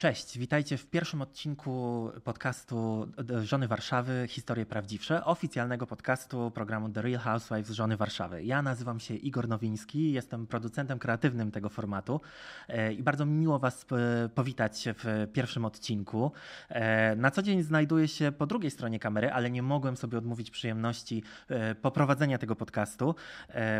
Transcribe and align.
Cześć, 0.00 0.38
witajcie 0.38 0.76
w 0.76 0.86
pierwszym 0.86 1.22
odcinku 1.22 2.10
podcastu 2.24 3.08
Żony 3.42 3.68
Warszawy 3.68 4.26
Historie 4.28 4.66
Prawdziwsze, 4.66 5.24
oficjalnego 5.24 5.86
podcastu 5.86 6.50
programu 6.50 6.88
The 6.88 7.02
Real 7.02 7.20
Housewives 7.20 7.70
Żony 7.70 7.96
Warszawy. 7.96 8.44
Ja 8.44 8.62
nazywam 8.62 9.00
się 9.00 9.14
Igor 9.14 9.48
Nowiński, 9.48 10.12
jestem 10.12 10.46
producentem 10.46 10.98
kreatywnym 10.98 11.50
tego 11.50 11.68
formatu 11.68 12.20
e, 12.68 12.92
i 12.92 13.02
bardzo 13.02 13.26
miło 13.26 13.58
Was 13.58 13.86
e, 13.92 14.28
powitać 14.28 14.88
w 14.94 15.28
pierwszym 15.32 15.64
odcinku. 15.64 16.32
E, 16.68 17.16
na 17.16 17.30
co 17.30 17.42
dzień 17.42 17.62
znajduję 17.62 18.08
się 18.08 18.32
po 18.32 18.46
drugiej 18.46 18.70
stronie 18.70 18.98
kamery, 18.98 19.32
ale 19.32 19.50
nie 19.50 19.62
mogłem 19.62 19.96
sobie 19.96 20.18
odmówić 20.18 20.50
przyjemności 20.50 21.22
poprowadzenia 21.82 22.38
tego 22.38 22.56
podcastu. 22.56 23.14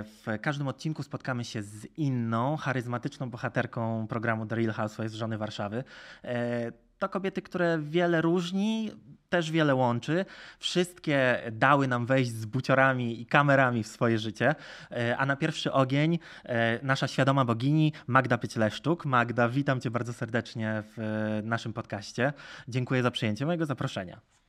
W 0.04 0.38
każdym 0.42 0.68
odcinku 0.68 1.02
spotkamy 1.02 1.44
się 1.44 1.62
z 1.62 1.86
inną, 1.96 2.56
charyzmatyczną 2.56 3.30
bohaterką 3.30 4.06
programu 4.06 4.46
The 4.46 4.56
Real 4.56 4.72
Housewives 4.72 5.14
Żony 5.14 5.38
Warszawy. 5.38 5.84
E, 6.24 6.72
to 6.98 7.08
kobiety, 7.08 7.42
które 7.42 7.78
wiele 7.82 8.20
różni, 8.20 8.90
też 9.28 9.50
wiele 9.50 9.74
łączy. 9.74 10.24
Wszystkie 10.58 11.42
dały 11.52 11.88
nam 11.88 12.06
wejść 12.06 12.30
z 12.30 12.46
buciorami 12.46 13.20
i 13.20 13.26
kamerami 13.26 13.82
w 13.82 13.86
swoje 13.86 14.18
życie. 14.18 14.54
E, 14.90 15.16
a 15.16 15.26
na 15.26 15.36
pierwszy 15.36 15.72
ogień 15.72 16.18
e, 16.44 16.78
nasza 16.82 17.08
świadoma 17.08 17.44
bogini 17.44 17.92
Magda 18.06 18.38
Pycleszczuk. 18.38 19.04
Magda, 19.04 19.48
witam 19.48 19.80
cię 19.80 19.90
bardzo 19.90 20.12
serdecznie 20.12 20.82
w 20.96 21.40
naszym 21.44 21.72
podcaście. 21.72 22.32
Dziękuję 22.68 23.02
za 23.02 23.10
przyjęcie 23.10 23.46
mojego 23.46 23.66
zaproszenia. 23.66 24.39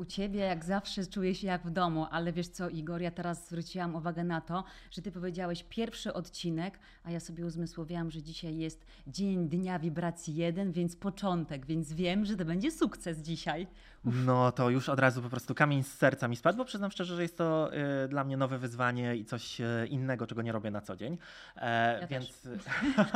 U 0.00 0.04
ciebie 0.04 0.40
jak 0.40 0.64
zawsze 0.64 1.06
czuję 1.06 1.34
się 1.34 1.46
jak 1.46 1.66
w 1.66 1.70
domu, 1.70 2.06
ale 2.10 2.32
wiesz 2.32 2.48
co, 2.48 2.68
Igor, 2.68 3.00
ja 3.00 3.10
teraz 3.10 3.46
zwróciłam 3.48 3.94
uwagę 3.94 4.24
na 4.24 4.40
to, 4.40 4.64
że 4.90 5.02
ty 5.02 5.12
powiedziałeś 5.12 5.64
pierwszy 5.68 6.12
odcinek, 6.12 6.78
a 7.04 7.10
ja 7.10 7.20
sobie 7.20 7.46
uzmysłowiłam, 7.46 8.10
że 8.10 8.22
dzisiaj 8.22 8.56
jest 8.56 8.86
dzień 9.06 9.48
dnia 9.48 9.78
wibracji 9.78 10.34
jeden, 10.34 10.72
więc 10.72 10.96
początek, 10.96 11.66
więc 11.66 11.92
wiem, 11.92 12.24
że 12.24 12.36
to 12.36 12.44
będzie 12.44 12.70
sukces 12.70 13.18
dzisiaj. 13.18 13.66
No 14.04 14.52
to 14.52 14.70
już 14.70 14.88
od 14.88 14.98
razu 14.98 15.22
po 15.22 15.30
prostu 15.30 15.54
kamień 15.54 15.82
z 15.82 15.92
serca 15.94 16.28
mi 16.28 16.36
spadł, 16.36 16.58
bo 16.58 16.64
przyznam 16.64 16.90
szczerze, 16.90 17.16
że 17.16 17.22
jest 17.22 17.38
to 17.38 17.70
y, 18.04 18.08
dla 18.08 18.24
mnie 18.24 18.36
nowe 18.36 18.58
wyzwanie 18.58 19.16
i 19.16 19.24
coś 19.24 19.60
y, 19.60 19.86
innego, 19.90 20.26
czego 20.26 20.42
nie 20.42 20.52
robię 20.52 20.70
na 20.70 20.80
co 20.80 20.96
dzień. 20.96 21.18
E, 21.56 22.00
ja 22.00 22.06
więc 22.06 22.48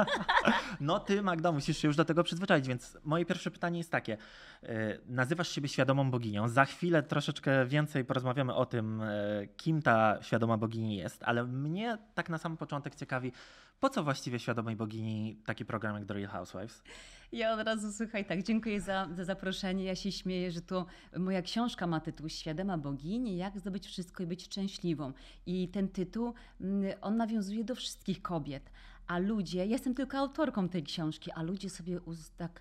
no 0.80 1.00
ty 1.00 1.22
Magda 1.22 1.52
musisz 1.52 1.78
się 1.78 1.88
już 1.88 1.96
do 1.96 2.04
tego 2.04 2.24
przyzwyczaić, 2.24 2.68
więc 2.68 2.98
moje 3.04 3.24
pierwsze 3.24 3.50
pytanie 3.50 3.78
jest 3.78 3.90
takie. 3.90 4.16
Y, 4.62 5.00
nazywasz 5.06 5.48
siebie 5.48 5.68
świadomą 5.68 6.10
boginią. 6.10 6.48
Za 6.48 6.64
chwilę 6.74 7.02
troszeczkę 7.02 7.66
więcej 7.66 8.04
porozmawiamy 8.04 8.54
o 8.54 8.66
tym, 8.66 9.00
y, 9.00 9.48
kim 9.56 9.82
ta 9.82 10.18
świadoma 10.22 10.56
bogini 10.56 10.96
jest, 10.96 11.22
ale 11.22 11.44
mnie 11.44 11.98
tak 12.14 12.28
na 12.28 12.38
sam 12.38 12.56
początek 12.56 12.94
ciekawi, 12.94 13.32
po 13.80 13.90
co 13.90 14.04
właściwie 14.04 14.38
świadomej 14.38 14.76
bogini 14.76 15.36
taki 15.46 15.64
program 15.64 15.96
jak 15.96 16.04
The 16.04 16.14
Real 16.14 16.28
Housewives? 16.28 16.82
Ja 17.32 17.52
od 17.52 17.66
razu 17.66 17.92
słuchaj, 17.92 18.24
tak, 18.24 18.42
dziękuję 18.42 18.80
za, 18.80 19.08
za 19.12 19.24
zaproszenie. 19.24 19.84
Ja 19.84 19.94
się 19.94 20.12
śmieję, 20.12 20.50
że 20.50 20.62
to 20.62 20.86
moja 21.16 21.42
książka 21.42 21.86
ma 21.86 22.00
tytuł 22.00 22.28
Świadoma 22.28 22.78
bogini, 22.78 23.36
jak 23.36 23.58
zdobyć 23.58 23.86
wszystko 23.86 24.22
i 24.22 24.26
być 24.26 24.44
szczęśliwą. 24.44 25.12
I 25.46 25.68
ten 25.68 25.88
tytuł, 25.88 26.34
mm, 26.60 26.92
on 27.00 27.16
nawiązuje 27.16 27.64
do 27.64 27.74
wszystkich 27.74 28.22
kobiet 28.22 28.70
a 29.06 29.18
ludzie, 29.18 29.58
ja 29.58 29.64
jestem 29.64 29.94
tylko 29.94 30.18
autorką 30.18 30.68
tej 30.68 30.82
książki, 30.82 31.30
a 31.32 31.42
ludzie 31.42 31.70
sobie 31.70 32.00
tak 32.36 32.60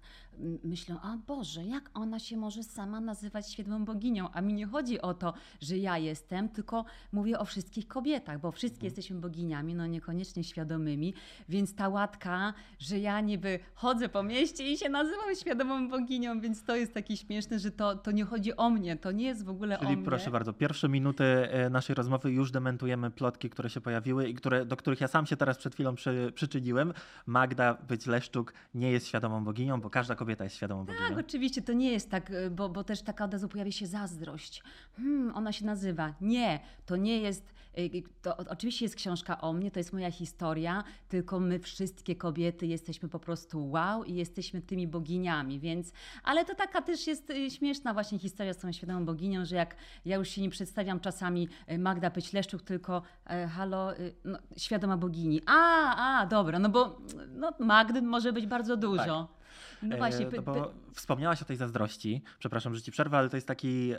myślą, 0.64 1.00
a 1.02 1.18
Boże, 1.28 1.66
jak 1.66 1.90
ona 1.94 2.20
się 2.20 2.38
może 2.38 2.64
sama 2.64 3.02
nazywać 3.02 3.52
świadomą 3.52 3.86
boginią? 3.86 4.30
A 4.32 4.42
mi 4.42 4.54
nie 4.54 4.66
chodzi 4.66 5.02
o 5.02 5.14
to, 5.14 5.34
że 5.62 5.78
ja 5.78 5.98
jestem, 5.98 6.50
tylko 6.50 6.86
mówię 7.12 7.40
o 7.40 7.46
wszystkich 7.46 7.88
kobietach, 7.88 8.40
bo 8.40 8.52
wszystkie 8.52 8.78
mhm. 8.78 8.86
jesteśmy 8.86 9.20
boginiami, 9.20 9.76
no 9.76 9.88
niekoniecznie 9.88 10.44
świadomymi, 10.44 11.14
więc 11.50 11.76
ta 11.76 11.90
łatka, 11.90 12.54
że 12.80 13.00
ja 13.00 13.22
niby 13.22 13.60
chodzę 13.76 14.10
po 14.10 14.24
mieście 14.24 14.72
i 14.72 14.78
się 14.78 14.90
nazywam 14.90 15.36
świadomą 15.36 15.90
boginią, 15.90 16.42
więc 16.42 16.64
to 16.64 16.76
jest 16.76 16.94
taki 16.94 17.18
śmieszne, 17.18 17.60
że 17.60 17.72
to, 17.72 17.96
to 17.96 18.12
nie 18.12 18.26
chodzi 18.26 18.58
o 18.58 18.70
mnie, 18.70 18.98
to 18.98 19.12
nie 19.12 19.26
jest 19.26 19.46
w 19.46 19.50
ogóle 19.50 19.78
Czyli 19.78 19.94
o 19.94 19.96
mnie. 19.96 20.06
proszę 20.06 20.32
bardzo, 20.32 20.54
pierwsze 20.54 20.90
minuty 20.90 21.24
e, 21.24 21.70
naszej 21.70 21.96
rozmowy 21.96 22.32
już 22.32 22.52
dementujemy 22.52 23.12
plotki, 23.12 23.50
które 23.50 23.70
się 23.70 23.82
pojawiły 23.82 24.30
i 24.30 24.34
które, 24.34 24.66
do 24.66 24.78
których 24.78 25.02
ja 25.02 25.08
sam 25.08 25.26
się 25.26 25.38
teraz 25.38 25.58
przed 25.58 25.74
chwilą 25.74 25.96
przy, 25.96 26.32
przyczyniłem. 26.36 26.94
Magda 27.26 27.74
Być-Leszczuk 27.88 28.54
nie 28.74 28.92
jest 28.92 29.08
świadomą 29.08 29.44
boginią, 29.44 29.82
bo 29.82 29.90
każda 29.90 30.16
kobieta 30.24 30.44
jest 30.44 30.56
boginią. 30.56 30.86
Tak, 31.10 31.18
oczywiście, 31.18 31.62
to 31.62 31.74
nie 31.74 31.92
jest 31.92 32.10
tak, 32.12 32.32
y, 32.32 32.50
bo, 32.52 32.70
bo 32.70 32.84
też 32.84 33.02
taka 33.02 33.26
od 33.26 33.34
razu 33.34 33.48
pojawia 33.48 33.72
się 33.72 33.88
zazdrość. 33.88 34.64
Hmm, 34.96 35.36
ona 35.36 35.52
się 35.52 35.66
nazywa. 35.66 36.14
Nie, 36.22 36.60
to 36.86 36.96
nie 36.96 37.18
jest, 37.18 37.54
y, 37.78 37.82
y, 37.82 38.04
to 38.22 38.38
oczywiście 38.38 38.86
jest 38.86 38.96
książka 38.96 39.42
o 39.42 39.54
mnie, 39.54 39.72
to 39.72 39.80
jest 39.80 39.94
moja 39.94 40.12
historia, 40.12 40.84
tylko 41.10 41.40
my 41.40 41.60
wszystkie 41.60 42.16
kobiety 42.16 42.68
jesteśmy 42.68 43.10
po 43.10 43.20
prostu 43.20 43.70
wow 43.70 44.04
i 44.04 44.14
jesteśmy 44.14 44.62
tymi 44.62 44.88
boginiami, 44.88 45.60
więc, 45.60 45.94
ale 46.24 46.46
to 46.46 46.56
taka 46.56 46.82
też 46.82 47.08
jest 47.08 47.34
śmieszna 47.50 47.94
właśnie 47.94 48.20
historia 48.20 48.54
z 48.54 48.58
tą 48.58 48.72
świadomą 48.72 49.06
boginią, 49.06 49.46
że 49.46 49.56
jak 49.56 49.76
ja 50.06 50.16
już 50.16 50.30
się 50.30 50.42
nie 50.42 50.50
przedstawiam 50.50 51.00
czasami 51.00 51.48
Magda 51.80 52.10
Pyśleszczuk, 52.10 52.62
tylko 52.62 53.02
halo, 53.50 53.92
no, 54.26 54.40
świadoma 54.58 54.98
bogini. 54.98 55.42
A, 55.46 55.96
a, 55.96 56.26
dobra, 56.26 56.60
no 56.60 56.70
bo 56.70 56.98
no, 57.36 57.54
Magdy 57.60 58.02
może 58.02 58.34
być 58.34 58.48
bardzo 58.48 58.78
dużo. 58.78 59.28
Tak. 59.28 59.43
No 59.84 59.98
właśnie. 59.98 60.28
E, 60.28 60.30
no 60.36 60.42
bo 60.42 60.74
wspomniałaś 60.94 61.42
o 61.42 61.46
tej 61.46 61.58
zazdrości. 61.58 62.22
Przepraszam, 62.40 62.76
że 62.76 62.82
ci 62.82 62.92
przerwę, 62.92 63.18
ale 63.18 63.30
to 63.30 63.38
jest 63.38 63.48
taki 63.48 63.94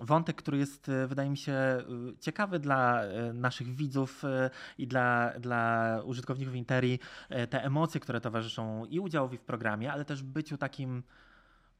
wątek, 0.00 0.36
który 0.36 0.58
jest, 0.58 0.88
e, 0.88 1.06
wydaje 1.06 1.30
mi 1.30 1.36
się, 1.36 1.52
e, 1.52 1.84
ciekawy 2.20 2.58
dla 2.58 3.02
naszych 3.34 3.74
widzów 3.74 4.22
i 4.78 4.86
dla, 4.86 5.32
dla 5.40 5.96
użytkowników 6.04 6.54
Interi. 6.54 6.98
Te 7.50 7.64
emocje, 7.64 8.00
które 8.00 8.20
towarzyszą 8.20 8.86
i 8.86 9.00
udziałowi 9.00 9.38
w 9.38 9.42
programie, 9.42 9.92
ale 9.92 10.04
też 10.04 10.22
byciu 10.22 10.56
takim 10.56 11.02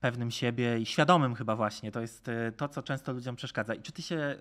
pewnym 0.00 0.31
siebie 0.31 0.79
i 0.79 0.87
świadomym 0.87 1.34
chyba 1.34 1.56
właśnie. 1.56 1.93
To 1.93 2.00
jest 2.00 2.31
to, 2.56 2.69
co 2.69 2.83
często 2.83 3.12
ludziom 3.12 3.37
przeszkadza. 3.37 3.75
I 3.75 3.83
czy 3.83 3.93
ty 3.93 4.03
się, 4.03 4.37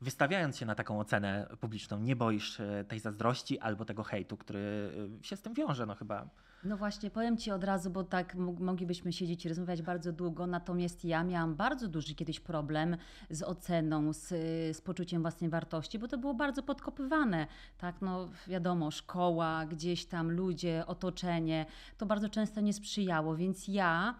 wystawiając 0.00 0.58
się 0.58 0.66
na 0.66 0.74
taką 0.74 1.00
ocenę 1.00 1.46
publiczną, 1.60 2.00
nie 2.00 2.16
boisz 2.16 2.58
tej 2.88 3.00
zazdrości 3.00 3.58
albo 3.58 3.84
tego 3.84 4.02
hejtu, 4.02 4.36
który 4.36 4.92
się 5.22 5.36
z 5.36 5.42
tym 5.42 5.54
wiąże? 5.54 5.86
No 5.86 5.94
chyba 5.94 6.26
no 6.64 6.76
właśnie, 6.76 7.10
powiem 7.10 7.36
Ci 7.36 7.50
od 7.50 7.64
razu, 7.64 7.90
bo 7.90 8.04
tak 8.04 8.34
moglibyśmy 8.34 9.12
siedzieć 9.12 9.44
i 9.44 9.48
rozmawiać 9.48 9.82
bardzo 9.82 10.12
długo, 10.12 10.46
natomiast 10.46 11.04
ja 11.04 11.24
miałam 11.24 11.54
bardzo 11.54 11.88
duży 11.88 12.14
kiedyś 12.14 12.40
problem 12.40 12.96
z 13.30 13.42
oceną, 13.42 14.12
z, 14.12 14.28
z 14.76 14.80
poczuciem 14.80 15.22
własnej 15.22 15.50
wartości, 15.50 15.98
bo 15.98 16.08
to 16.08 16.18
było 16.18 16.34
bardzo 16.34 16.62
podkopywane, 16.62 17.46
tak, 17.78 18.02
no 18.02 18.28
wiadomo, 18.46 18.90
szkoła, 18.90 19.66
gdzieś 19.66 20.06
tam 20.06 20.30
ludzie, 20.30 20.86
otoczenie, 20.86 21.66
to 21.98 22.06
bardzo 22.06 22.28
często 22.28 22.60
nie 22.60 22.72
sprzyjało, 22.72 23.36
więc 23.36 23.68
ja 23.68 24.14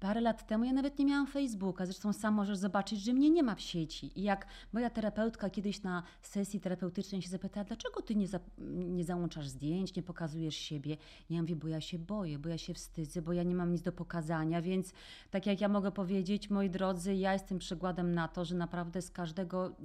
Parę 0.00 0.20
lat 0.20 0.46
temu 0.46 0.64
ja 0.64 0.72
nawet 0.72 0.98
nie 0.98 1.04
miałam 1.04 1.26
Facebooka, 1.26 1.86
zresztą 1.86 2.12
sam 2.12 2.34
możesz 2.34 2.58
zobaczyć, 2.58 3.00
że 3.00 3.12
mnie 3.12 3.30
nie 3.30 3.42
ma 3.42 3.54
w 3.54 3.60
sieci. 3.60 4.18
I 4.18 4.22
jak 4.22 4.46
moja 4.72 4.90
terapeutka 4.90 5.50
kiedyś 5.50 5.82
na 5.82 6.02
sesji 6.22 6.60
terapeutycznej 6.60 7.22
się 7.22 7.28
zapytała, 7.28 7.64
dlaczego 7.64 8.02
ty 8.02 8.14
nie, 8.14 8.28
za, 8.28 8.40
nie 8.68 9.04
załączasz 9.04 9.48
zdjęć, 9.48 9.94
nie 9.94 10.02
pokazujesz 10.02 10.56
siebie? 10.56 10.96
Ja 11.30 11.42
mówię, 11.42 11.56
bo 11.56 11.68
ja 11.68 11.80
się 11.80 11.98
boję, 11.98 12.38
bo 12.38 12.48
ja 12.48 12.58
się 12.58 12.74
wstydzę, 12.74 13.22
bo 13.22 13.32
ja 13.32 13.42
nie 13.42 13.54
mam 13.54 13.72
nic 13.72 13.82
do 13.82 13.92
pokazania, 13.92 14.62
więc 14.62 14.92
tak 15.30 15.46
jak 15.46 15.60
ja 15.60 15.68
mogę 15.68 15.92
powiedzieć, 15.92 16.50
moi 16.50 16.70
drodzy, 16.70 17.14
ja 17.14 17.32
jestem 17.32 17.58
przykładem 17.58 18.14
na 18.14 18.28
to, 18.28 18.44
że 18.44 18.54
naprawdę 18.54 19.02
z 19.02 19.10
każdego 19.10 19.76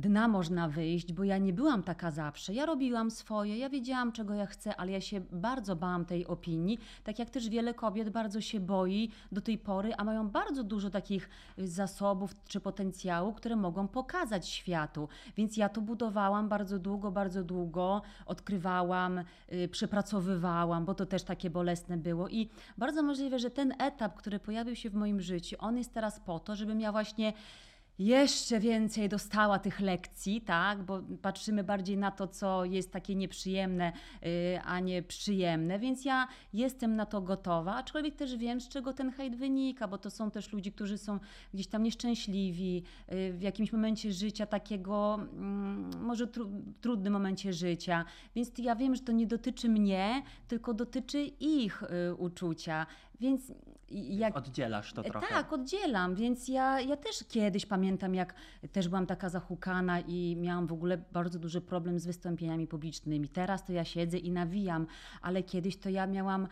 dna 0.00 0.28
można 0.28 0.68
wyjść, 0.68 1.12
bo 1.12 1.24
ja 1.24 1.38
nie 1.38 1.52
byłam 1.52 1.82
taka 1.82 2.10
zawsze. 2.10 2.54
Ja 2.54 2.66
robiłam 2.66 3.10
swoje, 3.10 3.58
ja 3.58 3.68
wiedziałam, 3.68 4.12
czego 4.12 4.34
ja 4.34 4.46
chcę, 4.46 4.76
ale 4.76 4.92
ja 4.92 5.00
się 5.00 5.20
bardzo 5.32 5.76
bałam 5.76 6.04
tej 6.04 6.26
opinii. 6.26 6.78
Tak 7.04 7.18
jak 7.18 7.30
też 7.30 7.48
wiele 7.48 7.74
kobiet 7.74 8.10
bardzo 8.10 8.40
się 8.40 8.60
boi 8.60 9.10
do 9.32 9.40
tej 9.40 9.58
pory, 9.58 9.94
a 9.94 10.04
mają 10.04 10.28
bardzo 10.28 10.64
dużo 10.64 10.90
takich 10.90 11.28
zasobów 11.58 12.34
czy 12.44 12.60
potencjału, 12.60 13.32
które 13.32 13.56
mogą 13.56 13.88
pokazać 13.88 14.48
światu. 14.48 15.08
Więc 15.36 15.56
ja 15.56 15.68
to 15.68 15.80
budowałam 15.80 16.48
bardzo 16.48 16.78
długo, 16.78 17.10
bardzo 17.10 17.44
długo, 17.44 18.02
odkrywałam, 18.26 19.24
yy, 19.48 19.68
przepracowywałam, 19.68 20.84
bo 20.84 20.94
to 20.94 21.06
też 21.06 21.22
takie 21.22 21.50
bolesne 21.50 21.96
było. 21.96 22.28
I 22.28 22.48
bardzo 22.78 23.02
możliwe, 23.02 23.38
że 23.38 23.50
ten 23.50 23.74
etap, 23.78 24.14
który 24.14 24.38
pojawił 24.38 24.76
się 24.76 24.90
w 24.90 24.94
moim 24.94 25.20
życiu, 25.20 25.56
on 25.58 25.78
jest 25.78 25.92
teraz 25.92 26.20
po 26.20 26.38
to, 26.38 26.56
żebym 26.56 26.80
ja 26.80 26.92
właśnie 26.92 27.32
jeszcze 28.00 28.60
więcej 28.60 29.08
dostała 29.08 29.58
tych 29.58 29.80
lekcji, 29.80 30.40
tak? 30.40 30.82
bo 30.82 31.00
patrzymy 31.22 31.64
bardziej 31.64 31.96
na 31.96 32.10
to, 32.10 32.28
co 32.28 32.64
jest 32.64 32.92
takie 32.92 33.14
nieprzyjemne, 33.14 33.92
yy, 34.22 34.28
a 34.64 34.80
nie 34.80 35.02
przyjemne, 35.02 35.78
więc 35.78 36.04
ja 36.04 36.28
jestem 36.52 36.96
na 36.96 37.06
to 37.06 37.20
gotowa, 37.20 37.74
aczkolwiek 37.74 38.16
też 38.16 38.36
wiem, 38.36 38.60
z 38.60 38.68
czego 38.68 38.92
ten 38.92 39.10
hejt 39.10 39.36
wynika, 39.36 39.88
bo 39.88 39.98
to 39.98 40.10
są 40.10 40.30
też 40.30 40.52
ludzie, 40.52 40.72
którzy 40.72 40.98
są 40.98 41.18
gdzieś 41.54 41.66
tam 41.66 41.82
nieszczęśliwi, 41.82 42.74
yy, 43.08 43.32
w 43.32 43.42
jakimś 43.42 43.72
momencie 43.72 44.12
życia 44.12 44.46
takiego, 44.46 45.18
yy, 45.92 45.98
może 45.98 46.26
tru 46.26 46.50
trudnym 46.80 47.12
momencie 47.12 47.52
życia, 47.52 48.04
więc 48.34 48.52
ja 48.58 48.76
wiem, 48.76 48.94
że 48.94 49.02
to 49.02 49.12
nie 49.12 49.26
dotyczy 49.26 49.68
mnie, 49.68 50.22
tylko 50.48 50.74
dotyczy 50.74 51.22
ich 51.40 51.82
y, 51.82 52.14
uczucia, 52.14 52.86
więc 53.20 53.52
jak, 53.90 54.36
Oddzielasz 54.36 54.92
to 54.92 55.02
trochę. 55.02 55.26
Tak, 55.28 55.52
oddzielam, 55.52 56.14
więc 56.14 56.48
ja, 56.48 56.80
ja 56.80 56.96
też 56.96 57.24
kiedyś 57.28 57.66
pamiętam, 57.66 58.14
jak 58.14 58.34
też 58.72 58.88
byłam 58.88 59.06
taka 59.06 59.28
zahukana 59.28 60.00
i 60.00 60.36
miałam 60.36 60.66
w 60.66 60.72
ogóle 60.72 60.98
bardzo 61.12 61.38
duży 61.38 61.60
problem 61.60 61.98
z 61.98 62.06
wystąpieniami 62.06 62.66
publicznymi. 62.66 63.28
Teraz 63.28 63.64
to 63.64 63.72
ja 63.72 63.84
siedzę 63.84 64.18
i 64.18 64.30
nawijam, 64.30 64.86
ale 65.22 65.42
kiedyś 65.42 65.76
to 65.76 65.88
ja 65.88 66.06
miałam 66.06 66.48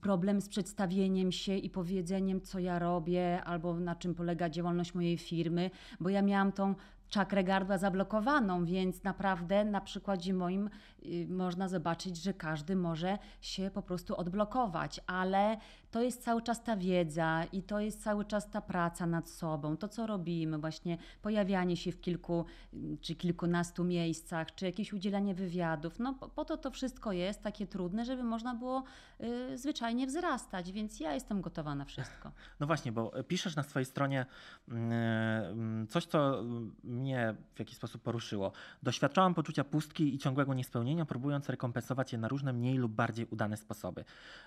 problem 0.00 0.40
z 0.40 0.48
przedstawieniem 0.48 1.32
się 1.32 1.56
i 1.56 1.70
powiedzeniem, 1.70 2.40
co 2.40 2.58
ja 2.58 2.78
robię, 2.78 3.44
albo 3.44 3.74
na 3.74 3.94
czym 3.94 4.14
polega 4.14 4.50
działalność 4.50 4.94
mojej 4.94 5.18
firmy, 5.18 5.70
bo 6.00 6.08
ja 6.08 6.22
miałam 6.22 6.52
tą 6.52 6.74
czakrę 7.08 7.44
gardła 7.44 7.78
zablokowaną, 7.78 8.64
więc 8.64 9.04
naprawdę 9.04 9.64
na 9.64 9.80
przykładzie 9.80 10.34
moim 10.34 10.70
y, 11.06 11.26
można 11.28 11.68
zobaczyć, 11.68 12.16
że 12.16 12.34
każdy 12.34 12.76
może 12.76 13.18
się 13.40 13.70
po 13.74 13.82
prostu 13.82 14.16
odblokować, 14.16 15.00
ale 15.06 15.56
to 15.96 16.02
jest 16.02 16.24
cały 16.24 16.42
czas 16.42 16.62
ta 16.62 16.76
wiedza 16.76 17.44
i 17.52 17.62
to 17.62 17.80
jest 17.80 18.02
cały 18.02 18.24
czas 18.24 18.50
ta 18.50 18.60
praca 18.60 19.06
nad 19.06 19.28
sobą, 19.28 19.76
to 19.76 19.88
co 19.88 20.06
robimy, 20.06 20.58
właśnie 20.58 20.98
pojawianie 21.22 21.76
się 21.76 21.92
w 21.92 22.00
kilku 22.00 22.44
y, 22.74 22.98
czy 23.00 23.14
kilkunastu 23.14 23.84
miejscach, 23.84 24.54
czy 24.54 24.66
jakieś 24.66 24.92
udzielanie 24.92 25.34
wywiadów. 25.34 25.98
No 25.98 26.14
po, 26.14 26.28
po 26.28 26.44
to 26.44 26.56
to 26.56 26.70
wszystko 26.70 27.12
jest 27.12 27.42
takie 27.42 27.66
trudne, 27.66 28.04
żeby 28.04 28.22
można 28.22 28.54
było 28.54 28.84
y, 29.20 29.58
zwyczajnie 29.58 30.06
wzrastać, 30.06 30.72
więc 30.72 31.00
ja 31.00 31.14
jestem 31.14 31.40
gotowa 31.40 31.74
na 31.74 31.84
wszystko. 31.84 32.32
No 32.60 32.66
właśnie, 32.66 32.92
bo 32.92 33.12
piszesz 33.28 33.56
na 33.56 33.62
swojej 33.62 33.86
stronie 33.86 34.26
mm, 34.68 34.92
mm, 34.92 35.86
coś, 35.86 36.06
co 36.06 36.42
mnie 36.84 37.34
w 37.54 37.58
jakiś 37.58 37.76
sposób 37.76 38.02
poruszyło. 38.02 38.52
Doświadczałam 38.82 39.34
poczucia 39.34 39.64
pustki 39.64 40.14
i 40.14 40.18
ciągłego 40.18 40.54
niespełnienia, 40.54 41.04
próbując 41.04 41.48
rekompensować 41.48 42.12
je 42.12 42.18
na 42.18 42.28
różne 42.28 42.52
mniej 42.52 42.76
lub 42.76 42.92
bardziej 42.92 43.26
udane 43.30 43.56
sposoby. 43.56 44.04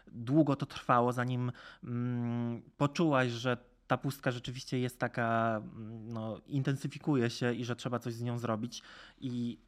Długo 0.07 0.55
to 0.55 0.65
trwało, 0.65 1.13
zanim 1.13 1.38
mm, 1.83 2.61
poczułaś, 2.77 3.31
że 3.31 3.57
ta 3.89 3.97
pustka 3.97 4.31
rzeczywiście 4.31 4.79
jest 4.79 4.99
taka, 4.99 5.57
mm, 5.57 6.13
no, 6.13 6.41
intensyfikuje 6.47 7.29
się 7.29 7.53
i 7.53 7.65
że 7.65 7.75
trzeba 7.75 7.99
coś 7.99 8.13
z 8.13 8.21
nią 8.21 8.37
zrobić. 8.37 8.81
I 9.21 9.59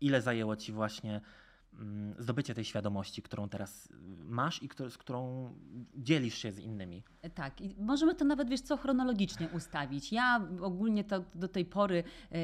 ile 0.00 0.22
zajęło 0.22 0.56
ci 0.56 0.72
właśnie 0.72 1.20
mm, 1.74 2.14
zdobycie 2.18 2.54
tej 2.54 2.64
świadomości, 2.64 3.22
którą 3.22 3.48
teraz 3.48 3.88
masz 4.24 4.62
i 4.62 4.68
z 4.88 4.98
którą 4.98 5.54
dzielisz 5.94 6.38
się 6.38 6.52
z 6.52 6.58
innymi? 6.58 7.02
Tak, 7.34 7.60
i 7.60 7.74
możemy 7.78 8.14
to 8.14 8.24
nawet, 8.24 8.48
wiesz 8.48 8.60
co, 8.60 8.76
chronologicznie 8.76 9.48
ustawić. 9.48 10.12
Ja 10.12 10.48
ogólnie 10.60 11.04
to 11.04 11.24
do 11.34 11.48
tej 11.48 11.64
pory, 11.64 12.04
y, 12.34 12.38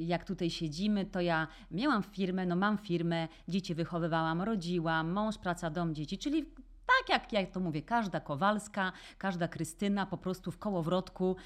jak 0.00 0.24
tutaj 0.24 0.50
siedzimy, 0.50 1.06
to 1.06 1.20
ja 1.20 1.48
miałam 1.70 2.02
firmę, 2.02 2.46
no 2.46 2.56
mam 2.56 2.78
firmę, 2.78 3.28
dzieci 3.48 3.74
wychowywałam, 3.74 4.42
rodziłam, 4.42 5.12
mąż, 5.12 5.38
praca, 5.38 5.70
dom, 5.70 5.94
dzieci, 5.94 6.18
czyli 6.18 6.46
tak 6.88 7.08
jak 7.08 7.32
ja 7.32 7.46
to 7.46 7.60
mówię, 7.60 7.82
każda 7.82 8.20
Kowalska, 8.20 8.92
każda 9.18 9.48
Krystyna 9.48 10.06
po 10.06 10.18
prostu 10.18 10.50
w 10.50 10.58
kołowrotku 10.58 11.36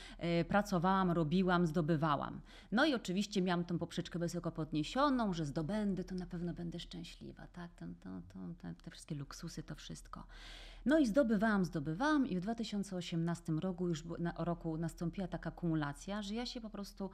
y, 0.41 0.45
pracowałam, 0.45 1.11
robiłam, 1.11 1.67
zdobywałam. 1.67 2.41
No 2.73 2.85
i 2.85 2.95
oczywiście 2.95 3.43
miałam 3.43 3.65
tą 3.65 3.79
poprzeczkę 3.79 4.19
wysoko 4.19 4.53
podniesioną, 4.53 5.33
że 5.33 5.47
zdobędę, 5.47 6.05
to 6.05 6.15
na 6.15 6.27
pewno 6.27 6.55
będę 6.55 6.81
szczęśliwa, 6.81 7.47
tak? 7.47 7.75
To, 7.75 7.85
to, 8.01 8.11
to, 8.33 8.39
te, 8.63 8.75
te 8.85 8.91
wszystkie 8.91 9.15
luksusy, 9.15 9.63
to 9.63 9.75
wszystko. 9.75 10.27
No 10.87 10.99
i 10.99 11.07
zdobywałam, 11.07 11.65
zdobywałam 11.65 12.27
i 12.27 12.37
w 12.37 12.41
2018 12.41 13.53
roku 13.53 13.89
już 13.89 14.05
na, 14.19 14.35
roku 14.39 14.79
nastąpiła 14.79 15.29
taka 15.29 15.51
kumulacja, 15.51 16.23
że 16.23 16.35
ja 16.35 16.47
się 16.47 16.61
po 16.61 16.71
prostu 16.71 17.11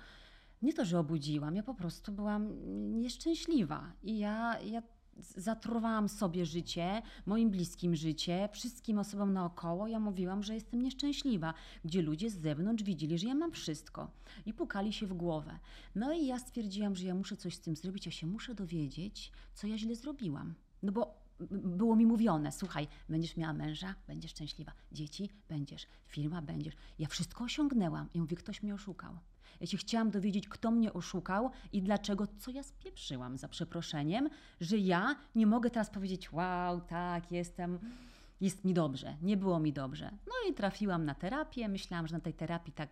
nie 0.62 0.72
to, 0.72 0.84
że 0.84 0.98
obudziłam, 0.98 1.56
ja 1.56 1.62
po 1.62 1.74
prostu 1.74 2.12
byłam 2.12 2.52
nieszczęśliwa. 3.00 3.92
I 4.02 4.18
ja, 4.18 4.60
ja 4.60 4.82
zatruwałam 5.18 6.08
sobie 6.08 6.46
życie, 6.46 7.02
moim 7.26 7.50
bliskim 7.50 7.96
życie, 7.96 8.48
wszystkim 8.52 8.98
osobom 8.98 9.32
naokoło. 9.32 9.86
Ja 9.86 10.00
mówiłam, 10.00 10.42
że 10.42 10.54
jestem 10.54 10.82
nieszczęśliwa, 10.82 11.54
gdzie 11.84 12.02
ludzie 12.02 12.30
z 12.30 12.40
zewnątrz 12.40 12.84
widzieli, 12.84 13.18
że 13.18 13.26
ja 13.26 13.34
mam 13.34 13.52
wszystko 13.52 14.10
i 14.46 14.52
pukali 14.52 14.92
się 14.92 15.06
w 15.06 15.14
głowę. 15.14 15.58
No 15.94 16.12
i 16.12 16.26
ja 16.26 16.38
stwierdziłam, 16.38 16.96
że 16.96 17.06
ja 17.06 17.14
muszę 17.14 17.36
coś 17.36 17.54
z 17.54 17.60
tym 17.60 17.76
zrobić, 17.76 18.06
ja 18.06 18.12
się 18.12 18.26
muszę 18.26 18.54
dowiedzieć, 18.54 19.32
co 19.54 19.66
ja 19.66 19.78
źle 19.78 19.94
zrobiłam. 19.94 20.54
No 20.82 20.92
bo 20.92 21.28
było 21.50 21.96
mi 21.96 22.06
mówione, 22.06 22.52
słuchaj, 22.52 22.88
będziesz 23.08 23.36
miała 23.36 23.52
męża, 23.52 23.94
będziesz 24.06 24.30
szczęśliwa, 24.30 24.72
dzieci, 24.92 25.30
będziesz, 25.48 25.86
firma, 26.06 26.42
będziesz. 26.42 26.74
Ja 26.98 27.08
wszystko 27.08 27.44
osiągnęłam 27.44 28.08
i 28.14 28.20
mówię, 28.20 28.36
ktoś 28.36 28.62
mnie 28.62 28.74
oszukał. 28.74 29.18
Ja 29.60 29.66
się 29.66 29.76
chciałam 29.76 30.10
dowiedzieć, 30.10 30.48
kto 30.48 30.70
mnie 30.70 30.92
oszukał 30.92 31.50
i 31.72 31.82
dlaczego, 31.82 32.26
co 32.38 32.50
ja 32.50 32.62
spieprzyłam 32.62 33.38
za 33.38 33.48
przeproszeniem, 33.48 34.28
że 34.60 34.76
ja 34.76 35.16
nie 35.34 35.46
mogę 35.46 35.70
teraz 35.70 35.90
powiedzieć, 35.90 36.32
wow, 36.32 36.80
tak, 36.80 37.32
jestem, 37.32 37.78
jest 38.40 38.64
mi 38.64 38.74
dobrze. 38.74 39.16
Nie 39.22 39.36
było 39.36 39.60
mi 39.60 39.72
dobrze. 39.72 40.10
No 40.26 40.50
i 40.50 40.54
trafiłam 40.54 41.04
na 41.04 41.14
terapię. 41.14 41.68
Myślałam, 41.68 42.06
że 42.06 42.14
na 42.14 42.20
tej 42.20 42.34
terapii 42.34 42.72
tak 42.72 42.88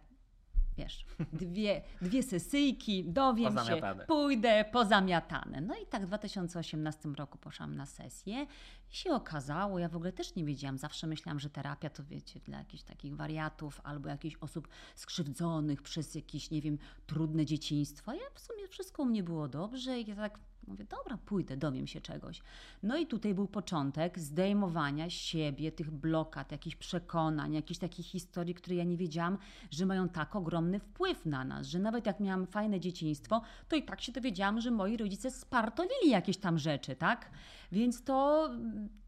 wiesz, 0.78 1.04
dwie, 1.32 1.82
dwie 2.02 2.22
sesyjki, 2.22 3.04
dowiem 3.04 3.58
się, 3.66 3.80
pójdę 4.06 4.64
pozamiatane. 4.72 5.60
No 5.60 5.74
i 5.82 5.86
tak 5.86 6.02
w 6.02 6.06
2018 6.06 7.08
roku 7.08 7.38
poszłam 7.38 7.76
na 7.76 7.86
sesję 7.86 8.46
i 8.92 8.96
się 8.96 9.10
okazało, 9.10 9.78
ja 9.78 9.88
w 9.88 9.96
ogóle 9.96 10.12
też 10.12 10.34
nie 10.34 10.44
wiedziałam, 10.44 10.78
zawsze 10.78 11.06
myślałam, 11.06 11.40
że 11.40 11.50
terapia 11.50 11.90
to 11.90 12.04
wiecie, 12.04 12.40
dla 12.40 12.58
jakichś 12.58 12.82
takich 12.82 13.16
wariatów 13.16 13.80
albo 13.84 14.08
jakichś 14.08 14.36
osób 14.40 14.68
skrzywdzonych 14.94 15.82
przez 15.82 16.14
jakieś, 16.14 16.50
nie 16.50 16.62
wiem, 16.62 16.78
trudne 17.06 17.44
dzieciństwo. 17.44 18.12
Ja 18.12 18.30
w 18.34 18.40
sumie 18.40 18.68
wszystko 18.68 19.02
u 19.02 19.06
mnie 19.06 19.22
było 19.22 19.48
dobrze 19.48 20.00
i 20.00 20.08
ja 20.08 20.16
tak 20.16 20.38
Mówię, 20.66 20.84
dobra, 20.84 21.18
pójdę, 21.26 21.56
dowiem 21.56 21.86
się 21.86 22.00
czegoś. 22.00 22.42
No 22.82 22.96
i 22.96 23.06
tutaj 23.06 23.34
był 23.34 23.46
początek 23.46 24.18
zdejmowania 24.18 25.10
siebie, 25.10 25.72
tych 25.72 25.90
blokad, 25.90 26.52
jakichś 26.52 26.76
przekonań, 26.76 27.54
jakichś 27.54 27.80
takich 27.80 28.06
historii, 28.06 28.54
które 28.54 28.76
ja 28.76 28.84
nie 28.84 28.96
wiedziałam, 28.96 29.38
że 29.70 29.86
mają 29.86 30.08
tak 30.08 30.36
ogromny 30.36 30.78
wpływ 30.78 31.26
na 31.26 31.44
nas, 31.44 31.66
że 31.66 31.78
nawet 31.78 32.06
jak 32.06 32.20
miałam 32.20 32.46
fajne 32.46 32.80
dzieciństwo, 32.80 33.42
to 33.68 33.76
i 33.76 33.82
tak 33.82 34.00
się 34.00 34.12
dowiedziałam, 34.12 34.60
że 34.60 34.70
moi 34.70 34.96
rodzice 34.96 35.30
spartolili 35.30 36.10
jakieś 36.10 36.36
tam 36.36 36.58
rzeczy, 36.58 36.96
tak? 36.96 37.30
Więc 37.72 38.04
to, 38.04 38.50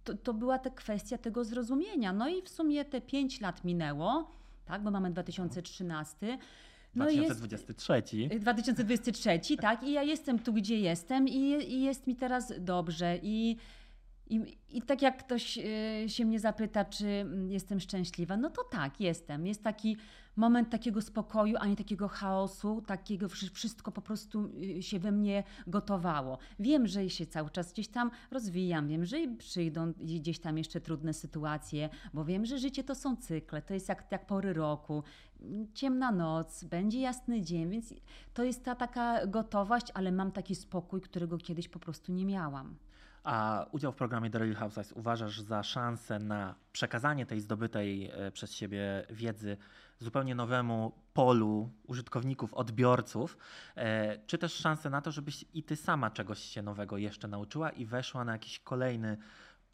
to, 0.04 0.14
to 0.14 0.34
była 0.34 0.58
ta 0.58 0.70
kwestia 0.70 1.18
tego 1.18 1.44
zrozumienia. 1.44 2.12
No 2.12 2.28
i 2.28 2.42
w 2.42 2.48
sumie 2.48 2.84
te 2.84 3.00
pięć 3.00 3.40
lat 3.40 3.64
minęło, 3.64 4.30
tak, 4.64 4.82
bo 4.82 4.90
mamy 4.90 5.10
2013 5.10 6.38
no 6.94 7.04
2023. 7.04 8.02
Jest, 8.16 8.42
2023, 8.42 9.56
tak. 9.56 9.82
I 9.82 9.92
ja 9.92 10.02
jestem 10.02 10.38
tu, 10.38 10.52
gdzie 10.52 10.80
jestem 10.80 11.28
i, 11.28 11.40
i 11.74 11.82
jest 11.82 12.06
mi 12.06 12.16
teraz 12.16 12.52
dobrze. 12.58 13.18
I, 13.22 13.56
i, 14.30 14.58
I 14.70 14.82
tak 14.82 15.02
jak 15.02 15.24
ktoś 15.24 15.58
y, 15.58 16.08
się 16.08 16.24
mnie 16.24 16.40
zapyta, 16.40 16.84
czy 16.84 17.26
jestem 17.48 17.80
szczęśliwa, 17.80 18.36
no 18.36 18.50
to 18.50 18.64
tak, 18.64 19.00
jestem. 19.00 19.46
Jest 19.46 19.62
taki 19.62 19.96
moment 20.36 20.70
takiego 20.70 21.02
spokoju, 21.02 21.56
a 21.60 21.66
nie 21.66 21.76
takiego 21.76 22.08
chaosu, 22.08 22.82
takiego 22.86 23.28
wszystko 23.28 23.92
po 23.92 24.02
prostu 24.02 24.50
y, 24.78 24.82
się 24.82 24.98
we 24.98 25.12
mnie 25.12 25.44
gotowało. 25.66 26.38
Wiem, 26.58 26.86
że 26.86 27.10
się 27.10 27.26
cały 27.26 27.50
czas 27.50 27.72
gdzieś 27.72 27.88
tam 27.88 28.10
rozwijam, 28.30 28.88
wiem, 28.88 29.04
że 29.04 29.16
przyjdą 29.38 29.92
gdzieś 29.92 30.38
tam 30.38 30.58
jeszcze 30.58 30.80
trudne 30.80 31.12
sytuacje, 31.12 31.88
bo 32.14 32.24
wiem, 32.24 32.46
że 32.46 32.58
życie 32.58 32.84
to 32.84 32.94
są 32.94 33.16
cykle, 33.16 33.62
to 33.62 33.74
jest 33.74 33.88
jak, 33.88 34.06
jak 34.10 34.26
pory 34.26 34.52
roku, 34.52 35.02
ciemna 35.74 36.12
noc, 36.12 36.64
będzie 36.64 37.00
jasny 37.00 37.42
dzień, 37.42 37.70
więc 37.70 37.94
to 38.34 38.44
jest 38.44 38.64
ta 38.64 38.74
taka 38.74 39.26
gotowość, 39.26 39.86
ale 39.94 40.12
mam 40.12 40.32
taki 40.32 40.54
spokój, 40.54 41.00
którego 41.00 41.38
kiedyś 41.38 41.68
po 41.68 41.78
prostu 41.78 42.12
nie 42.12 42.26
miałam. 42.26 42.76
A 43.28 43.66
udział 43.72 43.92
w 43.92 43.96
programie 43.96 44.30
The 44.30 44.38
Real 44.38 44.54
Housewives 44.54 44.92
uważasz 44.92 45.40
za 45.40 45.62
szansę 45.62 46.18
na 46.18 46.54
przekazanie 46.72 47.26
tej 47.26 47.40
zdobytej 47.40 48.10
e, 48.10 48.30
przez 48.30 48.52
siebie 48.52 49.06
wiedzy 49.10 49.56
zupełnie 49.98 50.34
nowemu 50.34 50.92
polu 51.14 51.70
użytkowników, 51.86 52.54
odbiorców, 52.54 53.38
e, 53.76 54.18
czy 54.26 54.38
też 54.38 54.54
szansę 54.54 54.90
na 54.90 55.00
to, 55.00 55.12
żebyś 55.12 55.44
i 55.54 55.62
ty 55.62 55.76
sama 55.76 56.10
czegoś 56.10 56.38
się 56.38 56.62
nowego 56.62 56.98
jeszcze 56.98 57.28
nauczyła 57.28 57.70
i 57.70 57.86
weszła 57.86 58.24
na 58.24 58.32
jakiś 58.32 58.58
kolejny 58.58 59.16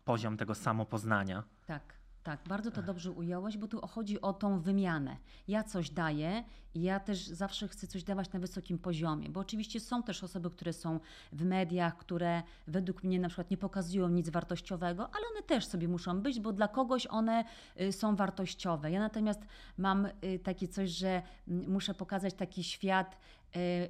poziom 0.05 0.37
tego 0.37 0.55
samopoznania? 0.55 1.43
Tak. 1.67 1.83
Tak, 2.25 2.41
bardzo 2.49 2.71
to 2.71 2.83
dobrze 2.83 3.11
ująłeś, 3.11 3.59
bo 3.59 3.69
tu 3.69 3.87
chodzi 3.87 4.21
o 4.21 4.33
tą 4.33 4.61
wymianę. 4.61 5.17
Ja 5.49 5.65
coś 5.65 5.91
daję 5.91 6.45
i 6.75 6.83
ja 6.83 7.01
też 7.01 7.27
zawsze 7.27 7.69
chcę 7.69 7.87
coś 7.87 8.05
dawać 8.05 8.33
na 8.33 8.41
wysokim 8.41 8.79
poziomie, 8.79 9.31
bo 9.31 9.41
oczywiście 9.41 9.81
są 9.81 10.03
też 10.03 10.25
osoby, 10.25 10.51
które 10.51 10.73
są 10.73 11.01
w 11.33 11.45
mediach, 11.45 11.97
które 11.97 12.43
według 12.67 13.03
mnie 13.03 13.19
na 13.19 13.29
przykład 13.29 13.51
nie 13.51 13.57
pokazują 13.57 14.09
nic 14.09 14.29
wartościowego, 14.29 15.03
ale 15.03 15.25
one 15.33 15.43
też 15.43 15.67
sobie 15.67 15.89
muszą 15.89 16.21
być, 16.21 16.41
bo 16.41 16.53
dla 16.53 16.69
kogoś 16.69 17.07
one 17.07 17.45
y, 17.81 17.93
są 17.93 18.17
wartościowe. 18.17 18.91
Ja 18.91 19.01
natomiast 19.01 19.41
mam 19.79 20.07
y, 20.07 20.39
takie 20.39 20.69
coś, 20.69 20.91
że 20.91 21.23
mm, 21.49 21.71
muszę 21.71 21.95
pokazać 21.95 22.35
taki 22.35 22.65
świat 22.65 23.19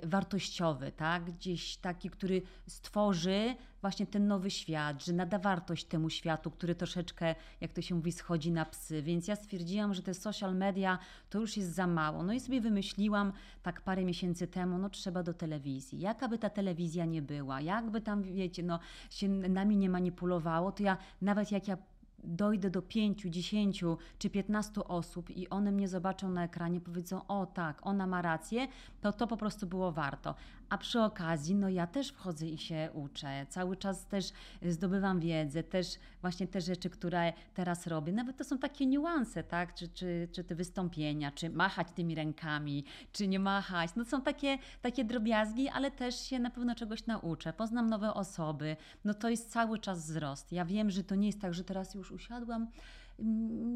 wartościowy, 0.03 0.93
tak? 0.93 1.25
Gdzieś 1.25 1.77
taki, 1.77 2.11
który 2.11 2.43
stworzy 2.67 3.55
właśnie 3.81 4.07
ten 4.07 4.27
nowy 4.27 4.51
świat, 4.51 5.05
że 5.05 5.13
nada 5.13 5.39
wartość 5.39 5.85
temu 5.85 6.11
światu, 6.11 6.51
który 6.51 6.75
troszeczkę, 6.75 7.35
jak 7.61 7.73
to 7.73 7.83
się 7.83 7.95
mówi, 7.95 8.13
schodzi 8.13 8.53
na 8.53 8.65
psy. 8.65 9.03
Więc 9.03 9.29
ja 9.29 9.37
stwierdziłam, 9.37 9.95
że 9.95 10.03
te 10.03 10.15
social 10.15 10.57
media 10.57 10.99
to 11.31 11.41
już 11.41 11.57
jest 11.57 11.75
za 11.75 11.87
mało. 11.87 12.23
No 12.23 12.33
i 12.33 12.41
sobie 12.41 12.61
wymyśliłam 12.61 13.33
tak 13.63 13.81
parę 13.81 14.05
miesięcy 14.05 14.47
temu, 14.47 14.79
no 14.79 14.91
trzeba 14.91 15.23
do 15.23 15.35
telewizji. 15.35 16.01
Jaka 16.01 16.29
by 16.29 16.39
ta 16.39 16.51
telewizja 16.51 17.05
nie 17.05 17.23
była, 17.23 17.61
jakby 17.61 18.01
tam, 18.01 18.23
wiecie, 18.23 18.63
no 18.63 18.79
się 19.11 19.29
nami 19.29 19.77
nie 19.77 19.91
manipulowało, 19.91 20.73
to 20.73 20.83
ja 20.83 20.97
nawet 21.23 21.53
jak 21.53 21.69
ja 21.69 21.77
dojdę 22.25 22.71
do 22.71 22.83
5, 22.83 23.23
10 23.23 23.85
czy 24.19 24.31
15 24.31 24.85
osób 24.85 25.31
i 25.31 25.49
one 25.49 25.73
mnie 25.73 25.89
zobaczą 25.89 26.29
na 26.29 26.45
ekranie, 26.45 26.81
powiedzą: 26.81 27.27
O, 27.29 27.47
tak, 27.47 27.79
ona 27.83 28.07
ma 28.07 28.23
rację, 28.23 28.69
to 29.01 29.13
to 29.13 29.27
po 29.27 29.37
prostu 29.37 29.67
było 29.67 29.93
warto. 29.93 30.35
A 30.69 30.79
przy 30.79 31.01
okazji, 31.01 31.55
no 31.55 31.69
ja 31.69 31.87
też 31.87 32.09
wchodzę 32.09 32.47
i 32.47 32.59
się 32.59 32.89
uczę. 32.95 33.47
Cały 33.49 33.77
czas 33.77 34.07
też 34.07 34.33
zdobywam 34.63 35.21
wiedzę, 35.21 35.63
też 35.63 35.87
właśnie 36.21 36.47
te 36.47 36.61
rzeczy, 36.61 36.91
które 36.91 37.33
teraz 37.55 37.87
robię. 37.87 38.13
Nawet 38.13 38.37
to 38.37 38.45
są 38.45 38.59
takie 38.59 38.87
niuanse, 38.87 39.43
tak? 39.43 39.75
Czy, 39.75 39.89
czy, 39.89 40.29
czy 40.33 40.45
te 40.45 40.55
wystąpienia, 40.55 41.31
czy 41.31 41.51
machać 41.51 41.89
tymi 41.95 42.15
rękami, 42.15 42.85
czy 43.13 43.29
nie 43.29 43.39
machać. 43.39 43.91
No 43.97 44.05
są 44.05 44.23
takie, 44.23 44.59
takie 44.83 45.05
drobiazgi, 45.05 45.69
ale 45.69 45.91
też 45.91 46.21
się 46.21 46.39
na 46.39 46.51
pewno 46.51 46.75
czegoś 46.75 47.07
nauczę. 47.07 47.53
Poznam 47.53 47.91
nowe 47.91 48.15
osoby. 48.15 48.77
No 49.05 49.15
to 49.15 49.29
jest 49.29 49.51
cały 49.53 49.79
czas 49.79 49.99
wzrost. 49.99 50.53
Ja 50.53 50.65
wiem, 50.65 50.91
że 50.91 51.05
to 51.05 51.15
nie 51.15 51.27
jest 51.27 51.41
tak, 51.41 51.55
że 51.55 51.65
teraz 51.65 51.95
już 51.95 52.13
usiadłam 52.13 52.67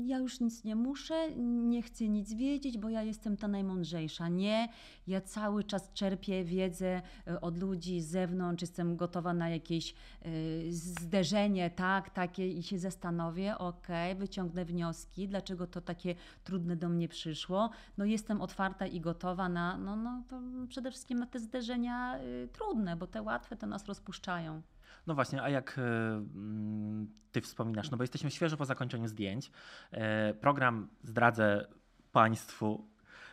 ja 0.07 0.18
już 0.18 0.40
nic 0.40 0.64
nie 0.64 0.76
muszę, 0.76 1.30
nie 1.37 1.83
chcę 1.83 2.09
nic 2.09 2.35
wiedzieć, 2.35 2.78
bo 2.78 2.88
ja 2.88 3.02
jestem 3.02 3.37
ta 3.37 3.49
najmądrzejsza. 3.49 4.28
Nie, 4.28 4.68
ja 5.07 5.21
cały 5.21 5.64
czas 5.64 5.92
czerpię 5.92 6.45
wiedzę 6.45 7.02
e, 7.26 7.40
od 7.40 7.59
ludzi 7.59 8.00
z 8.00 8.09
zewnątrz, 8.09 8.62
jestem 8.62 8.97
gotowa 8.97 9.35
na 9.35 9.49
jakieś 9.49 9.92
e, 9.92 10.28
zderzenie, 10.71 11.71
tak, 11.71 12.11
takie 12.11 12.49
i 12.49 12.62
się 12.62 12.78
zastanowię, 12.78 13.59
ok, 13.59 13.87
wyciągnę 14.16 14.64
wnioski, 14.64 15.28
dlaczego 15.28 15.66
to 15.66 15.80
takie 15.80 16.14
trudne 16.45 16.76
do 16.76 16.88
mnie 16.88 17.09
przyszło. 17.09 17.71
No 17.99 18.04
jestem 18.04 18.40
otwarta 18.40 18.87
i 18.87 19.00
gotowa 19.00 19.49
na, 19.49 19.78
no, 19.78 19.97
no 19.97 20.23
przede 20.68 20.90
wszystkim 20.90 21.18
na 21.18 21.26
te 21.26 21.40
zderzenia 21.40 22.21
y, 22.21 22.49
trudne, 22.52 22.97
bo 22.97 23.07
te 23.07 23.23
łatwe 23.23 23.57
to 23.57 23.66
nas 23.66 23.87
rozpuszczają. 23.87 24.62
No 25.09 25.14
właśnie, 25.14 25.42
a 25.42 25.49
jak 25.49 25.78
e, 25.78 25.83
mm, 25.83 27.09
ty 27.33 27.40
wspominasz, 27.40 27.90
no 27.90 27.97
bo 27.97 28.02
jesteśmy 28.02 28.30
świeżo 28.30 28.57
po 28.57 28.64
zakończeniu 28.64 29.09
zdjęć. 29.09 29.50
E, 29.90 30.35
program 30.35 30.88
zdradzę 31.02 31.66
Państwu 32.12 32.88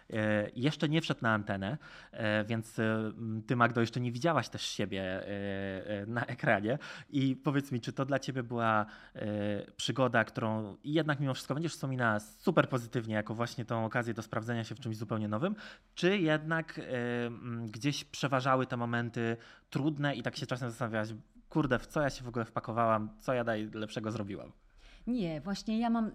e, 0.09 0.49
jeszcze 0.55 0.89
nie 0.89 1.01
wszedł 1.01 1.19
na 1.21 1.33
antenę, 1.33 1.77
więc 2.45 2.77
ty, 3.47 3.55
Magdo, 3.55 3.81
jeszcze 3.81 3.99
nie 3.99 4.11
widziałaś 4.11 4.49
też 4.49 4.61
siebie 4.61 5.23
na 6.07 6.25
ekranie. 6.25 6.77
I 7.09 7.35
powiedz 7.35 7.71
mi, 7.71 7.81
czy 7.81 7.93
to 7.93 8.05
dla 8.05 8.19
ciebie 8.19 8.43
była 8.43 8.85
przygoda, 9.77 10.23
którą 10.23 10.77
jednak 10.83 11.19
mimo 11.19 11.33
wszystko 11.33 11.53
będziesz 11.53 11.73
wspominała 11.73 12.19
super 12.19 12.69
pozytywnie, 12.69 13.15
jako 13.15 13.33
właśnie 13.33 13.65
tą 13.65 13.85
okazję 13.85 14.13
do 14.13 14.21
sprawdzenia 14.21 14.63
się 14.63 14.75
w 14.75 14.79
czymś 14.79 14.97
zupełnie 14.97 15.27
nowym, 15.27 15.55
czy 15.95 16.17
jednak 16.17 16.81
gdzieś 17.65 18.03
przeważały 18.03 18.65
te 18.65 18.77
momenty 18.77 19.37
trudne 19.69 20.15
i 20.15 20.23
tak 20.23 20.35
się 20.35 20.45
czasem 20.45 20.69
zastanawiałaś, 20.69 21.09
kurde, 21.55 21.79
w 21.79 21.87
co 21.87 22.01
ja 22.01 22.09
się 22.09 22.23
w 22.23 22.27
ogóle 22.27 22.45
wpakowałam, 22.45 23.09
co 23.19 23.33
ja 23.33 23.43
najlepszego 23.43 24.11
zrobiłam. 24.11 24.51
Nie, 25.07 25.41
właśnie 25.41 25.79
ja 25.79 25.89
mam, 25.89 26.11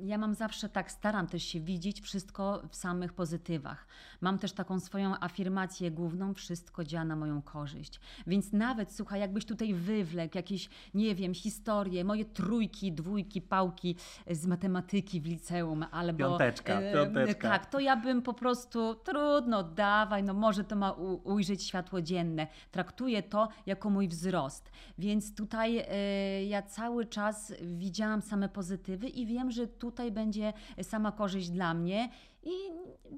ja 0.00 0.18
mam 0.18 0.34
zawsze 0.34 0.68
tak, 0.68 0.90
staram 0.90 1.26
też 1.26 1.42
się 1.42 1.60
widzieć 1.60 2.00
wszystko 2.00 2.62
w 2.68 2.76
samych 2.76 3.12
pozytywach. 3.12 3.86
Mam 4.20 4.38
też 4.38 4.52
taką 4.52 4.80
swoją 4.80 5.14
afirmację 5.20 5.90
główną, 5.90 6.34
wszystko 6.34 6.84
działa 6.84 7.04
na 7.04 7.16
moją 7.16 7.42
korzyść. 7.42 8.00
Więc 8.26 8.52
nawet, 8.52 8.92
słuchaj, 8.92 9.20
jakbyś 9.20 9.44
tutaj 9.44 9.74
wywlekł 9.74 10.36
jakieś, 10.36 10.68
nie 10.94 11.14
wiem, 11.14 11.34
historie, 11.34 12.04
moje 12.04 12.24
trójki, 12.24 12.92
dwójki, 12.92 13.42
pałki 13.42 13.96
z 14.30 14.46
matematyki 14.46 15.20
w 15.20 15.26
liceum, 15.26 15.84
albo... 15.90 16.18
Piąteczka, 16.18 16.80
piąteczka. 16.94 17.48
Tak, 17.48 17.66
to 17.66 17.80
ja 17.80 17.96
bym 17.96 18.22
po 18.22 18.34
prostu, 18.34 18.94
trudno, 18.94 19.62
dawaj, 19.62 20.22
no 20.22 20.34
może 20.34 20.64
to 20.64 20.76
ma 20.76 20.92
u, 20.92 21.32
ujrzeć 21.32 21.62
światło 21.62 22.02
dzienne. 22.02 22.46
Traktuję 22.70 23.22
to 23.22 23.48
jako 23.66 23.90
mój 23.90 24.08
wzrost. 24.08 24.70
Więc 24.98 25.34
tutaj 25.34 25.78
y, 25.78 26.44
ja 26.44 26.62
cały 26.62 27.06
czas 27.06 27.54
widziałam 27.62 28.07
widziałam 28.08 28.22
same 28.22 28.48
pozytywy 28.48 29.08
i 29.08 29.26
wiem, 29.26 29.50
że 29.50 29.66
tutaj 29.66 30.12
będzie 30.12 30.52
sama 30.82 31.12
korzyść 31.12 31.50
dla 31.50 31.74
mnie. 31.74 32.10
I 32.42 32.52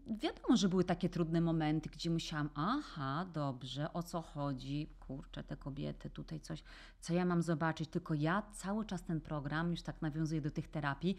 wiadomo, 0.07 0.57
że 0.57 0.69
były 0.69 0.85
takie 0.85 1.09
trudne 1.09 1.41
momenty, 1.41 1.91
gdzie 1.91 2.11
musiałam, 2.11 2.51
aha, 2.55 3.27
dobrze, 3.33 3.93
o 3.93 4.03
co 4.03 4.23
chodzi? 4.23 4.89
Kurczę, 5.01 5.45
te 5.45 5.57
kobiety, 5.57 6.11
tutaj 6.11 6.41
coś, 6.41 6.63
co 7.01 7.15
ja 7.15 7.25
mam 7.25 7.43
zobaczyć. 7.43 7.91
Tylko 7.91 8.15
ja 8.15 8.43
cały 8.53 8.85
czas 8.85 9.03
ten 9.03 9.21
program, 9.21 9.71
już 9.71 9.83
tak 9.83 10.03
nawiązuję 10.03 10.41
do 10.41 10.51
tych 10.51 10.69
terapii, 10.69 11.17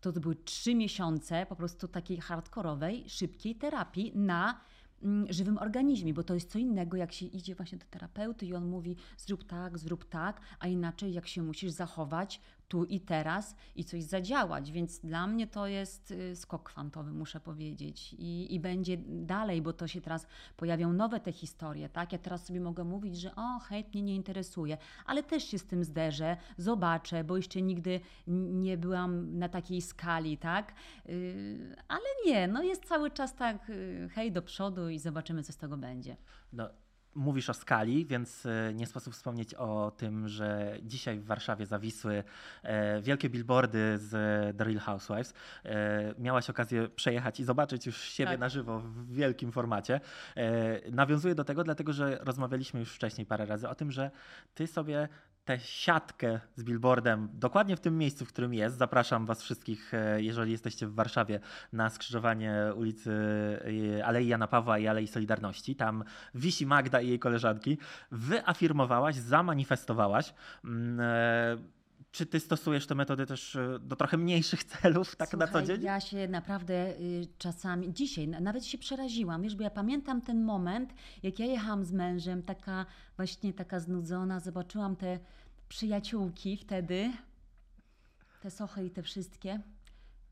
to, 0.00 0.12
to 0.12 0.20
były 0.20 0.36
trzy 0.36 0.74
miesiące 0.74 1.46
po 1.46 1.56
prostu 1.56 1.88
takiej 1.88 2.20
hardkorowej, 2.20 3.04
szybkiej 3.08 3.54
terapii 3.56 4.12
na 4.14 4.60
Mm, 5.02 5.32
żywym 5.32 5.58
organizmie, 5.58 6.14
bo 6.14 6.22
to 6.22 6.34
jest 6.34 6.50
co 6.50 6.58
innego, 6.58 6.96
jak 6.96 7.12
się 7.12 7.26
idzie 7.26 7.54
właśnie 7.54 7.78
do 7.78 7.86
terapeuty 7.90 8.46
i 8.46 8.54
on 8.54 8.66
mówi 8.66 8.96
zrób 9.16 9.44
tak, 9.44 9.78
zrób 9.78 10.04
tak, 10.04 10.40
a 10.58 10.68
inaczej 10.68 11.12
jak 11.12 11.26
się 11.26 11.42
musisz 11.42 11.70
zachować 11.70 12.40
tu 12.72 12.84
i 12.84 13.00
teraz 13.00 13.56
i 13.76 13.84
coś 13.84 14.02
zadziałać. 14.04 14.72
Więc 14.72 14.98
dla 14.98 15.26
mnie 15.26 15.46
to 15.46 15.66
jest 15.66 16.10
y, 16.10 16.36
skok 16.36 16.62
kwantowy, 16.62 17.12
muszę 17.12 17.40
powiedzieć. 17.40 18.14
I, 18.18 18.54
i 18.54 18.60
będzie 18.60 18.96
dalej, 19.06 19.62
bo 19.62 19.72
to 19.72 19.88
się 19.88 20.00
teraz 20.00 20.26
pojawią 20.56 20.92
nowe 20.92 21.20
te 21.20 21.32
historie, 21.32 21.88
tak? 21.88 22.12
Ja 22.12 22.18
teraz 22.18 22.46
sobie 22.46 22.60
mogę 22.60 22.84
mówić, 22.84 23.20
że 23.20 23.34
o, 23.36 23.58
hejt 23.58 23.94
mnie 23.94 24.02
nie 24.02 24.14
interesuje, 24.14 24.78
ale 25.06 25.22
też 25.22 25.44
się 25.44 25.58
z 25.58 25.66
tym 25.66 25.84
zderzę, 25.84 26.36
zobaczę, 26.58 27.24
bo 27.24 27.36
jeszcze 27.36 27.62
nigdy 27.62 28.00
nie 28.66 28.78
byłam 28.78 29.38
na 29.38 29.48
takiej 29.48 29.82
skali, 29.82 30.38
tak? 30.38 30.72
Yy, 31.06 31.76
ale 31.88 32.04
nie, 32.26 32.48
no 32.48 32.62
jest 32.62 32.84
cały 32.84 33.10
czas 33.10 33.34
tak 33.34 33.70
y, 33.70 34.08
hej 34.12 34.32
do 34.32 34.42
przodu 34.42 34.88
i 34.88 34.98
zobaczymy, 34.98 35.42
co 35.42 35.52
z 35.52 35.56
tego 35.56 35.76
będzie. 35.76 36.16
No 36.52 36.68
mówisz 37.14 37.50
o 37.50 37.54
skali, 37.54 38.06
więc 38.06 38.46
e, 38.46 38.74
nie 38.74 38.86
sposób 38.86 39.14
wspomnieć 39.14 39.54
o 39.54 39.92
tym, 39.96 40.28
że 40.28 40.76
dzisiaj 40.82 41.18
w 41.18 41.24
Warszawie 41.24 41.66
zawisły 41.66 42.24
e, 42.62 43.00
wielkie 43.00 43.30
billboardy 43.30 43.98
z 43.98 44.10
The 44.56 44.64
Real 44.64 44.78
Housewives. 44.78 45.34
E, 45.64 46.14
miałaś 46.18 46.50
okazję 46.50 46.88
przejechać 46.88 47.40
i 47.40 47.44
zobaczyć 47.44 47.86
już 47.86 48.00
siebie 48.00 48.30
tak. 48.30 48.40
na 48.40 48.48
żywo 48.48 48.80
w 48.80 49.12
wielkim 49.14 49.52
formacie. 49.52 50.00
Nawiązuję 50.92 51.34
do 51.34 51.44
tego, 51.44 51.64
dlatego 51.64 51.92
że 51.92 52.18
rozmawialiśmy 52.20 52.80
już 52.80 52.94
wcześniej 52.94 53.26
parę 53.26 53.46
razy 53.46 53.68
o 53.68 53.74
tym, 53.74 53.92
że 53.92 54.10
ty 54.54 54.66
sobie 54.66 55.08
tę 55.44 55.58
siatkę 55.58 56.40
z 56.56 56.64
billboardem 56.64 57.28
dokładnie 57.32 57.76
w 57.76 57.80
tym 57.80 57.98
miejscu, 57.98 58.24
w 58.24 58.28
którym 58.28 58.54
jest. 58.54 58.76
Zapraszam 58.76 59.26
Was 59.26 59.42
wszystkich, 59.42 59.94
e, 59.94 60.22
jeżeli 60.22 60.52
jesteście 60.52 60.86
w 60.86 60.94
Warszawie, 60.94 61.40
na 61.72 61.90
skrzyżowanie 61.90 62.54
ulicy 62.76 63.12
e, 63.98 64.06
Alei 64.06 64.26
Jana 64.26 64.48
Pawła 64.48 64.78
i 64.78 64.86
Alei 64.86 65.06
Solidarności. 65.06 65.76
Tam 65.76 66.04
wisi 66.34 66.66
Magda 66.66 67.00
i 67.00 67.08
jej 67.08 67.18
koleżanki. 67.18 67.78
Wyafirmowałaś, 68.10 69.16
zamanifestowałaś. 69.16 70.34
E, 70.98 71.81
czy 72.12 72.26
ty 72.26 72.40
stosujesz 72.40 72.86
te 72.86 72.94
metody 72.94 73.26
też 73.26 73.58
do 73.80 73.96
trochę 73.96 74.16
mniejszych 74.16 74.64
celów, 74.80 75.16
tak 75.16 75.30
Słuchaj, 75.30 75.48
na 75.48 75.52
co 75.52 75.66
dzień? 75.66 75.82
Ja 75.82 76.00
się 76.00 76.28
naprawdę 76.28 76.98
y, 77.00 77.26
czasami, 77.38 77.92
dzisiaj 77.92 78.28
nawet 78.28 78.64
się 78.64 78.78
przeraziłam, 78.78 79.42
wiesz, 79.42 79.56
bo 79.56 79.62
ja 79.62 79.70
pamiętam 79.70 80.22
ten 80.22 80.44
moment, 80.44 80.94
jak 81.22 81.38
ja 81.38 81.46
jechałam 81.46 81.84
z 81.84 81.92
mężem, 81.92 82.42
taka 82.42 82.86
właśnie 83.16 83.52
taka 83.52 83.80
znudzona, 83.80 84.40
zobaczyłam 84.40 84.96
te 84.96 85.18
przyjaciółki 85.68 86.56
wtedy, 86.56 87.12
te 88.42 88.50
sochy 88.50 88.84
i 88.84 88.90
te 88.90 89.02
wszystkie. 89.02 89.60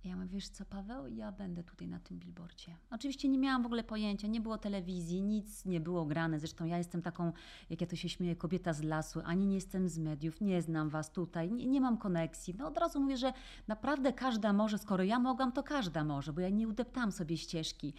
Ja 0.04 0.16
mówię, 0.16 0.28
wiesz 0.28 0.48
co, 0.48 0.64
Paweł, 0.64 1.06
ja 1.06 1.32
będę 1.32 1.64
tutaj 1.64 1.88
na 1.88 2.00
tym 2.00 2.18
billboardzie. 2.18 2.76
Oczywiście 2.90 3.28
nie 3.28 3.38
miałam 3.38 3.62
w 3.62 3.66
ogóle 3.66 3.84
pojęcia, 3.84 4.28
nie 4.28 4.40
było 4.40 4.58
telewizji, 4.58 5.22
nic 5.22 5.64
nie 5.64 5.80
było 5.80 6.06
grane. 6.06 6.38
Zresztą 6.38 6.64
ja 6.64 6.78
jestem 6.78 7.02
taką, 7.02 7.32
jak 7.70 7.80
ja 7.80 7.86
to 7.86 7.96
się 7.96 8.08
śmieję, 8.08 8.36
kobieta 8.36 8.72
z 8.72 8.82
lasu, 8.82 9.20
ani 9.24 9.46
nie 9.46 9.54
jestem 9.54 9.88
z 9.88 9.98
mediów, 9.98 10.40
nie 10.40 10.62
znam 10.62 10.88
was 10.88 11.12
tutaj, 11.12 11.52
nie, 11.52 11.66
nie 11.66 11.80
mam 11.80 11.98
koneksji. 11.98 12.54
No 12.58 12.66
od 12.66 12.78
razu 12.78 13.00
mówię, 13.00 13.16
że 13.16 13.32
naprawdę 13.68 14.12
każda 14.12 14.52
może, 14.52 14.78
skoro 14.78 15.04
ja 15.04 15.18
mogłam, 15.18 15.52
to 15.52 15.62
każda 15.62 16.04
może, 16.04 16.32
bo 16.32 16.40
ja 16.40 16.48
nie 16.48 16.68
udeptałam 16.68 17.12
sobie 17.12 17.36
ścieżki. 17.36 17.94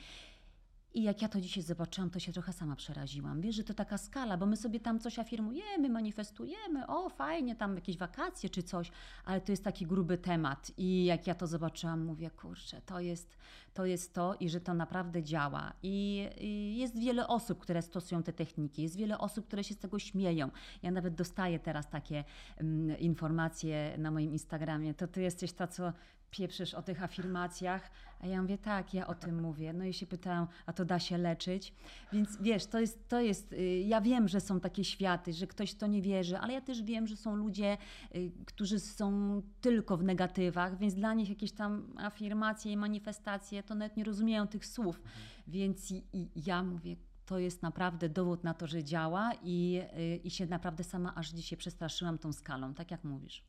I 0.93 1.03
jak 1.03 1.21
ja 1.21 1.27
to 1.27 1.41
dzisiaj 1.41 1.63
zobaczyłam, 1.63 2.09
to 2.09 2.19
się 2.19 2.31
trochę 2.31 2.53
sama 2.53 2.75
przeraziłam. 2.75 3.41
Wiesz, 3.41 3.55
że 3.55 3.63
to 3.63 3.73
taka 3.73 3.97
skala, 3.97 4.37
bo 4.37 4.45
my 4.45 4.57
sobie 4.57 4.79
tam 4.79 4.99
coś 4.99 5.19
afirmujemy, 5.19 5.89
manifestujemy, 5.89 6.87
o 6.87 7.09
fajnie, 7.09 7.55
tam 7.55 7.75
jakieś 7.75 7.97
wakacje 7.97 8.49
czy 8.49 8.63
coś, 8.63 8.91
ale 9.25 9.41
to 9.41 9.51
jest 9.51 9.63
taki 9.63 9.85
gruby 9.85 10.17
temat. 10.17 10.71
I 10.77 11.05
jak 11.05 11.27
ja 11.27 11.35
to 11.35 11.47
zobaczyłam, 11.47 12.05
mówię, 12.05 12.29
kurczę, 12.29 12.81
to 12.85 12.99
jest 12.99 13.37
to, 13.73 13.85
jest 13.85 14.13
to 14.13 14.35
i 14.39 14.49
że 14.49 14.61
to 14.61 14.73
naprawdę 14.73 15.23
działa. 15.23 15.73
I, 15.83 16.27
I 16.37 16.77
jest 16.77 16.99
wiele 16.99 17.27
osób, 17.27 17.59
które 17.59 17.81
stosują 17.81 18.23
te 18.23 18.33
techniki, 18.33 18.81
jest 18.81 18.95
wiele 18.95 19.17
osób, 19.17 19.47
które 19.47 19.63
się 19.63 19.73
z 19.73 19.77
tego 19.77 19.99
śmieją. 19.99 20.49
Ja 20.83 20.91
nawet 20.91 21.15
dostaję 21.15 21.59
teraz 21.59 21.89
takie 21.89 22.23
um, 22.57 22.99
informacje 22.99 23.95
na 23.97 24.11
moim 24.11 24.31
Instagramie, 24.31 24.93
to 24.93 25.07
ty 25.07 25.21
jesteś 25.21 25.53
ta, 25.53 25.67
co 25.67 25.93
pieprzysz 26.31 26.73
o 26.73 26.81
tych 26.81 27.03
afirmacjach, 27.03 27.91
a 28.19 28.27
ja 28.27 28.41
mówię, 28.41 28.57
tak, 28.57 28.93
ja 28.93 29.07
o 29.07 29.15
tym 29.15 29.41
mówię. 29.41 29.73
No 29.73 29.85
i 29.85 29.93
się 29.93 30.07
pytają, 30.07 30.47
a 30.65 30.73
to 30.73 30.85
da 30.85 30.99
się 30.99 31.17
leczyć? 31.17 31.73
Więc 32.13 32.41
wiesz, 32.41 32.65
to 32.65 32.79
jest, 32.79 33.07
to 33.07 33.21
jest, 33.21 33.53
y, 33.53 33.79
ja 33.79 34.01
wiem, 34.01 34.27
że 34.27 34.41
są 34.41 34.59
takie 34.59 34.83
światy, 34.83 35.33
że 35.33 35.47
ktoś 35.47 35.73
to 35.73 35.87
nie 35.87 36.01
wierzy, 36.01 36.37
ale 36.37 36.53
ja 36.53 36.61
też 36.61 36.83
wiem, 36.83 37.07
że 37.07 37.15
są 37.15 37.35
ludzie, 37.35 37.77
y, 38.15 38.31
którzy 38.45 38.79
są 38.79 39.41
tylko 39.61 39.97
w 39.97 40.03
negatywach, 40.03 40.77
więc 40.77 40.93
dla 40.93 41.13
nich 41.13 41.29
jakieś 41.29 41.51
tam 41.51 41.93
afirmacje 41.97 42.71
i 42.71 42.77
manifestacje, 42.77 43.63
to 43.63 43.75
nawet 43.75 43.97
nie 43.97 44.03
rozumieją 44.03 44.47
tych 44.47 44.65
słów. 44.65 45.01
Więc 45.47 45.91
i, 45.91 46.03
i 46.13 46.29
ja 46.45 46.63
mówię, 46.63 46.95
to 47.25 47.39
jest 47.39 47.61
naprawdę 47.61 48.09
dowód 48.09 48.43
na 48.43 48.53
to, 48.53 48.67
że 48.67 48.83
działa 48.83 49.31
i, 49.43 49.81
y, 49.97 50.15
i 50.15 50.31
się 50.31 50.45
naprawdę 50.45 50.83
sama 50.83 51.15
aż 51.15 51.29
dzisiaj 51.29 51.57
przestraszyłam 51.57 52.17
tą 52.17 52.33
skalą, 52.33 52.73
tak 52.73 52.91
jak 52.91 53.03
mówisz. 53.03 53.43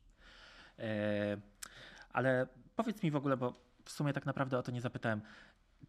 E, 0.79 1.37
ale 2.09 2.47
powiedz 2.75 3.03
mi 3.03 3.11
w 3.11 3.15
ogóle, 3.15 3.37
bo 3.37 3.53
w 3.85 3.91
sumie 3.91 4.13
tak 4.13 4.25
naprawdę 4.25 4.57
o 4.57 4.63
to 4.63 4.71
nie 4.71 4.81
zapytałem. 4.81 5.21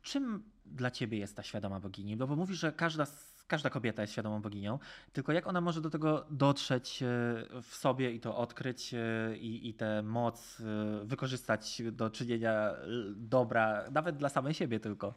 Czym 0.03 0.43
dla 0.67 0.91
ciebie 0.91 1.19
jest 1.19 1.37
ta 1.37 1.43
świadoma 1.43 1.81
bogini? 1.81 2.17
No 2.17 2.27
bo 2.27 2.37
mówisz, 2.37 2.59
że 2.59 2.73
każda, 2.73 3.07
każda 3.47 3.71
kobieta 3.71 4.03
jest 4.03 4.13
świadomą 4.13 4.43
boginią, 4.43 4.79
tylko 5.13 5.33
jak 5.33 5.47
ona 5.47 5.61
może 5.61 5.81
do 5.81 5.91
tego 5.91 6.27
dotrzeć 6.31 7.03
e, 7.03 7.07
w 7.63 7.75
sobie 7.75 8.13
i 8.13 8.21
to 8.21 8.37
odkryć 8.37 8.95
e, 8.95 9.37
i, 9.37 9.69
i 9.69 9.75
tę 9.75 10.03
moc 10.03 10.61
e, 10.61 11.05
wykorzystać 11.05 11.83
do 11.93 12.11
czynienia 12.11 12.71
dobra, 13.17 13.85
nawet 13.91 14.17
dla 14.17 14.29
samej 14.29 14.55
siebie 14.55 14.81
tylko? 14.81 15.15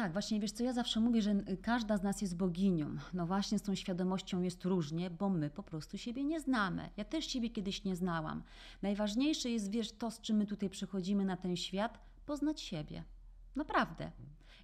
Tak, 0.00 0.12
właśnie 0.12 0.40
wiesz 0.40 0.52
co, 0.52 0.64
ja 0.64 0.72
zawsze 0.72 1.00
mówię, 1.00 1.22
że 1.22 1.34
każda 1.62 1.96
z 1.96 2.02
nas 2.02 2.22
jest 2.22 2.36
boginią. 2.36 2.96
No 3.12 3.26
właśnie 3.26 3.58
z 3.58 3.62
tą 3.62 3.74
świadomością 3.74 4.42
jest 4.42 4.64
różnie, 4.64 5.10
bo 5.10 5.28
my 5.28 5.50
po 5.50 5.62
prostu 5.62 5.98
siebie 5.98 6.24
nie 6.24 6.40
znamy. 6.40 6.90
Ja 6.96 7.04
też 7.04 7.26
siebie 7.26 7.50
kiedyś 7.50 7.84
nie 7.84 7.96
znałam. 7.96 8.42
Najważniejsze 8.82 9.50
jest, 9.50 9.70
wiesz, 9.70 9.92
to, 9.92 10.10
z 10.10 10.20
czym 10.20 10.36
my 10.36 10.46
tutaj 10.46 10.70
przychodzimy 10.70 11.24
na 11.24 11.36
ten 11.36 11.56
świat, 11.56 11.98
poznać 12.26 12.60
siebie. 12.60 13.04
Naprawdę. 13.56 14.10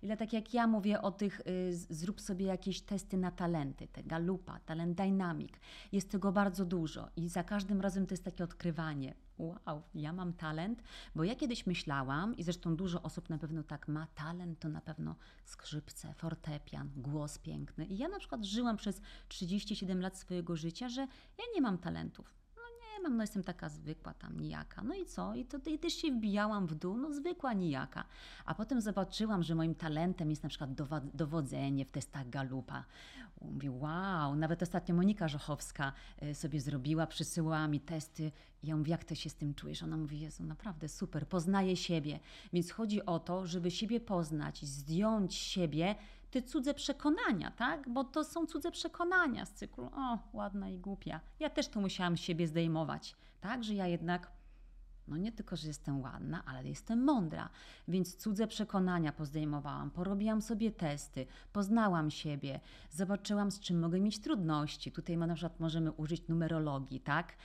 Ile 0.03 0.17
tak 0.17 0.33
jak 0.33 0.55
ja 0.55 0.67
mówię 0.67 1.03
o 1.03 1.11
tych, 1.11 1.41
y, 1.41 1.77
zrób 1.91 2.21
sobie 2.21 2.47
jakieś 2.47 2.81
testy 2.81 3.17
na 3.17 3.31
talenty, 3.31 3.89
te 3.89 4.03
Galupa, 4.03 4.61
Talent 4.61 4.99
Dynamic. 4.99 5.53
Jest 5.93 6.11
tego 6.11 6.33
bardzo 6.33 6.65
dużo 6.65 7.09
i 7.17 7.29
za 7.29 7.45
każdym 7.45 7.81
razem 7.81 8.07
to 8.07 8.13
jest 8.13 8.25
takie 8.25 8.45
odkrywanie. 8.45 9.15
Wow, 9.39 9.83
ja 9.95 10.13
mam 10.13 10.33
talent, 10.33 10.83
bo 11.15 11.25
ja 11.25 11.35
kiedyś 11.35 11.67
myślałam, 11.67 12.37
i 12.37 12.43
zresztą 12.43 12.77
dużo 12.77 13.03
osób 13.03 13.31
na 13.31 13.39
pewno 13.39 13.63
tak 13.63 13.89
ma, 13.89 14.07
talent 14.15 14.59
to 14.59 14.69
na 14.69 14.81
pewno 14.81 15.17
skrzypce, 15.45 16.15
fortepian, 16.15 16.91
głos 16.97 17.39
piękny. 17.39 17.87
I 17.87 17.99
ja 17.99 18.09
na 18.09 18.19
przykład 18.19 18.45
żyłam 18.45 18.77
przez 18.77 19.01
37 19.29 20.01
lat 20.01 20.19
swojego 20.19 20.57
życia, 20.57 20.89
że 20.89 21.01
ja 21.39 21.45
nie 21.55 21.61
mam 21.61 21.79
talentów 21.79 22.36
mam, 23.09 23.17
no 23.17 23.23
jestem 23.23 23.43
taka 23.43 23.69
zwykła 23.69 24.15
tam, 24.15 24.41
nijaka. 24.41 24.83
No 24.83 24.95
i 24.95 25.07
co? 25.07 25.35
I 25.35 25.45
to 25.45 25.59
i 25.71 25.79
też 25.79 25.93
się 25.93 26.13
wbijałam 26.13 26.67
w 26.67 26.75
dół, 26.75 26.97
no 26.97 27.13
zwykła 27.13 27.53
nijaka. 27.53 28.05
A 28.45 28.55
potem 28.55 28.81
zobaczyłam, 28.81 29.43
że 29.43 29.55
moim 29.55 29.75
talentem 29.75 30.31
jest 30.31 30.43
na 30.43 30.49
przykład 30.49 30.71
dowodzenie 31.15 31.85
w 31.85 31.91
testach 31.91 32.29
Galupa. 32.29 32.85
Mówię, 33.41 33.71
wow, 33.71 34.37
nawet 34.37 34.63
ostatnio 34.63 34.95
Monika 34.95 35.29
Żochowska 35.29 35.93
y, 36.23 36.35
sobie 36.35 36.61
zrobiła, 36.61 37.07
przysyłała 37.07 37.69
mi 37.69 37.81
testy. 37.81 38.33
I 38.63 38.67
ja 38.67 38.77
mówię, 38.77 38.91
jak 38.91 39.05
ty 39.05 39.17
się 39.17 39.31
z 39.31 39.35
tym 39.35 39.55
czujesz? 39.55 39.83
Ona 39.83 39.97
mówi, 39.97 40.21
Jezu, 40.21 40.45
naprawdę 40.45 40.89
super, 40.89 41.29
poznaję 41.29 41.77
siebie. 41.77 42.21
Więc 42.53 42.71
chodzi 42.71 43.07
o 43.07 43.19
to, 43.19 43.47
żeby 43.47 43.71
siebie 43.71 44.01
poznać, 44.01 44.65
zdjąć 44.65 45.35
siebie 45.35 45.95
te 46.31 46.43
cudze 46.43 46.75
przekonania, 46.75 47.51
tak? 47.51 47.89
Bo 47.89 48.05
to 48.05 48.25
są 48.25 48.47
cudze 48.47 48.71
przekonania 48.71 49.45
z 49.45 49.53
cyklu, 49.53 49.91
o, 49.97 50.19
ładna 50.33 50.69
i 50.69 50.79
głupia. 50.79 51.21
Ja 51.41 51.51
też 51.51 51.69
to 51.69 51.81
musiałam 51.81 52.17
siebie 52.17 52.47
zdejmować, 52.47 53.17
tak? 53.41 53.65
Że 53.65 53.75
ja 53.75 53.87
jednak 53.87 54.36
no 55.09 55.17
nie 55.17 55.33
tylko, 55.33 55.57
że 55.57 55.69
jestem 55.69 56.01
ładna, 56.01 56.43
ale 56.47 56.69
jestem 56.69 57.05
mądra. 57.05 57.49
Więc 57.89 58.17
cudze 58.17 58.47
przekonania 58.47 59.13
pozdejmowałam, 59.13 59.91
porobiłam 59.91 60.43
sobie 60.43 60.71
testy, 60.71 61.27
poznałam 61.53 62.11
siebie, 62.11 62.61
zobaczyłam, 62.91 63.51
z 63.51 63.61
czym 63.61 63.81
mogę 63.81 64.01
mieć 64.01 64.19
trudności. 64.19 64.93
Tutaj 64.93 65.17
na 65.17 65.35
przykład 65.35 65.61
możemy 65.61 65.93
użyć 65.93 66.29
numerologii, 66.29 67.01
tak? 67.01 67.37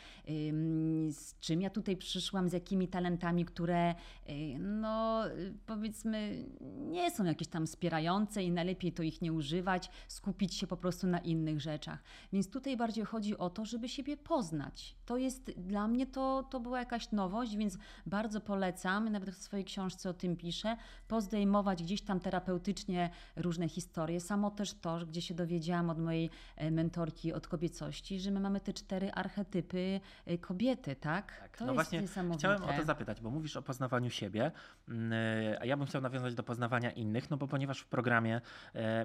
Z 1.09 1.39
czym 1.39 1.61
ja 1.61 1.69
tutaj 1.69 1.97
przyszłam, 1.97 2.49
z 2.49 2.53
jakimi 2.53 2.87
talentami, 2.87 3.45
które 3.45 3.95
y, 4.29 4.59
no 4.59 5.23
powiedzmy 5.65 6.45
nie 6.77 7.11
są 7.11 7.23
jakieś 7.23 7.47
tam 7.47 7.67
wspierające 7.67 8.43
i 8.43 8.51
najlepiej 8.51 8.91
to 8.93 9.03
ich 9.03 9.21
nie 9.21 9.33
używać, 9.33 9.89
skupić 10.07 10.53
się 10.53 10.67
po 10.67 10.77
prostu 10.77 11.07
na 11.07 11.19
innych 11.19 11.61
rzeczach. 11.61 12.03
Więc 12.33 12.49
tutaj 12.49 12.77
bardziej 12.77 13.05
chodzi 13.05 13.37
o 13.37 13.49
to, 13.49 13.65
żeby 13.65 13.89
siebie 13.89 14.17
poznać. 14.17 14.95
To 15.05 15.17
jest 15.17 15.51
dla 15.51 15.87
mnie 15.87 16.07
to, 16.07 16.43
to 16.49 16.59
była 16.59 16.79
jakaś 16.79 17.11
nowość, 17.11 17.50
więc 17.57 17.77
bardzo 18.05 18.41
polecam, 18.41 19.09
nawet 19.09 19.29
w 19.29 19.37
swojej 19.37 19.65
książce 19.65 20.09
o 20.09 20.13
tym 20.13 20.35
piszę, 20.35 20.77
pozdejmować 21.07 21.83
gdzieś 21.83 22.01
tam 22.01 22.19
terapeutycznie 22.19 23.09
różne 23.35 23.69
historie. 23.69 24.19
Samo 24.19 24.51
też 24.51 24.73
to, 24.73 24.99
gdzie 25.05 25.21
się 25.21 25.33
dowiedziałam 25.33 25.89
od 25.89 25.99
mojej 25.99 26.29
e, 26.55 26.71
mentorki 26.71 27.33
od 27.33 27.47
kobiecości, 27.47 28.19
że 28.19 28.31
my 28.31 28.39
mamy 28.39 28.59
te 28.59 28.73
cztery 28.73 29.11
archetypy 29.11 29.99
e, 30.25 30.37
kobiety, 30.37 30.95
tak? 30.95 31.39
tak. 31.39 31.57
To 31.57 31.65
no 31.65 31.73
właśnie 31.73 32.03
chciałem 32.37 32.63
o 32.63 32.73
to 32.73 32.83
zapytać, 32.83 33.21
bo 33.21 33.29
mówisz 33.29 33.57
o 33.57 33.61
poznawaniu 33.61 34.09
siebie, 34.09 34.51
mm, 34.89 35.13
e, 35.13 35.61
a 35.61 35.65
ja 35.65 35.77
bym 35.77 35.87
chciał 35.87 36.01
nawiązać 36.01 36.35
do 36.35 36.43
poznawania 36.43 36.91
innych, 36.91 37.29
no 37.29 37.37
bo 37.37 37.47
ponieważ 37.47 37.79
w 37.79 37.87
programie 37.87 38.41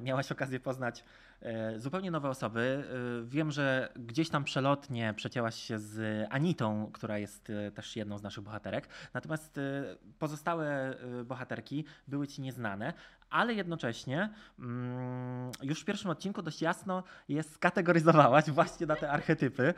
miałaś 0.01 0.33
okazję 0.33 0.61
poznać 0.61 1.05
zupełnie 1.77 2.11
nowe 2.11 2.29
osoby. 2.29 2.85
Wiem, 3.25 3.51
że 3.51 3.93
gdzieś 3.97 4.31
tam 4.31 4.45
przelotnie 4.45 5.15
przecięłaś 5.17 5.55
się 5.55 5.79
z 5.79 6.27
Anitą, 6.31 6.91
która 6.93 7.19
jest 7.19 7.53
też 7.75 7.97
jedną 7.97 8.19
z 8.19 8.23
naszych 8.23 8.36
naszych 8.37 8.45
bohaterek. 8.45 8.89
Natomiast 9.15 9.59
y, 9.59 9.99
pozostałe 10.19 10.95
y, 11.21 11.25
bohaterki 11.25 11.85
były 12.09 12.27
ci 12.27 12.43
nieznane, 12.43 12.93
ale 13.31 13.55
jednocześnie 13.55 14.31
mm, 14.59 15.51
już 15.63 15.81
w 15.81 15.85
pierwszim 15.85 16.11
odcinku 16.11 16.43
dość 16.43 16.63
jasno 16.63 17.03
je 17.29 17.43
skategoryzowałaś 17.43 18.51
właśnie 18.51 18.87
na 18.87 18.97
te 18.97 19.11
archetypy. 19.11 19.75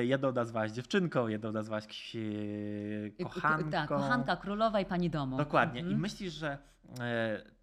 Y, 0.00 0.04
jedną 0.04 0.32
nazwałaś 0.32 0.70
dziewczynką, 0.70 1.28
jedną 1.28 1.52
nazwałaś 1.52 1.86
kochanką. 3.24 3.70
Tak, 3.70 3.88
kochanka, 3.88 4.36
królowa 4.36 4.80
i 4.80 4.86
pani 4.86 5.10
domu. 5.10 5.36
Dokładnie. 5.36 5.80
Mhm. 5.80 5.98
I 5.98 6.00
myślisz, 6.00 6.32
że 6.32 6.58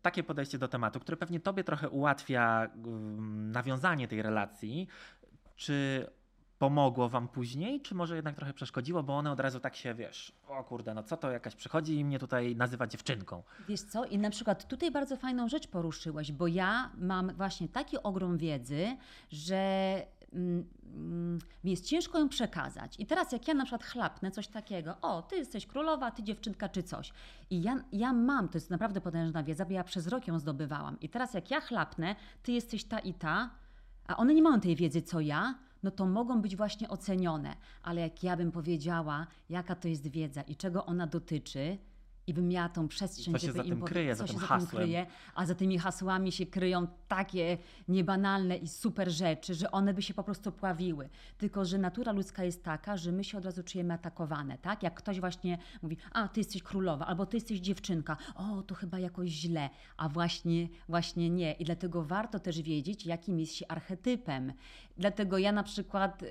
takie 0.01 0.23
podejście 0.23 0.57
do 0.57 0.67
tematu, 0.67 0.99
które 0.99 1.17
pewnie 1.17 1.39
tobie 1.39 1.63
trochę 1.63 1.89
ułatwia 1.89 2.67
mm, 2.75 3.51
nawiązanie 3.51 4.07
tej 4.07 4.21
relacji, 4.21 4.88
czy 5.55 6.07
pomogło 6.60 7.10
wam 7.10 7.28
później, 7.28 7.82
czy 7.82 7.95
może 7.95 8.15
jednak 8.15 8.36
trochę 8.36 8.54
przeszkodziło, 8.54 9.04
bo 9.04 9.17
one 9.17 9.32
od 9.32 9.39
razu 9.39 9.60
tak 9.60 9.76
się, 9.76 9.93
wiesz, 9.93 10.32
o 10.48 10.63
kurde, 10.63 10.93
no 10.93 11.04
co 11.04 11.17
to 11.17 11.32
jakaś 11.32 11.56
przychodzi 11.56 11.95
i 11.95 12.06
mnie 12.06 12.19
tutaj 12.19 12.56
nazywa 12.56 12.88
dziewczynką. 12.88 13.43
Wiesz 13.67 13.82
co, 13.82 14.06
i 14.06 14.17
na 14.17 14.30
przykład 14.30 14.67
tutaj 14.67 14.91
bardzo 14.91 15.17
fajną 15.17 15.50
rzecz 15.50 15.67
poruszyłeś, 15.67 16.32
bo 16.32 16.48
ja 16.48 16.91
mam 16.98 17.34
właśnie 17.34 17.67
taki 17.67 18.04
ogrom 18.04 18.38
wiedzy, 18.38 18.98
że 19.32 19.58
mm, 20.34 20.65
mm, 20.95 21.39
mi 21.63 21.72
jest 21.72 21.86
ciężko 21.86 22.19
ją 22.19 22.30
przekazać. 22.30 22.95
I 23.00 23.06
teraz 23.06 23.32
jak 23.32 23.48
ja 23.48 23.54
na 23.54 23.63
przykład 23.63 23.84
chlapnę 23.84 24.32
coś 24.32 24.48
takiego, 24.48 24.98
o, 25.02 25.22
ty 25.22 25.36
jesteś 25.36 25.67
królowa, 25.67 26.12
ty 26.12 26.24
dziewczynka 26.24 26.69
czy 26.69 26.84
coś. 26.84 27.13
I 27.50 27.62
ja, 27.62 27.84
ja 27.91 28.13
mam, 28.13 28.50
to 28.50 28.58
jest 28.58 28.69
naprawdę 28.69 29.02
potężna 29.02 29.43
wiedza, 29.43 29.65
bo 29.65 29.74
ja 29.74 29.84
przez 29.84 30.08
rok 30.08 30.28
ją 30.28 30.39
zdobywałam. 30.39 31.00
I 31.00 31.10
teraz 31.10 31.34
jak 31.34 31.52
ja 31.52 31.62
chlapnę, 31.62 32.15
ty 32.43 32.52
jesteś 32.52 32.84
ta 32.84 33.00
i 33.00 33.13
ta, 33.13 33.50
a 34.08 34.17
one 34.17 34.34
nie 34.34 34.41
mają 34.41 34.60
tej 34.60 34.76
wiedzy 34.76 35.02
co 35.02 35.19
ja, 35.19 35.56
no 35.83 35.91
to 35.91 36.05
mogą 36.05 36.41
być 36.41 36.55
właśnie 36.55 36.89
ocenione. 36.89 37.55
Ale 37.83 38.01
jak 38.01 38.23
ja 38.23 38.37
bym 38.37 38.51
powiedziała, 38.51 39.27
jaka 39.49 39.75
to 39.75 39.87
jest 39.87 40.07
wiedza 40.07 40.41
i 40.41 40.55
czego 40.55 40.85
ona 40.85 41.07
dotyczy, 41.07 41.77
i 42.29 42.33
bym 42.33 42.47
miała 42.47 42.69
tą 42.69 42.87
przestrzeń, 42.87 43.33
co 43.33 43.39
się 43.39 43.47
żeby 43.47 43.57
za 43.57 43.63
tym 43.63 43.81
kryje, 43.81 44.15
co 44.15 44.27
za 44.27 44.33
się 44.33 44.39
za 44.39 44.57
tym 44.57 44.67
kryje, 44.67 45.05
a 45.35 45.45
za 45.45 45.55
tymi 45.55 45.77
hasłami 45.77 46.31
się 46.31 46.45
kryją 46.45 46.87
takie 47.07 47.57
niebanalne 47.87 48.57
i 48.57 48.67
super 48.67 49.11
rzeczy, 49.11 49.53
że 49.53 49.71
one 49.71 49.93
by 49.93 50.01
się 50.01 50.13
po 50.13 50.23
prostu 50.23 50.51
pławiły. 50.51 51.09
Tylko, 51.37 51.65
że 51.65 51.77
natura 51.77 52.11
ludzka 52.11 52.43
jest 52.43 52.63
taka, 52.63 52.97
że 52.97 53.11
my 53.11 53.23
się 53.23 53.37
od 53.37 53.45
razu 53.45 53.63
czujemy 53.63 53.93
atakowane, 53.93 54.57
tak? 54.57 54.83
Jak 54.83 54.95
ktoś 54.95 55.19
właśnie 55.19 55.57
mówi, 55.81 55.97
a 56.11 56.27
ty 56.27 56.39
jesteś 56.39 56.63
królowa, 56.63 57.05
albo 57.05 57.25
ty 57.25 57.37
jesteś 57.37 57.59
dziewczynka, 57.59 58.17
o, 58.35 58.61
to 58.61 58.75
chyba 58.75 58.99
jakoś 58.99 59.29
źle, 59.29 59.69
a 59.97 60.09
właśnie, 60.09 60.67
właśnie 60.89 61.29
nie. 61.29 61.53
I 61.53 61.65
dlatego 61.65 62.03
warto 62.03 62.39
też 62.39 62.61
wiedzieć, 62.61 63.05
jakim 63.05 63.39
jest 63.39 63.55
się 63.55 63.67
archetypem. 63.67 64.53
Dlatego 64.99 65.38
ja 65.38 65.51
na 65.51 65.63
przykład 65.63 66.21
yy, 66.21 66.29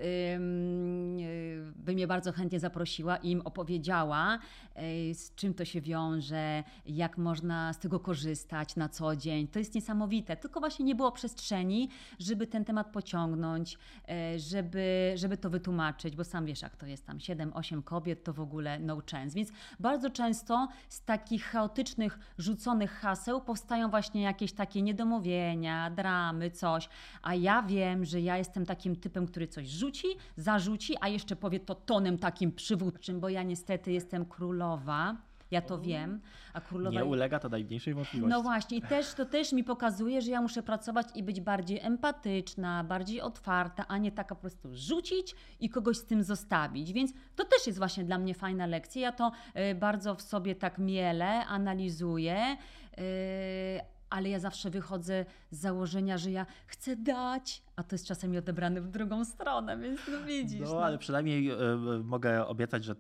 bym 1.77 1.99
je 1.99 2.07
bardzo 2.07 2.33
chętnie 2.33 2.61
zaprosiła 2.61 3.17
i 3.17 3.31
im 3.31 3.41
opowiedziała, 3.41 4.39
yy, 4.77 5.15
z 5.15 5.35
czym 5.35 5.55
to 5.55 5.65
się 5.65 5.81
wiąże, 5.81 6.65
jak 6.87 7.19
można 7.19 7.73
z 7.73 7.79
tego 7.79 8.01
korzystać 8.01 8.77
na 8.77 8.89
co 8.89 9.17
dzień. 9.17 9.49
To 9.49 9.59
jest 9.59 9.75
niesamowite. 9.75 10.37
Tylko 10.37 10.61
właśnie 10.61 10.85
nie 10.85 10.95
było 10.95 11.13
przestrzeni, 11.13 11.89
żeby 12.19 12.47
ten 12.47 12.65
temat 12.65 12.93
pociągnąć, 12.93 13.79
yy, 14.09 14.39
żeby, 14.39 15.13
żeby 15.15 15.37
to 15.37 15.51
wytłumaczyć, 15.51 16.17
bo 16.17 16.25
sam 16.25 16.47
wiesz, 16.47 16.63
jak 16.63 16.77
to 16.77 16.87
jest 16.87 17.07
tam 17.07 17.19
7-8 17.19 17.83
kobiet, 17.85 18.25
to 18.25 18.33
w 18.33 18.41
ogóle 18.41 18.79
no 18.79 19.03
chance. 19.11 19.35
Więc 19.35 19.53
bardzo 19.81 20.11
często 20.11 20.69
z 20.89 21.05
takich 21.05 21.45
chaotycznych, 21.45 22.19
rzuconych 22.39 22.91
haseł 22.91 23.41
powstają 23.41 23.91
właśnie 23.91 24.23
jakieś 24.23 24.53
takie 24.53 24.83
niedomówienia, 24.83 25.91
dramy, 25.91 26.51
coś. 26.51 26.89
A 27.23 27.35
ja 27.35 27.63
wiem, 27.63 28.05
że 28.05 28.21
ja 28.21 28.37
jestem 28.37 28.58
jestem 28.59 28.77
takim 28.77 28.97
typem, 28.97 29.27
który 29.27 29.49
coś 29.49 29.69
rzuci, 29.69 30.09
zarzuci, 30.37 30.95
a 31.01 31.09
jeszcze 31.09 31.37
powie 31.37 31.61
to 31.61 31.75
tonem 31.75 32.19
takim 32.19 32.53
przywódczym, 32.53 33.21
bo 33.21 33.29
ja 33.29 33.43
niestety 33.43 33.93
jestem 33.93 34.25
królowa. 34.25 35.17
Ja 35.51 35.63
to 35.63 35.79
wiem. 35.79 36.21
A 36.53 36.61
królowa... 36.61 37.01
Nie 37.01 37.05
ulega 37.05 37.39
to 37.39 37.49
najmniejszej 37.49 37.95
wątpliwości. 37.95 38.31
No 38.31 38.43
właśnie, 38.43 38.79
i 38.79 38.83
też, 38.83 39.15
to 39.15 39.25
też 39.25 39.53
mi 39.53 39.65
pokazuje, 39.65 40.23
że 40.23 40.31
ja 40.31 40.43
muszę 40.43 40.63
pracować 40.63 41.07
i 41.15 41.23
być 41.23 41.41
bardziej 41.41 41.81
empatyczna, 41.81 42.85
bardziej 42.85 43.21
otwarta, 43.21 43.85
a 43.89 43.99
nie 43.99 44.13
taka 44.13 44.35
po 44.35 44.41
prostu 44.41 44.69
rzucić 44.73 45.35
i 45.61 45.69
kogoś 45.69 45.97
z 45.97 46.05
tym 46.05 46.23
zostawić. 46.23 46.93
Więc 46.93 47.13
to 47.37 47.45
też 47.45 47.67
jest 47.67 47.79
właśnie 47.79 48.05
dla 48.05 48.19
mnie 48.19 48.35
fajna 48.35 48.67
lekcja. 48.67 49.03
Ja 49.03 49.13
to 49.13 49.33
y, 49.71 49.75
bardzo 49.75 50.15
w 50.15 50.23
sobie 50.23 50.55
tak 50.55 50.79
mielę, 50.79 51.47
analizuję. 51.47 52.57
Y, 52.99 53.98
ale 54.11 54.29
ja 54.29 54.39
zawsze 54.39 54.71
wychodzę 54.71 55.25
z 55.51 55.61
założenia, 55.61 56.19
że 56.19 56.31
ja 56.31 56.47
chcę 56.67 56.97
dać, 56.97 57.63
a 57.77 57.83
to 57.83 57.95
jest 57.95 58.07
czasami 58.07 58.39
odebrane 58.39 58.81
w 58.81 58.89
drugą 58.89 59.25
stronę, 59.25 59.79
więc 59.79 60.01
no 60.13 60.23
widzisz. 60.27 60.61
No, 60.61 60.75
no. 60.75 60.85
ale 60.85 60.99
przynajmniej 60.99 61.51
y, 61.51 61.57
mogę 62.05 62.47
obiecać, 62.47 62.85
że 62.85 62.95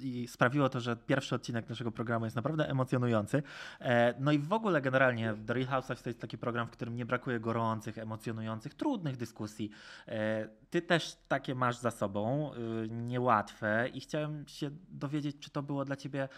i 0.00 0.28
sprawiło 0.28 0.68
to, 0.68 0.80
że 0.80 0.96
pierwszy 0.96 1.34
odcinek 1.34 1.68
naszego 1.68 1.92
programu 1.92 2.24
jest 2.24 2.36
naprawdę 2.36 2.68
emocjonujący. 2.68 3.42
E, 3.80 4.14
no 4.20 4.32
i 4.32 4.38
w 4.38 4.52
ogóle 4.52 4.80
generalnie 4.80 5.34
The 5.46 5.54
Real 5.54 5.66
Housewives 5.66 6.02
to 6.02 6.10
jest 6.10 6.20
taki 6.20 6.38
program, 6.38 6.66
w 6.66 6.70
którym 6.70 6.96
nie 6.96 7.06
brakuje 7.06 7.40
gorących, 7.40 7.98
emocjonujących, 7.98 8.74
trudnych 8.74 9.16
dyskusji. 9.16 9.70
E, 10.08 10.48
ty 10.70 10.82
też 10.82 11.16
takie 11.28 11.54
masz 11.54 11.76
za 11.76 11.90
sobą, 11.90 12.50
y, 12.54 12.88
niełatwe 12.90 13.88
i 13.94 14.00
chciałem 14.00 14.48
się 14.48 14.70
dowiedzieć, 14.88 15.36
czy 15.40 15.50
to 15.50 15.62
było 15.62 15.84
dla 15.84 15.96
ciebie 15.96 16.28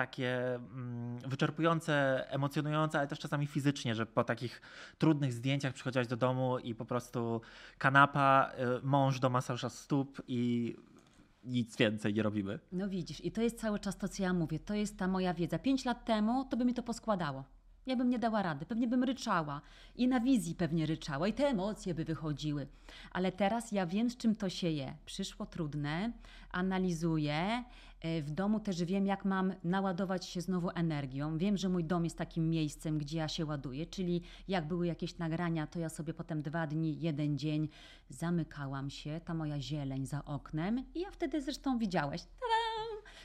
takie 0.00 0.54
mm, 0.54 1.18
wyczerpujące, 1.18 2.24
emocjonujące, 2.30 2.98
ale 2.98 3.08
też 3.08 3.18
czasami 3.18 3.46
fizycznie, 3.46 3.94
że 3.94 4.06
po 4.06 4.24
takich 4.24 4.60
trudnych 4.98 5.32
zdjęciach 5.32 5.72
przychodziłaś 5.74 6.06
do 6.06 6.16
domu 6.16 6.58
i 6.58 6.74
po 6.74 6.84
prostu 6.84 7.40
kanapa, 7.78 8.52
y, 8.78 8.86
mąż 8.86 9.20
do 9.20 9.30
masaża 9.30 9.68
stóp 9.68 10.22
i 10.28 10.74
nic 11.44 11.76
więcej 11.76 12.14
nie 12.14 12.22
robimy. 12.22 12.58
No 12.72 12.88
widzisz, 12.88 13.24
i 13.24 13.32
to 13.32 13.42
jest 13.42 13.60
cały 13.60 13.78
czas 13.78 13.96
to, 13.96 14.08
co 14.08 14.22
ja 14.22 14.32
mówię. 14.32 14.58
To 14.58 14.74
jest 14.74 14.98
ta 14.98 15.08
moja 15.08 15.34
wiedza. 15.34 15.58
Pięć 15.58 15.84
lat 15.84 16.04
temu 16.04 16.44
to 16.44 16.56
by 16.56 16.64
mi 16.64 16.74
to 16.74 16.82
poskładało. 16.82 17.44
Ja 17.86 17.96
bym 17.96 18.10
nie 18.10 18.18
dała 18.18 18.42
rady, 18.42 18.66
pewnie 18.66 18.88
bym 18.88 19.04
ryczała 19.04 19.60
i 19.96 20.08
na 20.08 20.20
wizji 20.20 20.54
pewnie 20.54 20.86
ryczała 20.86 21.28
i 21.28 21.32
te 21.32 21.48
emocje 21.48 21.94
by 21.94 22.04
wychodziły. 22.04 22.66
Ale 23.10 23.32
teraz 23.32 23.72
ja 23.72 23.86
wiem, 23.86 24.10
z 24.10 24.16
czym 24.16 24.36
to 24.36 24.48
się 24.48 24.70
je. 24.70 24.96
Przyszło 25.06 25.46
trudne, 25.46 26.12
analizuję. 26.50 27.64
E, 28.00 28.22
w 28.22 28.30
domu 28.30 28.60
też 28.60 28.84
wiem, 28.84 29.06
jak 29.06 29.24
mam 29.24 29.54
naładować 29.64 30.26
się 30.26 30.40
znowu 30.40 30.70
energią. 30.74 31.38
Wiem, 31.38 31.56
że 31.56 31.68
mój 31.68 31.84
dom 31.84 32.04
jest 32.04 32.18
takim 32.18 32.50
miejscem, 32.50 32.98
gdzie 32.98 33.18
ja 33.18 33.28
się 33.28 33.46
ładuję, 33.46 33.86
czyli 33.86 34.22
jak 34.48 34.68
były 34.68 34.86
jakieś 34.86 35.18
nagrania, 35.18 35.66
to 35.66 35.78
ja 35.78 35.88
sobie 35.88 36.14
potem 36.14 36.42
dwa 36.42 36.66
dni, 36.66 37.00
jeden 37.00 37.38
dzień 37.38 37.68
zamykałam 38.08 38.90
się, 38.90 39.20
ta 39.24 39.34
moja 39.34 39.60
zieleń 39.60 40.06
za 40.06 40.24
oknem 40.24 40.84
i 40.94 41.00
ja 41.00 41.10
wtedy 41.10 41.42
zresztą 41.42 41.78
widziałeś, 41.78 42.22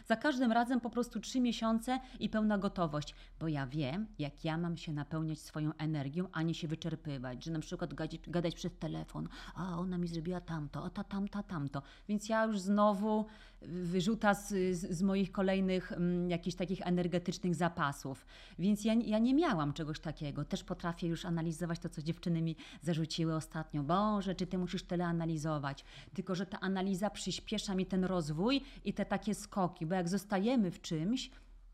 za 0.05 0.15
każdym 0.15 0.51
razem 0.51 0.79
po 0.79 0.89
prostu 0.89 1.19
trzy 1.19 1.39
miesiące 1.39 1.99
i 2.19 2.29
pełna 2.29 2.57
gotowość, 2.57 3.15
bo 3.39 3.47
ja 3.47 3.67
wiem, 3.67 4.07
jak 4.19 4.45
ja 4.45 4.57
mam 4.57 4.77
się 4.77 4.93
napełniać 4.93 5.39
swoją 5.39 5.73
energią, 5.73 6.27
a 6.31 6.41
nie 6.41 6.53
się 6.53 6.67
wyczerpywać, 6.67 7.43
że 7.43 7.51
na 7.51 7.59
przykład 7.59 7.93
gadać, 7.93 8.29
gadać 8.29 8.55
przez 8.55 8.77
telefon, 8.77 9.27
a 9.55 9.79
ona 9.79 9.97
mi 9.97 10.07
zrobiła 10.07 10.41
tamto, 10.41 10.85
a 10.85 10.89
ta 10.89 11.03
tamta 11.03 11.43
tamto. 11.43 11.81
Więc 12.07 12.29
ja 12.29 12.45
już 12.45 12.59
znowu 12.59 13.25
wyrzuta 13.67 14.33
z, 14.33 14.77
z, 14.77 15.01
moich 15.01 15.31
kolejnych 15.31 15.91
m, 15.91 15.97
mm, 15.97 16.29
jakichś 16.29 16.55
takich 16.57 16.81
energetycznych 16.81 17.55
zapasów. 17.55 18.25
Więc 18.59 18.85
ja, 18.85 18.93
ja 18.93 19.19
nie 19.19 19.33
miałam 19.33 19.73
czegoś 19.73 19.99
takiego. 19.99 20.45
Też 20.45 20.63
potrafię 20.63 21.07
już 21.07 21.25
analizować 21.25 21.79
to, 21.79 21.89
co 21.89 22.01
dziewczyny 22.01 22.41
mi 22.41 22.55
zarzuciły 22.81 23.35
ostatnio. 23.35 23.83
Boże, 23.83 24.35
czy 24.35 24.47
ty 24.47 24.57
musisz 24.57 24.83
tyle 24.83 25.05
analizować? 25.05 25.85
Tylko, 26.13 26.35
że 26.35 26.45
ta 26.45 26.59
analiza 26.59 27.09
przyspiesza 27.09 27.75
mi 27.75 27.85
ten 27.85 28.03
rozwój 28.03 28.61
i 28.85 28.93
te 28.93 29.05
takie 29.05 29.35
skoki, 29.35 29.85
bo 29.85 29.95
jak 29.95 30.09
zostajemy 30.09 30.71
w 30.71 30.81
czymś, 30.81 31.31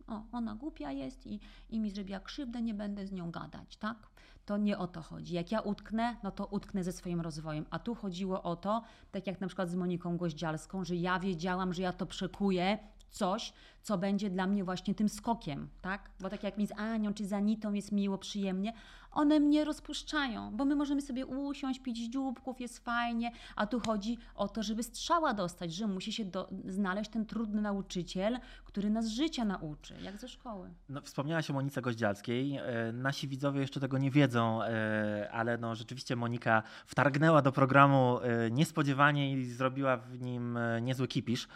o, 0.07 0.23
ona 0.31 0.55
głupia 0.55 0.91
jest 0.91 1.27
i, 1.27 1.39
i 1.69 1.79
mi 1.79 1.91
zrobiła 1.91 2.19
krzywdę, 2.19 2.61
nie 2.61 2.73
będę 2.73 3.07
z 3.07 3.11
nią 3.11 3.31
gadać, 3.31 3.77
tak? 3.77 3.97
To 4.51 4.57
nie 4.57 4.77
o 4.77 4.87
to 4.87 5.01
chodzi. 5.01 5.33
Jak 5.33 5.51
ja 5.51 5.59
utknę, 5.59 6.15
no 6.23 6.31
to 6.31 6.45
utknę 6.45 6.83
ze 6.83 6.91
swoim 6.91 7.21
rozwojem. 7.21 7.65
A 7.69 7.79
tu 7.79 7.95
chodziło 7.95 8.43
o 8.43 8.55
to, 8.55 8.83
tak 9.11 9.27
jak 9.27 9.41
na 9.41 9.47
przykład 9.47 9.69
z 9.69 9.75
Moniką 9.75 10.17
Goździalską, 10.17 10.85
że 10.85 10.95
ja 10.95 11.19
wiedziałam, 11.19 11.73
że 11.73 11.81
ja 11.81 11.93
to 11.93 12.05
przekuję 12.05 12.77
coś, 13.09 13.53
co 13.81 13.97
będzie 13.97 14.29
dla 14.29 14.47
mnie 14.47 14.63
właśnie 14.63 14.95
tym 14.95 15.09
skokiem, 15.09 15.69
tak? 15.81 16.11
Bo 16.19 16.29
tak 16.29 16.43
jak 16.43 16.57
mi 16.57 16.67
z 16.67 16.71
Anią 16.71 17.13
czy 17.13 17.25
z 17.25 17.33
Anitą 17.33 17.73
jest 17.73 17.91
miło, 17.91 18.17
przyjemnie, 18.17 18.73
one 19.11 19.39
mnie 19.39 19.65
rozpuszczają, 19.65 20.51
bo 20.55 20.65
my 20.65 20.75
możemy 20.75 21.01
sobie 21.01 21.25
usiąść, 21.25 21.79
pić 21.79 22.09
dzióbków, 22.09 22.61
jest 22.61 22.79
fajnie, 22.79 23.31
a 23.55 23.67
tu 23.67 23.79
chodzi 23.79 24.17
o 24.35 24.47
to, 24.47 24.63
żeby 24.63 24.83
strzała 24.83 25.33
dostać, 25.33 25.73
że 25.73 25.87
musi 25.87 26.13
się 26.13 26.25
do, 26.25 26.49
znaleźć 26.65 27.11
ten 27.11 27.25
trudny 27.25 27.61
nauczyciel, 27.61 28.39
który 28.65 28.89
nas 28.89 29.07
życia 29.07 29.45
nauczy, 29.45 29.95
jak 30.03 30.17
ze 30.17 30.27
szkoły. 30.27 30.69
No, 30.89 31.01
wspomniałaś 31.01 31.49
o 31.49 31.53
Monice 31.53 31.81
Goździalskiej. 31.81 32.57
E, 32.57 32.91
nasi 32.93 33.27
widzowie 33.27 33.61
jeszcze 33.61 33.79
tego 33.79 33.97
nie 33.97 34.11
wiedzą, 34.11 34.63
e, 34.63 35.31
ale 35.31 35.57
no, 35.57 35.75
rzeczywiście 35.75 36.15
Monika 36.15 36.63
wtargnęła 36.85 37.41
do 37.41 37.51
programu 37.51 38.19
e, 38.19 38.51
niespodziewanie 38.51 39.31
i 39.31 39.45
zrobiła 39.45 39.97
w 39.97 40.21
nim 40.21 40.59
niezły 40.81 41.07
kipisz. 41.07 41.47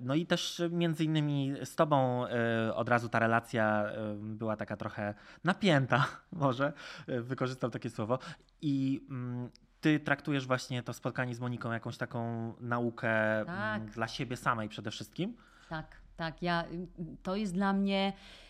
No 0.00 0.14
i 0.14 0.26
też 0.26 0.62
między 0.70 1.04
innymi 1.04 1.54
z 1.64 1.74
tobą 1.74 2.24
od 2.74 2.88
razu 2.88 3.08
ta 3.08 3.18
relacja 3.18 3.84
była 4.16 4.56
taka 4.56 4.76
trochę 4.76 5.14
napięta, 5.44 6.06
może 6.50 6.72
wykorzystam 7.06 7.70
takie 7.70 7.90
słowo. 7.90 8.18
I 8.62 9.06
mm, 9.10 9.50
ty 9.80 10.00
traktujesz 10.00 10.46
właśnie 10.46 10.82
to 10.82 10.92
spotkanie 10.92 11.34
z 11.34 11.40
Moniką 11.40 11.72
jakąś 11.72 11.96
taką 11.96 12.52
naukę 12.60 13.40
mm, 13.40 13.46
tak. 13.46 13.90
dla 13.90 14.08
siebie 14.08 14.36
samej 14.36 14.68
przede 14.68 14.90
wszystkim? 14.90 15.36
Tak, 15.68 15.96
tak. 16.16 16.42
Ja, 16.42 16.64
to 17.22 17.36
jest 17.36 17.54
dla 17.54 17.72
mnie 17.72 18.12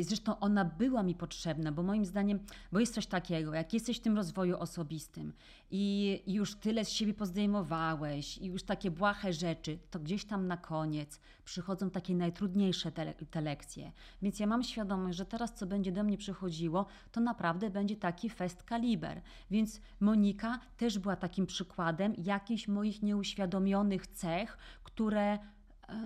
zresztą 0.00 0.38
ona 0.38 0.64
była 0.64 1.02
mi 1.02 1.14
potrzebna, 1.14 1.72
bo 1.72 1.82
moim 1.82 2.04
zdaniem, 2.04 2.38
bo 2.72 2.80
jest 2.80 2.94
coś 2.94 3.06
takiego, 3.06 3.54
jak 3.54 3.72
jesteś 3.74 3.98
w 3.98 4.00
tym 4.00 4.16
rozwoju 4.16 4.58
osobistym 4.58 5.32
i 5.70 6.22
już 6.26 6.54
tyle 6.54 6.84
z 6.84 6.90
siebie 6.90 7.14
pozdejmowałeś 7.14 8.38
i 8.38 8.46
już 8.46 8.62
takie 8.62 8.90
błahe 8.90 9.32
rzeczy, 9.32 9.78
to 9.90 9.98
gdzieś 9.98 10.24
tam 10.24 10.46
na 10.46 10.56
koniec 10.56 11.20
przychodzą 11.44 11.90
takie 11.90 12.14
najtrudniejsze 12.14 12.92
te, 12.92 13.14
te 13.14 13.40
lekcje. 13.40 13.92
Więc 14.22 14.40
ja 14.40 14.46
mam 14.46 14.62
świadomość, 14.62 15.18
że 15.18 15.26
teraz 15.26 15.54
co 15.54 15.66
będzie 15.66 15.92
do 15.92 16.04
mnie 16.04 16.18
przychodziło, 16.18 16.86
to 17.12 17.20
naprawdę 17.20 17.70
będzie 17.70 17.96
taki 17.96 18.30
fest 18.30 18.62
kaliber. 18.62 19.20
Więc 19.50 19.80
Monika 20.00 20.58
też 20.76 20.98
była 20.98 21.16
takim 21.16 21.46
przykładem 21.46 22.14
jakichś 22.18 22.68
moich 22.68 23.02
nieuświadomionych 23.02 24.06
cech, 24.06 24.58
które 24.84 25.38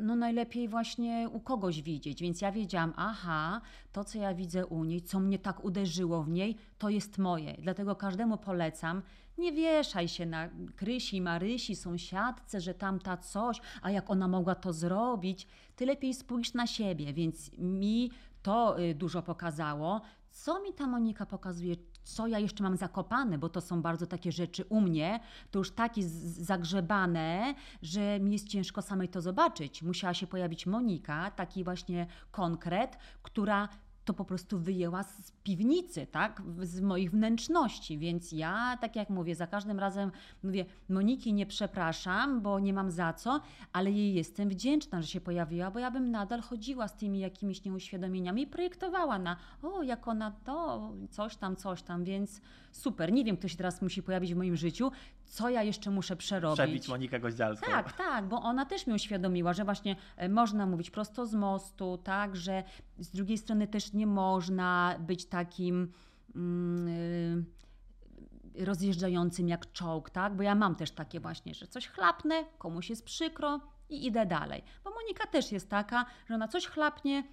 no 0.00 0.16
najlepiej 0.16 0.68
właśnie 0.68 1.28
u 1.32 1.40
kogoś 1.40 1.82
widzieć. 1.82 2.22
Więc 2.22 2.40
ja 2.40 2.52
wiedziałam, 2.52 2.92
aha, 2.96 3.60
to 3.92 4.04
co 4.04 4.18
ja 4.18 4.34
widzę 4.34 4.66
u 4.66 4.84
niej, 4.84 5.02
co 5.02 5.20
mnie 5.20 5.38
tak 5.38 5.64
uderzyło 5.64 6.22
w 6.22 6.28
niej, 6.28 6.56
to 6.78 6.88
jest 6.88 7.18
moje. 7.18 7.54
Dlatego 7.58 7.96
każdemu 7.96 8.38
polecam, 8.38 9.02
nie 9.38 9.52
wieszaj 9.52 10.08
się 10.08 10.26
na 10.26 10.48
Krysi, 10.76 11.20
Marysi, 11.20 11.76
sąsiadce, 11.76 12.60
że 12.60 12.74
tamta 12.74 13.16
coś, 13.16 13.60
a 13.82 13.90
jak 13.90 14.10
ona 14.10 14.28
mogła 14.28 14.54
to 14.54 14.72
zrobić, 14.72 15.46
ty 15.76 15.86
lepiej 15.86 16.14
spójrz 16.14 16.54
na 16.54 16.66
siebie. 16.66 17.12
Więc 17.12 17.50
mi 17.58 18.10
to 18.42 18.80
y, 18.80 18.94
dużo 18.94 19.22
pokazało. 19.22 20.00
Co 20.32 20.62
mi 20.62 20.72
ta 20.74 20.86
Monika 20.86 21.26
pokazuje? 21.26 21.76
co 22.04 22.26
ja 22.26 22.38
jeszcze 22.38 22.62
mam 22.62 22.76
zakopane, 22.76 23.38
bo 23.38 23.48
to 23.48 23.60
są 23.60 23.82
bardzo 23.82 24.06
takie 24.06 24.32
rzeczy 24.32 24.64
u 24.64 24.80
mnie, 24.80 25.20
to 25.50 25.58
już 25.58 25.70
takie 25.70 26.02
zagrzebane, 26.22 27.54
że 27.82 28.20
mi 28.20 28.32
jest 28.32 28.48
ciężko 28.48 28.82
samej 28.82 29.08
to 29.08 29.20
zobaczyć. 29.20 29.82
Musiała 29.82 30.14
się 30.14 30.26
pojawić 30.26 30.66
Monika, 30.66 31.30
taki 31.30 31.64
właśnie 31.64 32.06
konkret, 32.30 32.98
która 33.22 33.68
to 34.04 34.14
po 34.14 34.24
prostu 34.24 34.58
wyjęła 34.58 35.02
z 35.02 35.32
piwnicy, 35.44 36.06
tak, 36.06 36.42
z 36.62 36.80
moich 36.80 37.10
wnętrzności, 37.10 37.98
więc 37.98 38.32
ja, 38.32 38.78
tak 38.80 38.96
jak 38.96 39.10
mówię, 39.10 39.34
za 39.34 39.46
każdym 39.46 39.78
razem 39.78 40.12
mówię, 40.42 40.64
Moniki 40.88 41.32
nie 41.32 41.46
przepraszam, 41.46 42.40
bo 42.40 42.60
nie 42.60 42.72
mam 42.72 42.90
za 42.90 43.12
co, 43.12 43.40
ale 43.72 43.90
jej 43.90 44.14
jestem 44.14 44.48
wdzięczna, 44.48 45.02
że 45.02 45.08
się 45.08 45.20
pojawiła, 45.20 45.70
bo 45.70 45.78
ja 45.78 45.90
bym 45.90 46.10
nadal 46.10 46.40
chodziła 46.40 46.88
z 46.88 46.96
tymi 46.96 47.18
jakimiś 47.18 47.64
nieuświadomieniami 47.64 48.42
i 48.42 48.46
projektowała 48.46 49.18
na, 49.18 49.36
o, 49.62 49.82
jak 49.82 50.08
ona 50.08 50.30
to, 50.30 50.90
coś 51.10 51.36
tam, 51.36 51.56
coś 51.56 51.82
tam, 51.82 52.04
więc 52.04 52.40
super. 52.72 53.12
Nie 53.12 53.24
wiem, 53.24 53.36
kto 53.36 53.48
się 53.48 53.56
teraz 53.56 53.82
musi 53.82 54.02
pojawić 54.02 54.34
w 54.34 54.36
moim 54.36 54.56
życiu, 54.56 54.90
co 55.24 55.50
ja 55.50 55.62
jeszcze 55.62 55.90
muszę 55.90 56.16
przerobić. 56.16 56.58
Przebić 56.58 56.88
Monikę 56.88 57.20
Goździalską. 57.20 57.66
Tak, 57.66 57.92
tak, 57.92 58.28
bo 58.28 58.42
ona 58.42 58.66
też 58.66 58.86
mi 58.86 58.94
uświadomiła, 58.94 59.52
że 59.52 59.64
właśnie 59.64 59.96
e, 60.16 60.28
można 60.28 60.66
mówić 60.66 60.90
prosto 60.90 61.26
z 61.26 61.34
mostu, 61.34 61.98
tak, 62.04 62.36
że 62.36 62.64
z 62.98 63.10
drugiej 63.10 63.38
strony 63.38 63.66
też 63.66 63.92
nie 63.92 64.06
można 64.06 64.96
być 65.00 65.26
takim 65.26 65.92
mm, 66.36 66.88
y, 66.88 68.64
rozjeżdżającym 68.64 69.48
jak 69.48 69.72
czołg, 69.72 70.10
tak? 70.10 70.36
Bo 70.36 70.42
ja 70.42 70.54
mam 70.54 70.74
też 70.74 70.90
takie 70.90 71.20
właśnie, 71.20 71.54
że 71.54 71.66
coś 71.66 71.88
chlapnę, 71.88 72.44
komuś 72.58 72.90
jest 72.90 73.04
przykro 73.04 73.60
i 73.88 74.06
idę 74.06 74.26
dalej. 74.26 74.62
Bo 74.84 74.90
Monika 74.90 75.26
też 75.26 75.52
jest 75.52 75.70
taka, 75.70 76.06
że 76.28 76.34
ona 76.34 76.48
coś 76.48 76.66
chlapnie, 76.66 77.24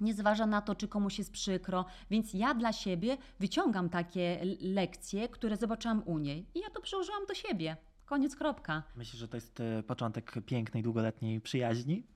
nie 0.00 0.14
zważa 0.14 0.46
na 0.46 0.62
to, 0.62 0.74
czy 0.74 0.88
komuś 0.88 1.18
jest 1.18 1.32
przykro, 1.32 1.84
więc 2.10 2.34
ja 2.34 2.54
dla 2.54 2.72
siebie 2.72 3.16
wyciągam 3.40 3.88
takie 3.88 4.40
lekcje, 4.60 5.28
które 5.28 5.56
zobaczyłam 5.56 6.02
u 6.06 6.18
niej 6.18 6.46
i 6.54 6.60
ja 6.60 6.70
to 6.70 6.80
przełożyłam 6.80 7.26
do 7.26 7.34
siebie. 7.34 7.76
Koniec, 8.04 8.36
kropka. 8.36 8.82
Myślę, 8.96 9.18
że 9.18 9.28
to 9.28 9.36
jest 9.36 9.60
e, 9.60 9.82
początek 9.82 10.34
pięknej, 10.46 10.82
długoletniej 10.82 11.40
przyjaźni 11.40 12.06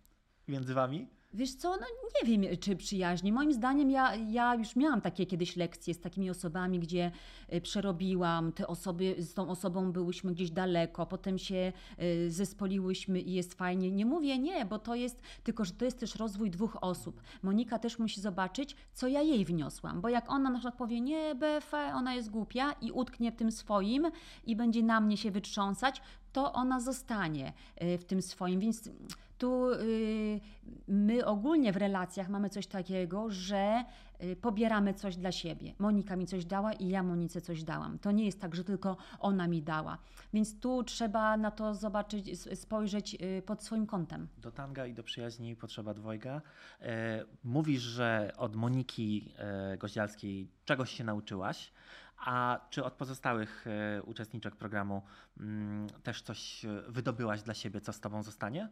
między 0.48 0.74
wami? 0.74 1.08
Wiesz 1.34 1.54
co, 1.54 1.76
no 1.76 1.86
nie 2.14 2.38
wiem, 2.38 2.56
czy 2.56 2.76
przyjaźnie. 2.76 3.32
Moim 3.32 3.52
zdaniem 3.52 3.90
ja, 3.90 4.14
ja 4.14 4.54
już 4.54 4.76
miałam 4.76 5.00
takie 5.00 5.26
kiedyś 5.26 5.56
lekcje 5.56 5.94
z 5.94 6.00
takimi 6.00 6.30
osobami, 6.30 6.78
gdzie 6.78 7.10
y, 7.52 7.60
przerobiłam, 7.60 8.52
te 8.52 8.66
osoby, 8.66 9.14
z 9.18 9.34
tą 9.34 9.48
osobą 9.48 9.92
byłyśmy 9.92 10.32
gdzieś 10.32 10.50
daleko, 10.50 11.06
potem 11.06 11.38
się 11.38 11.72
y, 12.02 12.30
zespoliłyśmy 12.30 13.20
i 13.20 13.32
jest 13.32 13.54
fajnie. 13.54 13.90
Nie 13.90 14.06
mówię 14.06 14.38
nie, 14.38 14.64
bo 14.64 14.78
to 14.78 14.94
jest, 14.94 15.22
tylko 15.42 15.64
że 15.64 15.72
to 15.72 15.84
jest 15.84 16.00
też 16.00 16.14
rozwój 16.14 16.50
dwóch 16.50 16.76
osób. 16.80 17.22
Monika 17.42 17.78
też 17.78 17.98
musi 17.98 18.20
zobaczyć, 18.20 18.76
co 18.92 19.08
ja 19.08 19.22
jej 19.22 19.44
wniosłam, 19.44 20.00
bo 20.00 20.08
jak 20.08 20.30
ona 20.30 20.50
na 20.50 20.58
przykład 20.58 20.78
powie 20.78 21.00
nie, 21.00 21.34
BF, 21.34 21.72
ona 21.74 22.14
jest 22.14 22.30
głupia 22.30 22.72
i 22.72 22.92
utknie 22.92 23.32
w 23.32 23.36
tym 23.36 23.52
swoim 23.52 24.10
i 24.44 24.56
będzie 24.56 24.82
na 24.82 25.00
mnie 25.00 25.16
się 25.16 25.30
wytrząsać, 25.30 26.02
to 26.32 26.52
ona 26.52 26.80
zostanie 26.80 27.52
y, 27.82 27.98
w 27.98 28.04
tym 28.04 28.22
swoim. 28.22 28.60
Więc 28.60 28.90
tu 29.38 29.72
y, 29.72 30.40
my 30.88 31.26
ogólnie 31.26 31.72
w 31.72 31.76
relacjach 31.76 32.28
mamy 32.28 32.50
coś 32.50 32.66
takiego, 32.66 33.30
że 33.30 33.84
y, 34.22 34.36
pobieramy 34.36 34.94
coś 34.94 35.16
dla 35.16 35.32
siebie. 35.32 35.74
Monika 35.78 36.16
mi 36.16 36.26
coś 36.26 36.44
dała 36.44 36.72
i 36.72 36.88
ja 36.88 37.02
Monice 37.02 37.40
coś 37.40 37.62
dałam. 37.64 37.98
To 37.98 38.12
nie 38.12 38.24
jest 38.24 38.40
tak, 38.40 38.54
że 38.54 38.64
tylko 38.64 38.96
ona 39.20 39.48
mi 39.48 39.62
dała. 39.62 39.98
Więc 40.32 40.60
tu 40.60 40.82
trzeba 40.82 41.36
na 41.36 41.50
to 41.50 41.74
zobaczyć, 41.74 42.40
spojrzeć 42.58 43.14
y, 43.38 43.42
pod 43.42 43.62
swoim 43.64 43.86
kątem. 43.86 44.28
Do 44.38 44.50
tanga 44.50 44.86
i 44.86 44.94
do 44.94 45.02
przyjaźni 45.02 45.56
potrzeba 45.56 45.94
dwojga. 45.94 46.42
E, 46.80 47.24
Mówisz, 47.44 47.82
że 47.82 48.32
od 48.36 48.56
Moniki 48.56 49.32
e, 49.38 49.76
Goździalskiej 49.78 50.48
czegoś 50.64 50.90
się 50.90 51.04
nauczyłaś, 51.04 51.72
a 52.18 52.60
czy 52.70 52.84
od 52.84 52.92
pozostałych 52.92 53.66
e, 53.66 54.02
uczestniczek 54.02 54.56
programu 54.56 55.02
mm, 55.40 55.86
też 56.02 56.22
coś 56.22 56.66
wydobyłaś 56.88 57.42
dla 57.42 57.54
siebie, 57.54 57.80
co 57.80 57.92
z 57.92 58.00
tobą 58.00 58.22
zostanie? 58.22 58.68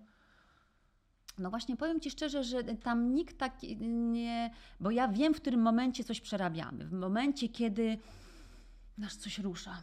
No 1.38 1.50
właśnie, 1.50 1.76
powiem 1.76 2.00
Ci 2.00 2.10
szczerze, 2.10 2.44
że 2.44 2.64
tam 2.64 3.14
nikt 3.14 3.38
tak 3.38 3.52
nie. 3.88 4.50
Bo 4.80 4.90
ja 4.90 5.08
wiem, 5.08 5.34
w 5.34 5.40
którym 5.40 5.60
momencie 5.60 6.04
coś 6.04 6.20
przerabiamy. 6.20 6.86
W 6.86 6.92
momencie, 6.92 7.48
kiedy 7.48 7.98
nas 8.98 9.16
coś 9.16 9.38
rusza. 9.38 9.82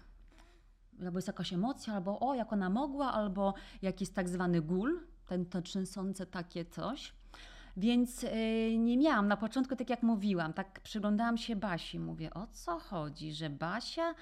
Albo 1.01 1.17
jest 1.17 1.27
jakaś 1.27 1.53
emocja, 1.53 1.93
albo 1.93 2.19
o, 2.19 2.35
jak 2.35 2.53
ona 2.53 2.69
mogła, 2.69 3.13
albo 3.13 3.53
jakiś 3.81 4.09
tak 4.09 4.29
zwany 4.29 4.61
gól, 4.61 4.99
ten, 5.27 5.45
to 5.45 5.61
trzęsące 5.61 6.25
takie 6.25 6.65
coś. 6.65 7.13
Więc 7.77 8.23
yy, 8.23 8.77
nie 8.77 8.97
miałam 8.97 9.27
na 9.27 9.37
początku, 9.37 9.75
tak 9.75 9.89
jak 9.89 10.03
mówiłam, 10.03 10.53
tak 10.53 10.79
przyglądałam 10.79 11.37
się 11.37 11.55
Basi, 11.55 11.99
mówię, 11.99 12.33
o 12.33 12.47
co 12.47 12.79
chodzi, 12.79 13.33
że 13.33 13.49
Basia 13.49 14.15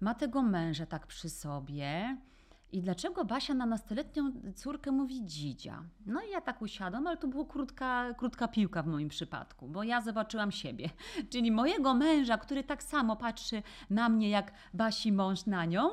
ma 0.00 0.14
tego 0.14 0.42
męża 0.42 0.86
tak 0.86 1.06
przy 1.06 1.30
sobie. 1.30 2.16
I 2.72 2.80
dlaczego 2.80 3.24
Basia 3.24 3.54
na 3.54 3.66
nastoletnią 3.66 4.32
córkę 4.56 4.92
mówi 4.92 5.24
dzidzia? 5.24 5.82
No 6.06 6.20
i 6.22 6.30
ja 6.30 6.40
tak 6.40 6.62
usiadłam, 6.62 7.06
ale 7.06 7.16
to 7.16 7.28
była 7.28 7.44
krótka, 7.44 8.14
krótka 8.14 8.48
piłka 8.48 8.82
w 8.82 8.86
moim 8.86 9.08
przypadku, 9.08 9.68
bo 9.68 9.82
ja 9.82 10.00
zobaczyłam 10.00 10.52
siebie, 10.52 10.90
czyli 11.30 11.52
mojego 11.52 11.94
męża, 11.94 12.38
który 12.38 12.64
tak 12.64 12.82
samo 12.82 13.16
patrzy 13.16 13.62
na 13.90 14.08
mnie 14.08 14.30
jak 14.30 14.52
Basi 14.74 15.12
mąż 15.12 15.46
na 15.46 15.64
nią. 15.64 15.90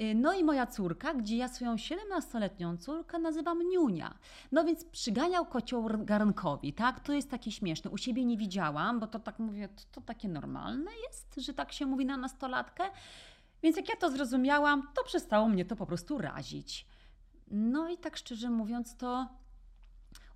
Y, 0.00 0.14
No 0.14 0.32
i 0.32 0.44
moja 0.44 0.66
córka, 0.66 1.14
gdzie 1.14 1.36
ja 1.36 1.48
swoją 1.48 1.74
17-letnią 1.74 2.76
córkę 2.78 3.18
nazywam 3.18 3.68
Niunia. 3.68 4.14
No 4.52 4.64
więc 4.64 4.84
przyganiał 4.84 5.46
kocioł 5.46 5.88
garnkowi, 5.98 6.72
tak? 6.72 7.00
To 7.00 7.12
jest 7.12 7.30
takie 7.30 7.52
śmieszne. 7.52 7.90
U 7.90 7.96
siebie 7.98 8.24
nie 8.24 8.36
widziałam, 8.36 9.00
bo 9.00 9.06
to 9.06 9.18
tak 9.18 9.38
mówię, 9.38 9.68
to, 9.68 9.82
to 9.92 10.00
takie 10.00 10.28
normalne 10.28 10.90
jest, 11.06 11.34
że 11.36 11.54
tak 11.54 11.72
się 11.72 11.86
mówi 11.86 12.06
na 12.06 12.16
nastolatkę. 12.16 12.84
Więc 13.62 13.76
jak 13.76 13.88
ja 13.88 13.96
to 13.96 14.10
zrozumiałam, 14.10 14.88
to 14.94 15.04
przestało 15.04 15.48
mnie 15.48 15.64
to 15.64 15.76
po 15.76 15.86
prostu 15.86 16.18
razić. 16.18 16.86
No 17.50 17.88
i 17.88 17.98
tak 17.98 18.16
szczerze 18.16 18.50
mówiąc, 18.50 18.96
to 18.96 19.28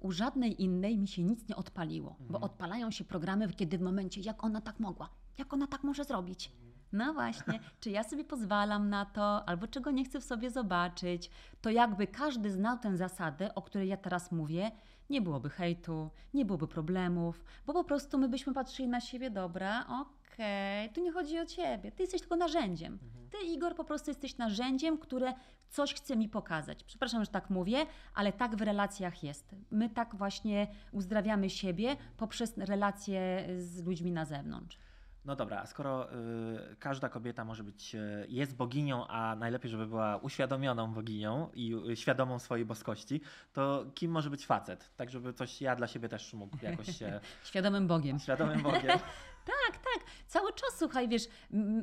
u 0.00 0.12
żadnej 0.12 0.62
innej 0.62 0.98
mi 0.98 1.08
się 1.08 1.22
nic 1.22 1.48
nie 1.48 1.56
odpaliło, 1.56 2.16
bo 2.20 2.40
odpalają 2.40 2.90
się 2.90 3.04
programy, 3.04 3.48
kiedy 3.48 3.78
w 3.78 3.82
momencie, 3.82 4.20
jak 4.20 4.44
ona 4.44 4.60
tak 4.60 4.80
mogła, 4.80 5.10
jak 5.38 5.52
ona 5.52 5.66
tak 5.66 5.84
może 5.84 6.04
zrobić. 6.04 6.52
No 6.92 7.14
właśnie, 7.14 7.60
czy 7.80 7.90
ja 7.90 8.04
sobie 8.04 8.24
pozwalam 8.24 8.88
na 8.88 9.04
to, 9.04 9.48
albo 9.48 9.66
czego 9.66 9.90
nie 9.90 10.04
chcę 10.04 10.20
w 10.20 10.24
sobie 10.24 10.50
zobaczyć, 10.50 11.30
to 11.60 11.70
jakby 11.70 12.06
każdy 12.06 12.50
znał 12.50 12.78
tę 12.78 12.96
zasadę, 12.96 13.54
o 13.54 13.62
której 13.62 13.88
ja 13.88 13.96
teraz 13.96 14.32
mówię, 14.32 14.70
nie 15.10 15.22
byłoby 15.22 15.50
hejtu, 15.50 16.10
nie 16.34 16.44
byłoby 16.44 16.68
problemów, 16.68 17.44
bo 17.66 17.72
po 17.72 17.84
prostu 17.84 18.18
my 18.18 18.28
byśmy 18.28 18.54
patrzyli 18.54 18.88
na 18.88 19.00
siebie, 19.00 19.30
dobra, 19.30 19.86
okej, 19.88 20.90
tu 20.90 21.04
nie 21.04 21.12
chodzi 21.12 21.38
o 21.38 21.46
ciebie, 21.46 21.92
ty 21.92 22.02
jesteś 22.02 22.20
tylko 22.20 22.36
narzędziem. 22.36 22.98
Ty, 23.30 23.46
Igor, 23.46 23.74
po 23.74 23.84
prostu 23.84 24.10
jesteś 24.10 24.38
narzędziem, 24.38 24.98
które 24.98 25.34
coś 25.68 25.94
chce 25.94 26.16
mi 26.16 26.28
pokazać. 26.28 26.84
Przepraszam, 26.84 27.24
że 27.24 27.30
tak 27.30 27.50
mówię, 27.50 27.86
ale 28.14 28.32
tak 28.32 28.56
w 28.56 28.62
relacjach 28.62 29.22
jest. 29.22 29.54
My 29.70 29.88
tak 29.88 30.16
właśnie 30.16 30.66
uzdrawiamy 30.92 31.50
siebie 31.50 31.96
poprzez 32.16 32.58
relacje 32.58 33.46
z 33.56 33.84
ludźmi 33.86 34.12
na 34.12 34.24
zewnątrz. 34.24 34.78
No 35.24 35.36
dobra, 35.36 35.60
a 35.60 35.66
skoro 35.66 36.12
y, 36.12 36.76
każda 36.78 37.08
kobieta 37.08 37.44
może 37.44 37.64
być, 37.64 37.94
y, 37.94 38.26
jest 38.28 38.56
boginią, 38.56 39.06
a 39.06 39.36
najlepiej, 39.36 39.70
żeby 39.70 39.86
była 39.86 40.16
uświadomioną 40.16 40.92
boginią 40.94 41.50
i 41.54 41.74
y, 41.90 41.96
świadomą 41.96 42.38
swojej 42.38 42.64
boskości, 42.64 43.20
to 43.52 43.84
kim 43.94 44.10
może 44.10 44.30
być 44.30 44.46
facet? 44.46 44.90
Tak, 44.96 45.10
żeby 45.10 45.32
coś 45.32 45.62
ja 45.62 45.76
dla 45.76 45.86
siebie 45.86 46.08
też 46.08 46.32
mógł 46.32 46.56
jakoś 46.62 46.96
się 46.98 47.20
Świadomym 47.44 47.86
Bogiem. 47.86 48.18
świadomym 48.18 48.62
Bogiem. 48.62 48.98
Tak, 49.44 49.78
tak. 49.78 50.04
Cały 50.26 50.52
czas, 50.52 50.78
słuchaj, 50.78 51.08
wiesz, 51.08 51.28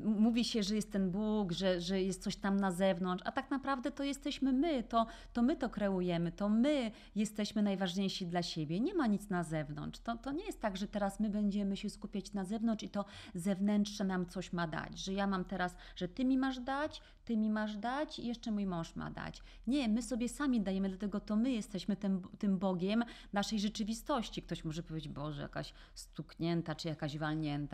mówi 0.03 0.45
się, 0.45 0.63
że 0.63 0.75
jest 0.75 0.91
ten 0.91 1.11
Bóg, 1.11 1.51
że, 1.51 1.81
że 1.81 2.01
jest 2.01 2.23
coś 2.23 2.35
tam 2.35 2.59
na 2.59 2.71
zewnątrz, 2.71 3.23
a 3.25 3.31
tak 3.31 3.51
naprawdę 3.51 3.91
to 3.91 4.03
jesteśmy 4.03 4.53
my, 4.53 4.83
to, 4.83 5.05
to 5.33 5.41
my 5.41 5.55
to 5.55 5.69
kreujemy, 5.69 6.31
to 6.31 6.49
my 6.49 6.91
jesteśmy 7.15 7.61
najważniejsi 7.61 8.27
dla 8.27 8.43
siebie. 8.43 8.79
Nie 8.79 8.93
ma 8.93 9.07
nic 9.07 9.29
na 9.29 9.43
zewnątrz. 9.43 9.99
To, 9.99 10.17
to 10.17 10.31
nie 10.31 10.45
jest 10.45 10.61
tak, 10.61 10.77
że 10.77 10.87
teraz 10.87 11.19
my 11.19 11.29
będziemy 11.29 11.77
się 11.77 11.89
skupiać 11.89 12.33
na 12.33 12.45
zewnątrz 12.45 12.83
i 12.83 12.89
to 12.89 13.05
zewnętrzne 13.35 14.05
nam 14.05 14.25
coś 14.25 14.53
ma 14.53 14.67
dać, 14.67 14.99
że 14.99 15.13
ja 15.13 15.27
mam 15.27 15.45
teraz, 15.45 15.75
że 15.95 16.07
ty 16.07 16.25
mi 16.25 16.37
masz 16.37 16.59
dać, 16.59 17.01
ty 17.25 17.37
mi 17.37 17.49
masz 17.49 17.77
dać 17.77 18.19
i 18.19 18.27
jeszcze 18.27 18.51
mój 18.51 18.65
mąż 18.65 18.95
ma 18.95 19.11
dać. 19.11 19.43
Nie, 19.67 19.89
my 19.89 20.01
sobie 20.01 20.29
sami 20.29 20.61
dajemy, 20.61 20.89
dlatego 20.89 21.19
to 21.19 21.35
my 21.35 21.51
jesteśmy 21.51 21.95
tym, 21.95 22.21
tym 22.39 22.57
Bogiem 22.57 23.03
naszej 23.33 23.59
rzeczywistości. 23.59 24.41
Ktoś 24.41 24.63
może 24.65 24.83
powiedzieć, 24.83 25.13
Boże, 25.13 25.41
jakaś 25.41 25.73
stuknięta 25.93 26.75
czy 26.75 26.87
jakaś 26.87 27.17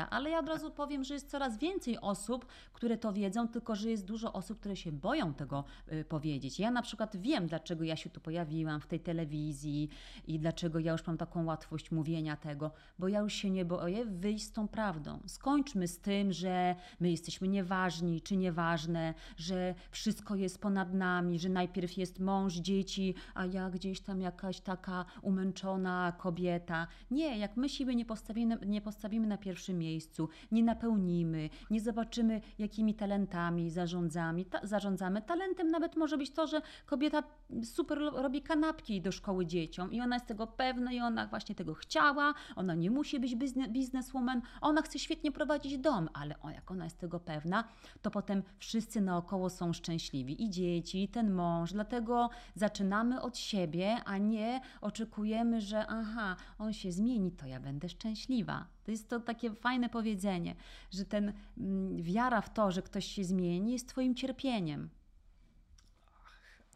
ale 0.10 0.30
ja 0.30 0.40
od 0.40 0.48
razu 0.48 0.72
powiem, 0.72 1.04
że 1.04 1.14
jest 1.14 1.30
coraz 1.30 1.58
więcej 1.58 2.00
osób, 2.02 2.46
które 2.74 2.98
to 2.98 3.14
wiedzą, 3.14 3.48
tylko 3.48 3.76
że 3.76 3.90
jest 3.90 4.06
dużo 4.06 4.34
osób, 4.34 4.60
które 4.60 4.76
się 4.76 4.92
boją 4.92 5.34
tego 5.34 5.64
y, 5.92 6.06
powiedzieć. 6.06 6.60
Ja 6.60 6.72
na 6.72 6.82
przykład 6.82 7.18
wiem, 7.18 7.48
dlaczego 7.48 7.84
ja 7.84 7.96
się 7.96 8.10
tu 8.10 8.22
pojawiłam 8.22 8.82
w 8.82 8.88
tej 8.88 9.00
telewizji 9.00 9.90
i 10.28 10.40
dlaczego 10.40 10.80
ja 10.80 10.92
już 10.92 11.08
mam 11.08 11.18
taką 11.18 11.46
łatwość 11.46 11.92
mówienia 11.92 12.38
tego, 12.38 12.72
bo 13.00 13.08
ja 13.08 13.20
już 13.20 13.34
się 13.34 13.50
nie 13.50 13.66
boję 13.66 14.06
wyjść 14.06 14.46
z 14.46 14.52
tą 14.52 14.68
prawdą. 14.68 15.20
Skończmy 15.28 15.88
z 15.88 16.00
tym, 16.00 16.34
że 16.34 16.76
my 17.00 17.12
jesteśmy 17.12 17.48
nieważni 17.48 18.22
czy 18.22 18.38
nieważne, 18.38 19.14
że 19.38 19.76
wszystko 19.92 20.36
jest 20.36 20.62
ponad 20.62 20.94
nami, 20.94 21.40
że 21.40 21.50
najpierw 21.50 21.98
jest 21.98 22.20
mąż, 22.20 22.54
dzieci, 22.54 23.16
a 23.34 23.46
ja 23.46 23.70
gdzieś 23.70 24.02
tam 24.02 24.22
jakaś 24.22 24.60
taka 24.60 25.06
umęczona 25.22 26.14
kobieta. 26.18 26.88
Nie, 27.12 27.38
jak 27.38 27.58
my 27.58 27.70
siebie 27.70 27.96
nie 27.96 28.06
postawimy, 28.06 28.58
nie 28.66 28.82
postawimy 28.82 29.28
na 29.28 29.38
pierwszym 29.64 29.78
miejscu, 29.78 30.30
nie 30.52 30.64
napełnimy, 30.64 31.50
nie 31.70 31.82
zobaczymy, 31.82 32.42
jakimi 32.60 32.94
talentami 32.94 33.70
zarządzamy, 33.70 34.46
ta, 34.46 34.60
zarządzamy. 34.64 35.22
Talentem 35.22 35.72
nawet 35.72 35.96
może 35.96 36.18
być 36.18 36.32
to, 36.32 36.48
że 36.48 36.62
kobieta 36.86 37.24
super 37.64 37.98
robi 37.98 38.42
kanapki 38.42 39.02
do 39.02 39.12
szkoły 39.12 39.46
dzieciom 39.46 39.92
i 39.92 40.02
ona 40.02 40.16
jest 40.16 40.26
tego 40.26 40.48
pewna 40.48 40.92
i 40.92 41.00
ona 41.00 41.28
właśnie 41.28 41.56
tego 41.56 41.74
chciała, 41.74 42.34
ona 42.56 42.76
nie 42.76 42.92
musi 42.92 43.20
być 43.20 43.36
bizne- 43.36 43.70
bizneswoman, 43.70 44.42
ona 44.62 44.82
chce 44.82 45.00
świetnie 45.00 45.32
prowadzić 45.32 45.78
dom, 45.78 46.10
ale 46.14 46.40
o, 46.42 46.50
jak 46.50 46.72
ona 46.72 46.84
jest 46.84 46.98
tego 47.00 47.20
pewna, 47.20 47.64
to 48.02 48.12
potem 48.12 48.44
wszyscy 48.60 49.02
naokoło 49.02 49.50
są 49.50 49.74
szczęśliwi 49.74 50.44
i 50.44 50.50
dzieci, 50.50 51.04
i 51.04 51.08
ten 51.08 51.32
mąż. 51.32 51.74
Dlatego 51.74 52.30
zaczynamy 52.56 53.22
od 53.22 53.38
siebie, 53.38 53.96
a 54.06 54.18
nie 54.18 54.62
oczekujemy, 54.82 55.62
że 55.62 55.88
aha, 55.88 56.36
on 56.60 56.74
się 56.74 56.92
zmieni, 56.92 57.32
to 57.32 57.46
ja 57.46 57.60
będę 57.60 57.90
szczęśliwa. 57.90 58.68
To 58.84 58.92
jest 58.92 59.10
to 59.10 59.20
takie 59.20 59.54
fajne 59.54 59.90
powiedzenie, 59.90 60.56
że 60.92 61.06
ten 61.06 61.34
mm, 61.58 62.04
wiara 62.04 62.42
w 62.42 62.54
to, 62.54 62.72
że 62.72 62.82
ktoś 62.82 63.06
się 63.06 63.24
zmieni, 63.24 63.74
jest 63.74 63.90
Twoim 63.90 64.16
cierpieniem. 64.16 64.90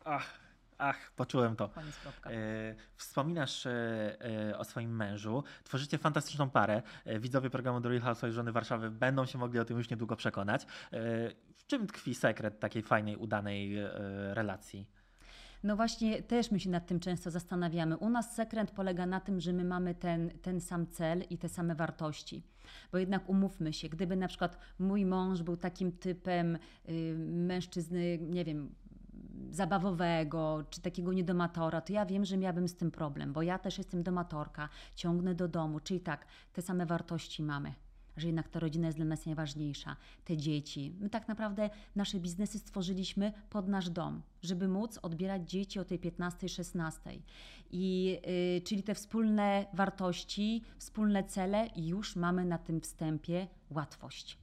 Ach, 0.06 0.39
ach, 0.78 1.12
poczułem 1.12 1.56
to. 1.56 1.70
E, 2.26 2.76
Wspominasz 2.96 3.65
e, 3.65 3.72
e, 4.50 4.58
o 4.58 4.63
swoim 4.63 4.96
mężu. 4.96 5.43
Tworzycie 5.63 5.98
fantastyczną 5.98 6.50
parę. 6.50 6.82
Widzowie 7.20 7.50
programu 7.50 7.82
The 7.82 7.89
Real 7.89 8.02
Housewives 8.02 8.36
Żony 8.36 8.52
Warszawy 8.52 8.91
będą 8.91 9.26
się 9.26 9.38
mogli 9.38 9.60
o 9.60 9.65
tym 9.65 9.78
już 9.78 9.89
niedługo 9.89 10.15
przekonać. 10.15 10.65
W 11.56 11.65
czym 11.67 11.88
tkwi 11.88 12.15
sekret 12.15 12.60
takiej 12.60 12.82
fajnej, 12.84 13.15
udanej 13.15 13.76
relacji? 14.34 14.86
No 15.63 15.76
właśnie, 15.76 16.24
też 16.24 16.52
my 16.52 16.60
się 16.60 16.70
nad 16.70 16.88
tym 16.88 17.00
często 17.00 17.32
zastanawiamy. 17.32 17.98
U 17.98 18.10
nas 18.10 18.36
sekret 18.36 18.72
polega 18.72 19.06
na 19.06 19.20
tym, 19.20 19.39
że 19.39 19.54
my 19.54 19.63
mamy 19.63 19.96
ten, 19.96 20.30
ten 20.41 20.62
sam 20.62 20.88
cel 20.88 21.24
i 21.30 21.38
te 21.38 21.50
same 21.50 21.76
wartości. 21.76 22.43
Bo 22.91 22.98
jednak 22.98 23.30
umówmy 23.30 23.74
się, 23.74 23.89
gdyby 23.89 24.15
na 24.15 24.28
przykład 24.28 24.58
mój 24.80 25.06
mąż 25.06 25.41
był 25.41 25.58
takim 25.58 25.91
typem 25.91 26.58
y, 26.89 27.15
mężczyzny, 27.17 28.17
nie 28.22 28.46
wiem, 28.46 28.76
zabawowego, 29.52 30.63
czy 30.70 30.82
takiego 30.82 31.13
niedomatora, 31.13 31.82
to 31.82 31.93
ja 31.93 32.06
wiem, 32.06 32.26
że 32.26 32.38
miałabym 32.38 32.67
z 32.67 32.76
tym 32.76 32.91
problem, 32.91 33.34
bo 33.34 33.41
ja 33.41 33.60
też 33.60 33.78
jestem 33.78 34.04
domatorka, 34.04 34.70
ciągnę 34.96 35.36
do 35.36 35.48
domu, 35.48 35.80
czyli 35.80 36.00
tak, 36.00 36.26
te 36.54 36.62
same 36.62 36.86
wartości 36.86 37.43
mamy 37.43 37.74
że 38.17 38.27
jednak 38.27 38.49
ta 38.49 38.60
rodzina 38.60 38.88
jest 38.88 38.97
dla 38.97 39.06
nas 39.06 39.25
najważniejsza, 39.25 39.95
te 40.25 40.38
dzieci. 40.38 40.93
My 40.99 41.10
tak 41.10 41.27
naprawdę 41.27 41.69
nasze 41.95 42.19
biznesy 42.19 42.60
stworzyliśmy 42.60 43.32
pod 43.49 43.67
nasz 43.67 43.89
dom, 43.89 44.21
żeby 44.41 44.67
móc 44.67 44.99
odbierać 45.01 45.49
dzieci 45.49 45.80
o 45.80 45.86
tej 45.86 45.99
15-16. 45.99 47.19
I 47.71 48.17
y, 48.58 48.62
czyli 48.62 48.84
te 48.84 48.95
wspólne 48.95 49.65
wartości, 49.73 50.62
wspólne 50.77 51.23
cele 51.23 51.67
już 51.75 52.15
mamy 52.15 52.45
na 52.45 52.58
tym 52.58 52.82
wstępie 52.82 53.47
łatwość. 53.69 54.38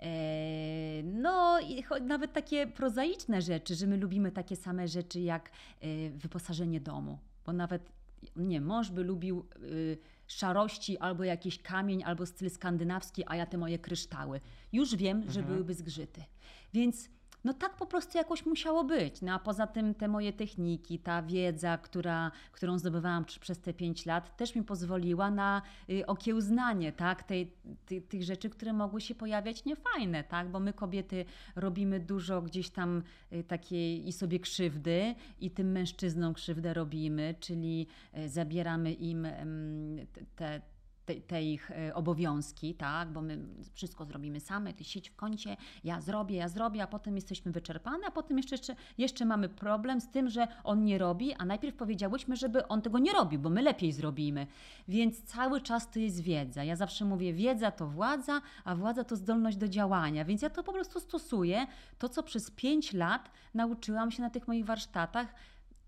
E, 0.00 1.02
no 1.02 1.60
i 1.60 1.84
nawet 2.02 2.32
takie 2.32 2.66
prozaiczne 2.66 3.42
rzeczy, 3.42 3.74
że 3.74 3.86
my 3.86 3.96
lubimy 3.96 4.32
takie 4.32 4.56
same 4.56 4.88
rzeczy 4.88 5.20
jak 5.20 5.50
e, 5.50 6.10
wyposażenie 6.10 6.80
domu, 6.80 7.18
bo 7.46 7.52
nawet 7.52 7.92
nie, 8.36 8.60
mąż 8.60 8.90
by 8.90 9.04
lubił 9.04 9.46
y, 9.62 9.98
szarości 10.26 10.98
albo 10.98 11.24
jakiś 11.24 11.62
kamień, 11.62 12.04
albo 12.04 12.26
styl 12.26 12.50
skandynawski, 12.50 13.22
a 13.26 13.36
ja 13.36 13.46
te 13.46 13.58
moje 13.58 13.78
kryształy. 13.78 14.40
Już 14.72 14.96
wiem, 14.96 15.22
że 15.22 15.40
mhm. 15.40 15.46
byłyby 15.46 15.74
zgrzyty. 15.74 16.24
Więc 16.72 17.08
no 17.44 17.54
tak 17.54 17.76
po 17.76 17.86
prostu 17.86 18.18
jakoś 18.18 18.46
musiało 18.46 18.84
być. 18.84 19.22
No 19.22 19.32
a 19.32 19.38
poza 19.38 19.66
tym 19.66 19.94
te 19.94 20.08
moje 20.08 20.32
techniki, 20.32 20.98
ta 20.98 21.22
wiedza, 21.22 21.78
która, 21.78 22.30
którą 22.52 22.78
zdobywałam 22.78 23.24
przez 23.24 23.60
te 23.60 23.74
pięć 23.74 24.06
lat, 24.06 24.36
też 24.36 24.54
mi 24.54 24.62
pozwoliła 24.62 25.30
na 25.30 25.62
y, 25.90 26.06
okiełznanie 26.06 26.92
tak, 26.92 27.22
tej, 27.22 27.52
ty, 27.86 28.00
tych 28.00 28.22
rzeczy, 28.22 28.50
które 28.50 28.72
mogły 28.72 29.00
się 29.00 29.14
pojawiać 29.14 29.64
niefajne, 29.64 30.24
tak? 30.24 30.50
bo 30.50 30.60
my 30.60 30.72
kobiety 30.72 31.24
robimy 31.56 32.00
dużo 32.00 32.42
gdzieś 32.42 32.70
tam 32.70 33.02
y, 33.32 33.44
takiej 33.44 34.08
i 34.08 34.12
sobie 34.12 34.40
krzywdy 34.40 35.14
i 35.40 35.50
tym 35.50 35.72
mężczyznom 35.72 36.34
krzywdę 36.34 36.74
robimy, 36.74 37.34
czyli 37.40 37.86
y, 38.18 38.28
zabieramy 38.28 38.92
im 38.92 39.26
te 40.36 40.73
te, 41.06 41.14
te, 41.14 41.42
ich 41.42 41.70
e, 41.70 41.94
obowiązki, 41.94 42.74
tak, 42.74 43.12
bo 43.12 43.22
my 43.22 43.38
wszystko 43.72 44.04
zrobimy 44.04 44.40
same, 44.40 44.74
ty 44.74 44.84
sieć 44.84 45.10
w 45.10 45.16
kącie, 45.16 45.56
ja 45.84 46.00
zrobię, 46.00 46.36
ja 46.36 46.48
zrobię, 46.48 46.82
a 46.82 46.86
potem 46.86 47.16
jesteśmy 47.16 47.52
wyczerpane, 47.52 48.06
a 48.06 48.10
potem 48.10 48.36
jeszcze, 48.36 48.54
jeszcze, 48.54 48.76
jeszcze 48.98 49.24
mamy 49.24 49.48
problem 49.48 50.00
z 50.00 50.10
tym, 50.10 50.28
że 50.28 50.48
on 50.64 50.84
nie 50.84 50.98
robi, 50.98 51.34
a 51.34 51.44
najpierw 51.44 51.76
powiedziałyśmy, 51.76 52.36
żeby 52.36 52.68
on 52.68 52.82
tego 52.82 52.98
nie 52.98 53.12
robił, 53.12 53.40
bo 53.40 53.50
my 53.50 53.62
lepiej 53.62 53.92
zrobimy. 53.92 54.46
Więc 54.88 55.22
cały 55.22 55.60
czas 55.60 55.90
to 55.90 55.98
jest 55.98 56.20
wiedza. 56.20 56.64
Ja 56.64 56.76
zawsze 56.76 57.04
mówię, 57.04 57.32
wiedza 57.32 57.70
to 57.70 57.86
władza, 57.86 58.40
a 58.64 58.74
władza 58.74 59.04
to 59.04 59.16
zdolność 59.16 59.56
do 59.56 59.68
działania, 59.68 60.24
więc 60.24 60.42
ja 60.42 60.50
to 60.50 60.62
po 60.62 60.72
prostu 60.72 61.00
stosuję, 61.00 61.66
to 61.98 62.08
co 62.08 62.22
przez 62.22 62.50
pięć 62.50 62.92
lat 62.92 63.30
nauczyłam 63.54 64.10
się 64.10 64.22
na 64.22 64.30
tych 64.30 64.48
moich 64.48 64.64
warsztatach, 64.64 65.34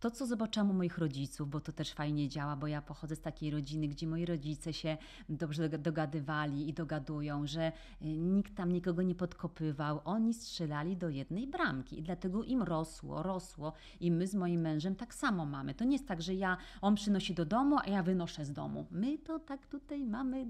to, 0.06 0.10
co 0.10 0.26
zobaczyłam 0.26 0.70
u 0.70 0.74
moich 0.74 0.98
rodziców, 0.98 1.50
bo 1.50 1.60
to 1.60 1.72
też 1.72 1.92
fajnie 1.92 2.28
działa, 2.28 2.56
bo 2.56 2.66
ja 2.66 2.82
pochodzę 2.82 3.16
z 3.16 3.20
takiej 3.20 3.50
rodziny, 3.50 3.88
gdzie 3.88 4.06
moi 4.06 4.26
rodzice 4.26 4.72
się 4.72 4.96
dobrze 5.28 5.68
dogadywali 5.68 6.68
i 6.68 6.72
dogadują, 6.72 7.46
że 7.46 7.72
y, 8.02 8.04
nikt 8.04 8.54
tam 8.54 8.72
nikogo 8.72 9.02
nie 9.02 9.14
podkopywał. 9.14 10.00
Oni 10.04 10.34
strzelali 10.34 10.96
do 10.96 11.08
jednej 11.08 11.46
bramki 11.46 11.98
i 11.98 12.02
dlatego 12.02 12.44
im 12.44 12.62
rosło, 12.62 13.22
rosło. 13.22 13.72
I 14.00 14.10
my 14.10 14.26
z 14.26 14.34
moim 14.34 14.60
mężem 14.60 14.94
tak 14.96 15.14
samo 15.14 15.46
mamy. 15.46 15.74
To 15.74 15.84
nie 15.84 15.92
jest 15.92 16.08
tak, 16.08 16.22
że 16.22 16.34
ja, 16.34 16.56
on 16.80 16.94
przynosi 16.94 17.34
do 17.34 17.44
domu, 17.44 17.76
a 17.84 17.90
ja 17.90 18.02
wynoszę 18.02 18.44
z 18.44 18.52
domu. 18.52 18.86
My 18.90 19.18
to 19.18 19.38
tak 19.38 19.66
tutaj 19.66 20.04
mamy, 20.04 20.46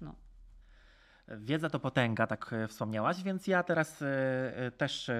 no. 0.00 0.29
Wiedza 1.36 1.70
to 1.70 1.80
potęga, 1.80 2.26
tak 2.26 2.52
e, 2.52 2.68
wspomniałaś, 2.68 3.22
więc 3.22 3.46
ja 3.46 3.62
teraz 3.62 4.02
e, 4.02 4.06
e, 4.56 4.70
też 4.70 5.10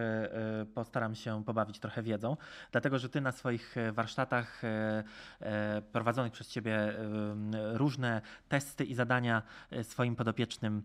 postaram 0.74 1.14
się 1.14 1.44
pobawić 1.44 1.78
trochę 1.78 2.02
wiedzą, 2.02 2.36
dlatego 2.72 2.98
że 2.98 3.08
ty 3.08 3.20
na 3.20 3.32
swoich 3.32 3.74
warsztatach 3.92 4.62
prowadzonych 5.92 6.32
przez 6.32 6.48
ciebie 6.48 6.94
różne 7.72 8.22
testy 8.48 8.84
i 8.84 8.94
zadania 8.94 9.42
swoim 9.82 10.16
podopiecznym 10.16 10.82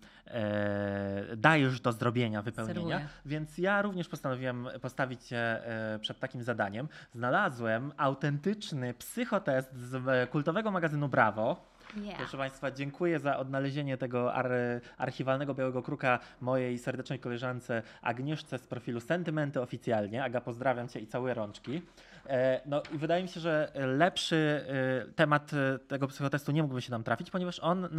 dajesz 1.38 1.82
do 1.82 1.92
zrobienia, 1.92 2.42
wypełnienia, 2.42 3.08
więc 3.26 3.58
ja 3.58 3.82
również 3.82 4.10
postanowiłem 4.10 4.68
postawić 4.82 5.24
cię 5.24 5.62
przed 6.02 6.20
takim 6.20 6.44
zadaniem. 6.44 6.88
Znalazłem 7.14 7.92
autentyczny 7.98 8.94
psychotest 8.94 9.76
z 9.76 10.30
kultowego 10.30 10.72
magazynu 10.72 11.10
Brawo, 11.10 11.75
Yeah. 11.96 12.18
Proszę 12.18 12.38
Państwa, 12.38 12.72
dziękuję 12.72 13.20
za 13.20 13.38
odnalezienie 13.38 13.98
tego 13.98 14.34
ar 14.34 14.52
archiwalnego 14.98 15.54
białego 15.54 15.84
kruka 15.84 16.20
mojej 16.42 16.78
serdecznej 16.78 17.20
koleżance 17.20 17.84
Agnieszce 18.02 18.60
z 18.60 18.68
profilu 18.68 19.00
Sentymenty 19.00 19.62
oficjalnie. 19.62 20.24
Aga, 20.24 20.42
pozdrawiam 20.42 20.88
Cię 20.88 21.00
i 21.00 21.08
całe 21.08 21.34
rączki. 21.34 21.82
E, 22.28 22.62
no 22.66 22.82
i 22.94 22.98
wydaje 22.98 23.24
mi 23.24 23.30
się, 23.30 23.40
że 23.40 23.72
lepszy 23.76 24.66
e, 25.08 25.12
temat 25.12 25.52
e, 25.54 25.80
tego 25.80 26.08
psychotestu 26.08 26.52
nie 26.52 26.64
mógłby 26.64 26.82
się 26.82 26.92
nam 26.92 27.04
trafić, 27.04 27.32
ponieważ 27.32 27.60
on, 27.60 27.90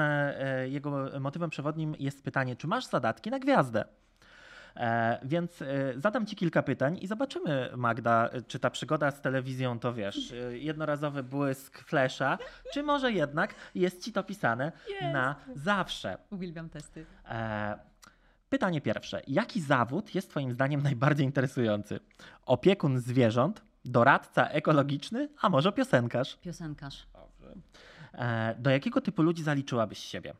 jego 0.67 1.21
motywem 1.21 1.51
przewodnim 1.51 1.95
jest 1.99 2.25
pytanie, 2.25 2.57
czy 2.57 2.67
masz 2.67 2.87
zadatki 2.87 3.31
na 3.31 3.39
gwiazdę? 3.39 3.85
E, 4.77 5.19
więc 5.23 5.63
e, 5.63 5.67
zadam 5.97 6.27
Ci 6.27 6.37
kilka 6.37 6.63
pytań 6.63 6.99
i 7.03 7.07
zobaczymy, 7.07 7.71
Magda, 7.77 8.31
czy 8.47 8.59
ta 8.59 8.71
przygoda 8.71 9.11
z 9.11 9.21
telewizją 9.21 9.79
to 9.79 9.95
wiesz, 9.95 10.33
e, 10.33 10.59
jednorazowy 10.59 11.23
błysk 11.23 11.79
flesza, 11.79 12.39
czy 12.73 12.83
może 12.83 13.13
jednak 13.13 13.55
jest 13.75 14.05
Ci 14.05 14.13
to 14.13 14.23
pisane 14.23 14.73
na 15.13 15.37
zawsze. 15.55 16.19
Uwielbiam 16.31 16.69
testy. 16.69 17.07
Pytanie 18.49 18.81
pierwsze. 18.81 19.23
Jaki 19.27 19.61
zawód 19.61 20.15
jest 20.15 20.31
Twoim 20.31 20.53
zdaniem 20.53 20.83
najbardziej 20.83 21.27
interesujący? 21.27 22.01
Opiekun 22.47 22.99
zwierząt, 22.99 23.63
doradca 23.85 24.49
ekologiczny, 24.49 25.29
a 25.41 25.49
może 25.49 25.73
piosenkarz? 25.73 26.37
Piosenkarz. 26.37 27.07
Dobrze. 27.13 27.55
Do 28.59 28.71
jakiego 28.71 29.01
typu 29.01 29.23
ludzi 29.23 29.43
zaliczyłabyś 29.43 29.99
siebie? 29.99 30.35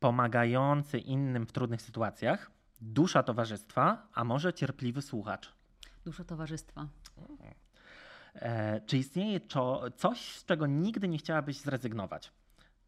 Pomagający 0.00 0.98
innym 0.98 1.46
w 1.46 1.52
trudnych 1.52 1.82
sytuacjach, 1.82 2.50
Dusza 2.80 3.22
towarzystwa, 3.22 4.08
a 4.14 4.24
może 4.24 4.52
cierpliwy 4.52 5.02
słuchacz? 5.02 5.52
Dusza 6.04 6.24
towarzystwa. 6.24 6.86
E, 8.34 8.80
czy 8.80 8.98
istnieje 8.98 9.40
czo, 9.40 9.82
coś, 9.96 10.32
z 10.32 10.44
czego 10.44 10.66
nigdy 10.66 11.08
nie 11.08 11.18
chciałabyś 11.18 11.60
zrezygnować? 11.60 12.32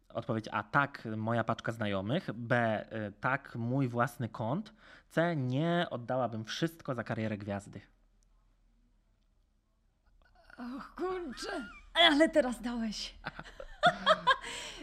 Odpowiedź 0.09 0.47
A. 0.51 0.63
Tak, 0.63 1.07
moja 1.17 1.43
paczka 1.43 1.71
znajomych. 1.71 2.29
B. 2.33 2.55
E, 2.91 3.11
tak, 3.11 3.55
mój 3.55 3.87
własny 3.87 4.29
kont. 4.29 4.73
C. 5.09 5.35
Nie 5.35 5.87
oddałabym 5.89 6.45
wszystko 6.45 6.95
za 6.95 7.03
karierę 7.03 7.37
gwiazdy. 7.37 7.81
Och, 10.57 10.95
kurczę. 10.95 11.67
Ale 11.93 12.29
teraz 12.29 12.61
dałeś. 12.61 13.15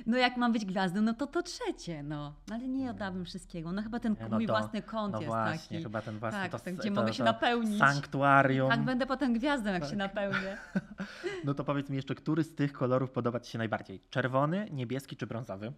No 0.07 0.17
jak 0.17 0.37
mam 0.37 0.53
być 0.53 0.65
gwiazdą, 0.65 1.03
no 1.03 1.15
to 1.15 1.27
to 1.27 1.43
trzecie, 1.43 2.03
no. 2.03 2.35
Ale 2.51 2.69
nie 2.69 2.91
oddałabym 2.91 3.25
wszystkiego. 3.25 3.73
No 3.73 3.83
chyba 3.83 4.01
ten 4.01 4.17
no 4.21 4.29
mój 4.29 4.47
to, 4.47 4.53
własny 4.53 4.83
kąt 4.83 5.13
no 5.13 5.21
jest 5.21 5.33
właśnie, 5.33 5.77
taki. 5.77 5.83
chyba 5.83 6.03
ten 6.03 6.19
własny, 6.19 6.41
tak, 6.41 6.51
to, 6.51 6.59
tak, 6.59 6.75
gdzie 6.75 6.89
to, 6.89 6.95
mogę 6.95 7.15
się 7.15 7.25
napełnić. 7.25 7.79
Sanktuarium. 7.79 8.71
Tak, 8.71 8.85
będę 8.85 9.07
potem 9.07 9.33
gwiazdą, 9.33 9.71
jak 9.71 9.83
tak. 9.83 9.91
się 9.91 9.97
napełnię. 9.97 10.57
No 11.45 11.55
to 11.55 11.65
powiedz 11.65 11.91
mi 11.91 11.97
jeszcze, 11.97 12.15
który 12.15 12.45
z 12.45 12.55
tych 12.55 12.73
kolorów 12.73 13.11
podoba 13.11 13.41
Ci 13.41 13.53
się 13.53 13.59
najbardziej? 13.59 14.01
Czerwony, 14.11 14.69
niebieski 14.71 15.17
czy 15.17 15.27
brązowy? 15.27 15.73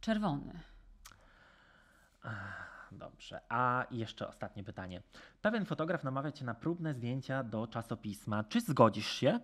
Czerwony. 0.00 0.60
Dobrze. 2.92 3.40
A 3.48 3.86
jeszcze 3.90 4.28
ostatnie 4.28 4.64
pytanie. 4.64 5.02
Pewien 5.42 5.64
fotograf 5.64 6.04
namawia 6.04 6.32
cię 6.32 6.44
na 6.44 6.54
próbne 6.54 6.94
zdjęcia 6.94 7.44
do 7.44 7.66
czasopisma. 7.66 8.44
Czy 8.44 8.60
zgodzisz 8.60 9.08
się? 9.08 9.40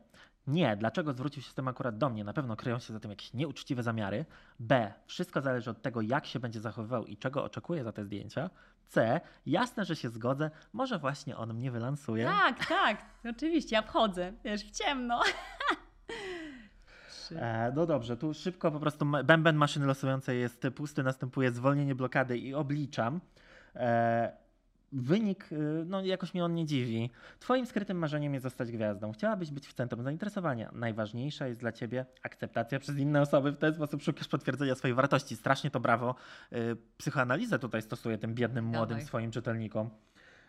Nie. 0.46 0.76
Dlaczego 0.76 1.12
zwrócił 1.12 1.42
się 1.42 1.50
z 1.50 1.54
tym 1.54 1.68
akurat 1.68 1.98
do 1.98 2.10
mnie? 2.10 2.24
Na 2.24 2.32
pewno 2.32 2.56
kryją 2.56 2.78
się 2.78 2.92
za 2.92 3.00
tym 3.00 3.10
jakieś 3.10 3.34
nieuczciwe 3.34 3.82
zamiary. 3.82 4.24
B. 4.60 4.92
Wszystko 5.06 5.40
zależy 5.40 5.70
od 5.70 5.82
tego, 5.82 6.00
jak 6.00 6.26
się 6.26 6.40
będzie 6.40 6.60
zachowywał 6.60 7.06
i 7.06 7.16
czego 7.16 7.44
oczekuje 7.44 7.84
za 7.84 7.92
te 7.92 8.04
zdjęcia. 8.04 8.50
C. 8.88 9.20
Jasne, 9.46 9.84
że 9.84 9.96
się 9.96 10.10
zgodzę. 10.10 10.50
Może 10.72 10.98
właśnie 10.98 11.36
on 11.36 11.54
mnie 11.54 11.70
wylansuje. 11.70 12.24
Tak, 12.24 12.66
tak. 12.66 13.04
Oczywiście. 13.30 13.76
Ja 13.76 13.82
wchodzę. 13.82 14.32
Wiesz, 14.44 14.64
w 14.64 14.70
ciemno. 14.70 15.20
E, 17.32 17.72
no 17.76 17.86
dobrze, 17.86 18.16
tu 18.16 18.34
szybko 18.34 18.70
po 18.70 18.80
prostu 18.80 19.06
bęben 19.24 19.56
maszyny 19.56 19.86
losującej 19.86 20.40
jest 20.40 20.66
pusty, 20.74 21.02
następuje 21.02 21.52
zwolnienie 21.52 21.94
blokady 21.94 22.38
i 22.38 22.54
obliczam. 22.54 23.20
E, 23.76 24.43
wynik, 24.94 25.52
y, 25.52 25.84
no 25.86 26.04
jakoś 26.04 26.34
mnie 26.34 26.44
on 26.44 26.54
nie 26.54 26.66
dziwi. 26.66 27.10
Twoim 27.38 27.66
skrytym 27.66 27.98
marzeniem 27.98 28.34
jest 28.34 28.42
zostać 28.42 28.72
gwiazdą. 28.72 29.12
Chciałabyś 29.12 29.50
być 29.50 29.66
w 29.68 29.72
centrum 29.72 30.02
zainteresowania. 30.02 30.70
Najważniejsza 30.72 31.46
jest 31.46 31.60
dla 31.60 31.72
ciebie 31.72 32.06
akceptacja 32.22 32.78
przez 32.78 32.98
inne 32.98 33.20
osoby. 33.20 33.52
W 33.52 33.58
ten 33.58 33.74
sposób 33.74 34.02
szukasz 34.02 34.28
potwierdzenia 34.28 34.74
swojej 34.74 34.94
wartości. 34.94 35.36
Strasznie 35.36 35.70
to 35.70 35.80
brawo. 35.80 36.14
Y, 36.52 36.76
psychoanalizę 36.96 37.58
tutaj 37.58 37.82
stosuję 37.82 38.18
tym 38.18 38.34
biednym, 38.34 38.64
młodym 38.64 38.88
Dawaj. 38.88 39.04
swoim 39.04 39.30
czytelnikom. 39.30 39.90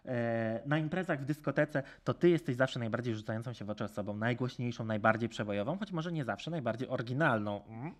E, 0.07 0.61
na 0.65 0.77
imprezach 0.77 1.21
w 1.21 1.25
dyskotece 1.25 1.83
to 2.03 2.13
ty 2.13 2.29
jesteś 2.29 2.55
zawsze 2.55 2.79
najbardziej 2.79 3.15
rzucającą 3.15 3.53
się 3.53 3.65
w 3.65 3.69
oczy 3.69 3.83
osobą, 3.83 4.17
najgłośniejszą, 4.17 4.85
najbardziej 4.85 5.29
przebojową, 5.29 5.77
choć 5.77 5.91
może 5.91 6.11
nie 6.11 6.25
zawsze 6.25 6.51
najbardziej 6.51 6.87
oryginalną. 6.87 7.65
Mm. 7.67 7.93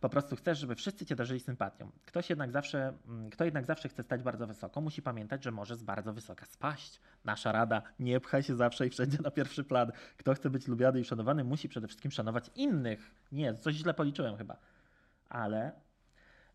Po 0.00 0.08
prostu 0.08 0.36
chcesz, 0.36 0.58
żeby 0.58 0.74
wszyscy 0.74 1.06
cię 1.06 1.16
darzyli 1.16 1.40
sympatią. 1.40 1.90
Ktoś 2.06 2.30
jednak 2.30 2.50
zawsze, 2.50 2.92
mm, 3.08 3.30
kto 3.30 3.44
jednak 3.44 3.66
zawsze 3.66 3.88
chce 3.88 4.02
stać 4.02 4.22
bardzo 4.22 4.46
wysoko, 4.46 4.80
musi 4.80 5.02
pamiętać, 5.02 5.44
że 5.44 5.50
może 5.50 5.76
z 5.76 5.82
bardzo 5.82 6.12
wysoka 6.12 6.46
spaść. 6.46 7.00
Nasza 7.24 7.52
rada, 7.52 7.82
nie 7.98 8.20
pchaj 8.20 8.42
się 8.42 8.56
zawsze 8.56 8.86
i 8.86 8.90
wszędzie 8.90 9.18
na 9.24 9.30
pierwszy 9.30 9.64
plan. 9.64 9.92
Kto 10.16 10.34
chce 10.34 10.50
być 10.50 10.68
lubiany 10.68 11.00
i 11.00 11.04
szanowany, 11.04 11.44
musi 11.44 11.68
przede 11.68 11.86
wszystkim 11.86 12.10
szanować 12.10 12.50
innych. 12.54 13.14
Nie, 13.32 13.54
coś 13.54 13.74
źle 13.74 13.94
policzyłem 13.94 14.36
chyba. 14.36 14.56
Ale 15.28 15.72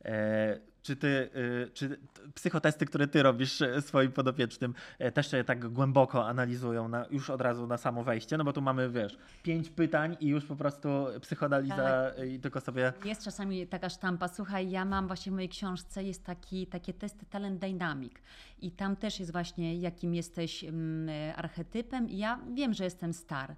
e, 0.05 0.59
czy 0.87 0.95
ty, 0.95 1.29
y, 1.35 1.69
czy 1.73 1.99
psychotesty, 2.35 2.85
które 2.85 3.07
ty 3.07 3.23
robisz 3.23 3.61
e, 3.61 3.81
swoim 3.81 4.11
podopiecznym, 4.11 4.73
e, 4.99 5.11
też 5.11 5.31
się 5.31 5.43
tak 5.43 5.67
głęboko 5.67 6.27
analizują 6.27 6.87
na, 6.87 7.05
już 7.11 7.29
od 7.29 7.41
razu 7.41 7.67
na 7.67 7.77
samo 7.77 8.03
wejście? 8.03 8.37
No 8.37 8.43
bo 8.43 8.53
tu 8.53 8.61
mamy, 8.61 8.89
wiesz, 8.89 9.17
pięć 9.43 9.69
pytań 9.69 10.17
i 10.19 10.27
już 10.27 10.45
po 10.45 10.55
prostu 10.55 10.89
psychoanaliza 11.21 11.75
tak. 11.75 12.27
i 12.27 12.39
tylko 12.39 12.61
sobie... 12.61 12.93
Jest 13.05 13.23
czasami 13.23 13.67
taka 13.67 13.89
sztampa. 13.89 14.27
Słuchaj, 14.27 14.69
ja 14.69 14.85
mam 14.85 15.07
właśnie 15.07 15.31
w 15.31 15.35
mojej 15.35 15.49
książce 15.49 16.03
jest 16.03 16.25
taki, 16.25 16.67
takie 16.67 16.93
testy 16.93 17.25
Talent 17.25 17.59
Dynamic 17.59 18.13
i 18.61 18.71
tam 18.71 18.95
też 18.95 19.19
jest 19.19 19.31
właśnie, 19.31 19.75
jakim 19.75 20.15
jesteś 20.15 20.63
mm, 20.63 21.09
archetypem. 21.35 22.09
I 22.09 22.17
ja 22.17 22.39
wiem, 22.53 22.73
że 22.73 22.83
jestem 22.83 23.13
star. 23.13 23.55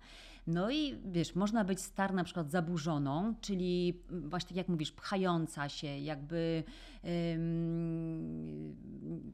No 0.54 0.72
i 0.72 1.02
wiesz, 1.06 1.36
można 1.36 1.64
być 1.64 1.82
star 1.82 2.14
na 2.14 2.24
przykład 2.24 2.52
zaburzoną, 2.52 3.34
czyli 3.42 4.04
właśnie 4.10 4.48
tak 4.48 4.58
jak 4.58 4.68
mówisz, 4.68 4.92
pchająca 4.92 5.70
się, 5.70 5.88
jakby 5.88 6.64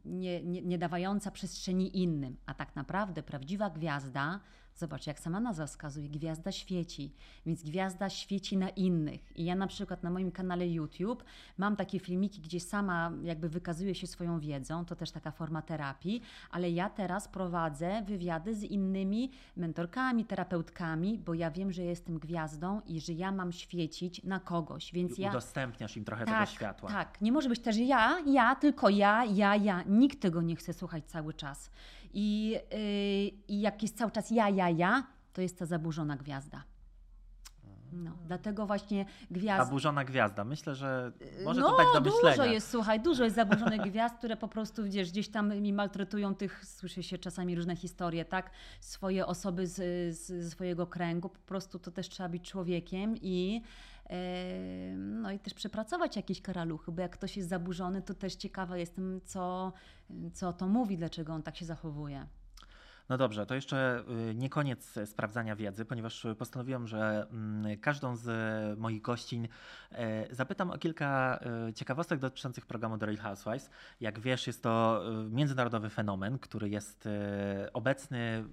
nie, 0.05 0.43
nie, 0.43 0.61
nie 0.61 0.77
dawająca 0.77 1.31
przestrzeni 1.31 2.01
innym. 2.01 2.37
A 2.45 2.53
tak 2.53 2.75
naprawdę 2.75 3.23
prawdziwa 3.23 3.69
gwiazda 3.69 4.39
Zobacz, 4.75 5.07
jak 5.07 5.19
sama 5.19 5.39
nazwa 5.39 5.65
wskazuje, 5.65 6.09
gwiazda 6.09 6.51
świeci, 6.51 7.11
więc 7.45 7.63
gwiazda 7.63 8.09
świeci 8.09 8.57
na 8.57 8.69
innych. 8.69 9.37
I 9.37 9.45
ja 9.45 9.55
na 9.55 9.67
przykład 9.67 10.03
na 10.03 10.09
moim 10.09 10.31
kanale 10.31 10.67
YouTube 10.67 11.23
mam 11.57 11.75
takie 11.75 11.99
filmiki, 11.99 12.41
gdzie 12.41 12.59
sama 12.59 13.11
jakby 13.23 13.49
wykazuję 13.49 13.95
się 13.95 14.07
swoją 14.07 14.39
wiedzą, 14.39 14.85
to 14.85 14.95
też 14.95 15.11
taka 15.11 15.31
forma 15.31 15.61
terapii, 15.61 16.21
ale 16.51 16.71
ja 16.71 16.89
teraz 16.89 17.27
prowadzę 17.27 18.03
wywiady 18.05 18.55
z 18.55 18.63
innymi 18.63 19.31
mentorkami, 19.57 20.25
terapeutkami, 20.25 21.19
bo 21.19 21.33
ja 21.33 21.51
wiem, 21.51 21.71
że 21.71 21.83
jestem 21.83 22.19
gwiazdą 22.19 22.81
i 22.81 23.01
że 23.01 23.13
ja 23.13 23.31
mam 23.31 23.51
świecić 23.51 24.23
na 24.23 24.39
kogoś, 24.39 24.91
więc 24.93 25.19
I 25.19 25.21
ja... 25.21 25.29
udostępniasz 25.29 25.97
im 25.97 26.05
trochę 26.05 26.25
tak, 26.25 26.35
tego 26.35 26.55
światła. 26.55 26.89
Tak, 26.89 27.21
nie 27.21 27.31
może 27.31 27.49
być 27.49 27.59
też 27.59 27.77
ja, 27.77 28.19
ja, 28.25 28.55
tylko 28.55 28.89
ja, 28.89 29.25
ja, 29.25 29.55
ja. 29.55 29.83
Nikt 29.87 30.21
tego 30.21 30.41
nie 30.41 30.55
chce 30.55 30.73
słuchać 30.73 31.05
cały 31.05 31.33
czas. 31.33 31.71
I, 32.17 32.49
yy, 32.49 33.45
I 33.47 33.61
jak 33.61 33.81
jest 33.81 33.97
cały 33.97 34.11
czas 34.11 34.31
ja, 34.31 34.49
ja, 34.49 34.64
ja, 34.69 35.07
to 35.33 35.41
jest 35.41 35.59
ta 35.59 35.65
zaburzona 35.65 36.17
gwiazda. 36.17 36.63
No, 37.95 38.11
dlatego 38.27 38.65
właśnie 38.65 39.05
gwiazda. 39.31 39.65
Zaburzona 39.65 40.05
gwiazda. 40.05 40.43
Myślę, 40.43 40.75
że 40.75 41.11
może 41.45 41.61
no, 41.61 41.69
to 41.69 41.77
tak 41.77 41.85
do 41.93 42.11
myślenia. 42.11 42.35
dużo 42.35 42.45
jest, 42.45 42.69
słuchaj, 42.69 42.99
dużo 42.99 43.23
jest 43.23 43.35
zaburzonych 43.35 43.81
gwiazd, 43.81 44.15
które 44.17 44.37
po 44.37 44.47
prostu 44.47 44.83
wiesz, 44.83 45.11
gdzieś 45.11 45.29
tam 45.29 45.61
mi 45.61 45.73
maltretują 45.73 46.35
tych, 46.35 46.65
słyszy 46.65 47.03
się 47.03 47.17
czasami 47.17 47.55
różne 47.55 47.75
historie, 47.75 48.25
tak? 48.25 48.51
Swoje 48.79 49.25
osoby 49.25 49.67
z, 49.67 49.75
z 50.17 50.51
swojego 50.51 50.87
kręgu. 50.87 51.29
Po 51.29 51.39
prostu 51.39 51.79
to 51.79 51.91
też 51.91 52.09
trzeba 52.09 52.29
być 52.29 52.49
człowiekiem 52.49 53.15
i 53.21 53.61
no 54.95 55.31
i 55.31 55.39
też 55.39 55.53
przepracować 55.53 56.15
jakieś 56.15 56.41
karaluchy, 56.41 56.91
bo 56.91 57.01
jak 57.01 57.11
ktoś 57.11 57.37
jest 57.37 57.49
zaburzony, 57.49 58.01
to 58.01 58.13
też 58.13 58.35
ciekawa 58.35 58.77
jestem, 58.77 59.21
co, 59.25 59.73
co 60.33 60.53
to 60.53 60.67
mówi, 60.67 60.97
dlaczego 60.97 61.33
on 61.33 61.43
tak 61.43 61.57
się 61.57 61.65
zachowuje. 61.65 62.27
No 63.09 63.17
dobrze, 63.17 63.45
to 63.45 63.55
jeszcze 63.55 64.03
y, 64.29 64.35
nie 64.35 64.49
koniec 64.49 64.99
sprawdzania 65.05 65.55
wiedzy, 65.55 65.85
ponieważ 65.85 66.27
postanowiłem, 66.37 66.87
że 66.87 67.27
mm, 67.31 67.79
każdą 67.79 68.15
z 68.15 68.79
moich 68.79 69.01
gościń 69.01 69.47
e, 69.91 70.35
zapytam 70.35 70.71
o 70.71 70.77
kilka 70.77 71.39
e, 71.67 71.73
ciekawostek 71.73 72.19
dotyczących 72.19 72.65
programu 72.65 72.97
The 72.97 73.05
Real 73.05 73.17
Housewives. 73.17 73.69
Jak 74.01 74.19
wiesz, 74.19 74.47
jest 74.47 74.63
to 74.63 75.03
y, 75.27 75.29
międzynarodowy 75.29 75.89
fenomen, 75.89 76.39
który 76.39 76.69
jest 76.69 77.05
e, 77.07 77.73
obecny 77.73 78.43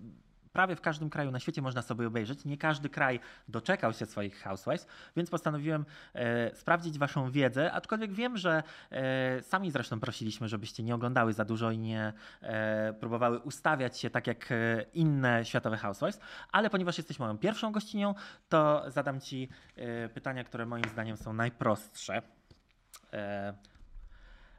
prawie 0.53 0.77
w 0.77 0.81
każdym 0.81 1.11
kraju 1.11 1.31
na 1.31 1.41
świecie 1.41 1.63
można 1.63 1.83
sobie 1.83 2.07
obejrzeć. 2.07 2.45
Nie 2.45 2.59
każdy 2.59 2.89
kraj 2.89 3.21
doczekał 3.49 3.93
się 3.93 4.07
swoich 4.07 4.43
Housewives, 4.43 4.87
więc 5.17 5.31
postanowiłem 5.31 5.85
e, 6.15 6.55
sprawdzić 6.55 6.99
Waszą 6.99 7.31
wiedzę, 7.31 7.73
aczkolwiek 7.73 8.13
wiem, 8.13 8.37
że 8.37 8.63
e, 8.91 9.43
sami 9.43 9.71
zresztą 9.71 10.01
prosiliśmy, 10.01 10.49
żebyście 10.49 10.83
nie 10.83 10.95
oglądały 10.95 11.33
za 11.33 11.45
dużo 11.45 11.71
i 11.71 11.79
nie 11.79 12.13
e, 12.43 12.93
próbowały 12.93 13.39
ustawiać 13.39 13.99
się 13.99 14.11
tak 14.11 14.27
jak 14.27 14.53
e, 14.53 14.83
inne 14.95 15.45
światowe 15.45 15.77
Housewives, 15.77 16.21
ale 16.53 16.71
ponieważ 16.71 16.99
jesteś 16.99 17.19
moją 17.19 17.39
pierwszą 17.39 17.73
gościnią, 17.73 18.15
to 18.49 18.85
zadam 18.87 19.21
Ci 19.21 19.49
e, 19.77 20.09
pytania, 20.09 20.45
które 20.45 20.67
moim 20.67 20.85
zdaniem 20.85 21.17
są 21.17 21.33
najprostsze. 21.33 22.23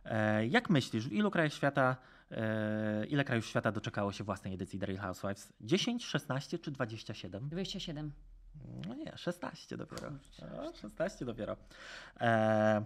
E, 0.05 0.47
jak 0.47 0.69
myślisz, 0.69 1.07
w 1.07 1.13
ilu 1.13 1.31
krajach 1.31 1.53
świata 1.53 1.95
ile 3.09 3.23
krajów 3.23 3.45
świata 3.45 3.71
doczekało 3.71 4.11
się 4.11 4.23
własnej 4.23 4.53
edycji 4.53 4.79
The 4.79 4.85
Real 4.85 4.99
Housewives? 4.99 5.53
10, 5.61 6.05
16 6.05 6.59
czy 6.59 6.71
27? 6.71 7.49
27. 7.49 8.11
No 8.87 8.93
nie, 8.93 9.17
16 9.17 9.77
dopiero. 9.77 10.11
No, 10.41 10.73
16 10.73 11.25
dopiero. 11.25 11.57
E, 12.21 12.85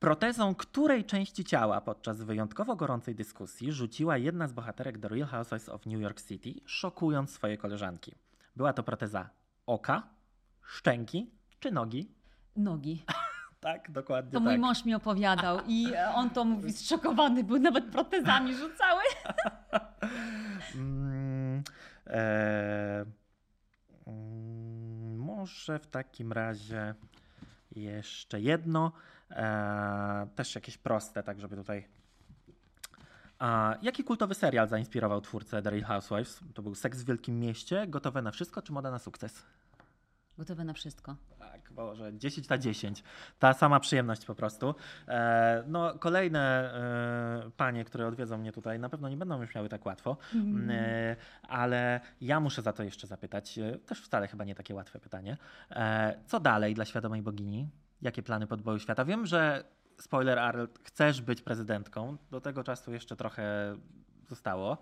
protezą 0.00 0.54
której 0.54 1.04
części 1.04 1.44
ciała 1.44 1.80
podczas 1.80 2.22
wyjątkowo 2.22 2.76
gorącej 2.76 3.14
dyskusji 3.14 3.72
rzuciła 3.72 4.16
jedna 4.16 4.48
z 4.48 4.52
bohaterek 4.52 4.98
The 4.98 5.08
Real 5.08 5.28
Housewives 5.28 5.68
of 5.68 5.86
New 5.86 6.00
York 6.00 6.22
City, 6.22 6.54
szokując 6.66 7.30
swoje 7.30 7.58
koleżanki? 7.58 8.14
Była 8.56 8.72
to 8.72 8.82
proteza 8.82 9.30
oka, 9.66 10.08
szczęki 10.62 11.30
czy 11.60 11.70
nogi? 11.70 12.10
Nogi. 12.56 13.04
Tak, 13.64 13.90
dokładnie. 13.90 14.32
To 14.32 14.38
tak. 14.38 14.44
mój 14.44 14.58
mąż 14.58 14.84
mi 14.84 14.94
opowiadał 14.94 15.58
i 15.66 15.86
on 16.14 16.30
to 16.30 16.44
mówi 16.44 16.72
zszokowany, 16.72 17.44
był 17.44 17.58
nawet 17.58 17.84
protezami 17.84 18.54
rzucały. 18.54 19.02
mm, 20.74 21.62
e, 22.06 23.04
mm, 24.06 25.16
może 25.16 25.78
w 25.78 25.86
takim 25.86 26.32
razie 26.32 26.94
jeszcze 27.70 28.40
jedno, 28.40 28.92
e, 29.30 30.26
też 30.34 30.54
jakieś 30.54 30.78
proste, 30.78 31.22
tak 31.22 31.40
żeby 31.40 31.56
tutaj. 31.56 31.88
A 33.38 33.76
jaki 33.82 34.04
kultowy 34.04 34.34
serial 34.34 34.68
zainspirował 34.68 35.20
twórcę 35.20 35.62
The 35.62 35.70
Real 35.70 35.84
Housewives? 35.84 36.40
To 36.54 36.62
był 36.62 36.74
Seks 36.74 37.02
w 37.02 37.04
Wielkim 37.04 37.40
Mieście, 37.40 37.86
Gotowe 37.86 38.22
na 38.22 38.30
Wszystko 38.30 38.62
czy 38.62 38.72
Moda 38.72 38.90
na 38.90 38.98
Sukces? 38.98 39.42
Gotowe 40.38 40.64
na 40.64 40.72
wszystko. 40.72 41.16
Tak, 41.64 41.72
Boże, 41.72 42.12
10 42.18 42.48
na 42.48 42.58
10. 42.58 43.02
Ta 43.38 43.52
sama 43.52 43.80
przyjemność 43.80 44.24
po 44.24 44.34
prostu. 44.34 44.74
E, 45.08 45.64
no, 45.66 45.98
kolejne 45.98 46.74
e, 47.44 47.50
panie, 47.56 47.84
które 47.84 48.06
odwiedzą 48.06 48.38
mnie 48.38 48.52
tutaj, 48.52 48.78
na 48.78 48.88
pewno 48.88 49.08
nie 49.08 49.16
będą 49.16 49.40
już 49.40 49.54
miały 49.54 49.68
tak 49.68 49.86
łatwo, 49.86 50.16
mm. 50.34 50.70
ale 51.48 52.00
ja 52.20 52.40
muszę 52.40 52.62
za 52.62 52.72
to 52.72 52.82
jeszcze 52.82 53.06
zapytać, 53.06 53.58
też 53.86 54.02
wcale 54.02 54.28
chyba 54.28 54.44
nie 54.44 54.54
takie 54.54 54.74
łatwe 54.74 55.00
pytanie. 55.00 55.36
Co 56.26 56.40
dalej 56.40 56.74
dla 56.74 56.84
świadomej 56.84 57.22
bogini? 57.22 57.68
Jakie 58.02 58.22
plany 58.22 58.46
podboju 58.46 58.78
świata? 58.78 59.04
Wiem, 59.04 59.26
że 59.26 59.64
spoiler 60.00 60.38
alert, 60.38 60.78
chcesz 60.84 61.22
być 61.22 61.42
prezydentką. 61.42 62.16
Do 62.30 62.40
tego 62.40 62.64
czasu 62.64 62.92
jeszcze 62.92 63.16
trochę 63.16 63.76
zostało 64.28 64.78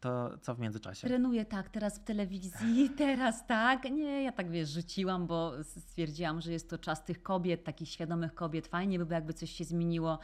to 0.00 0.38
co 0.38 0.54
w 0.54 0.58
międzyczasie? 0.58 1.08
Trenuję 1.08 1.44
tak, 1.44 1.68
teraz 1.68 1.98
w 1.98 2.04
telewizji, 2.04 2.90
teraz 2.98 3.46
tak. 3.46 3.84
Nie, 3.84 4.22
ja 4.22 4.32
tak 4.32 4.50
wiesz, 4.50 4.68
rzuciłam, 4.68 5.26
bo 5.26 5.52
stwierdziłam, 5.62 6.40
że 6.40 6.52
jest 6.52 6.70
to 6.70 6.78
czas 6.78 7.04
tych 7.04 7.22
kobiet, 7.22 7.64
takich 7.64 7.88
świadomych 7.88 8.34
kobiet. 8.34 8.66
Fajnie 8.66 8.98
by 8.98 9.06
było, 9.06 9.14
jakby 9.14 9.34
coś 9.34 9.50
się 9.50 9.64
zmieniło 9.64 10.18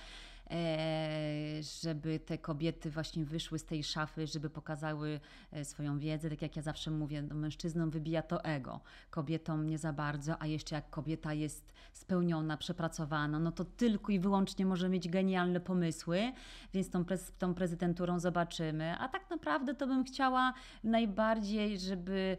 żeby 1.82 2.20
te 2.20 2.38
kobiety 2.38 2.90
właśnie 2.90 3.24
wyszły 3.24 3.59
z 3.59 3.64
tej 3.64 3.84
szafy, 3.84 4.26
żeby 4.26 4.51
pokazały 4.51 5.20
e, 5.53 5.64
swoją 5.64 5.98
wiedzę. 5.98 6.30
Tak 6.30 6.42
jak 6.42 6.57
ja 6.57 6.62
zawsze 6.62 6.90
mówię, 6.90 7.22
no 7.22 7.34
mężczyznom 7.34 7.90
wybija 7.90 8.22
to 8.22 8.44
ego, 8.44 8.80
kobietom 9.11 9.66
nie 9.66 9.78
za 9.78 9.92
bardzo, 9.92 10.42
a 10.42 10.46
jeszcze 10.46 10.74
jak 10.74 10.90
kobieta 10.90 11.34
jest 11.34 11.72
spełniona, 11.92 12.57
przepracowana, 12.57 13.38
no 13.38 13.53
to 13.53 13.64
tylko 13.64 14.12
i 14.12 14.18
wyłącznie 14.18 14.66
może 14.66 14.88
mieć 14.88 15.09
genialne 15.09 15.61
pomysły, 15.61 16.32
więc 16.74 16.90
tą, 16.90 17.05
prez, 17.05 17.32
tą 17.38 17.55
prezydenturą 17.55 18.18
zobaczymy. 18.18 18.96
A 18.98 19.09
tak 19.09 19.30
naprawdę 19.30 19.74
to 19.74 19.86
bym 19.86 20.05
chciała 20.05 20.53
najbardziej, 20.84 21.78
żeby 21.78 22.36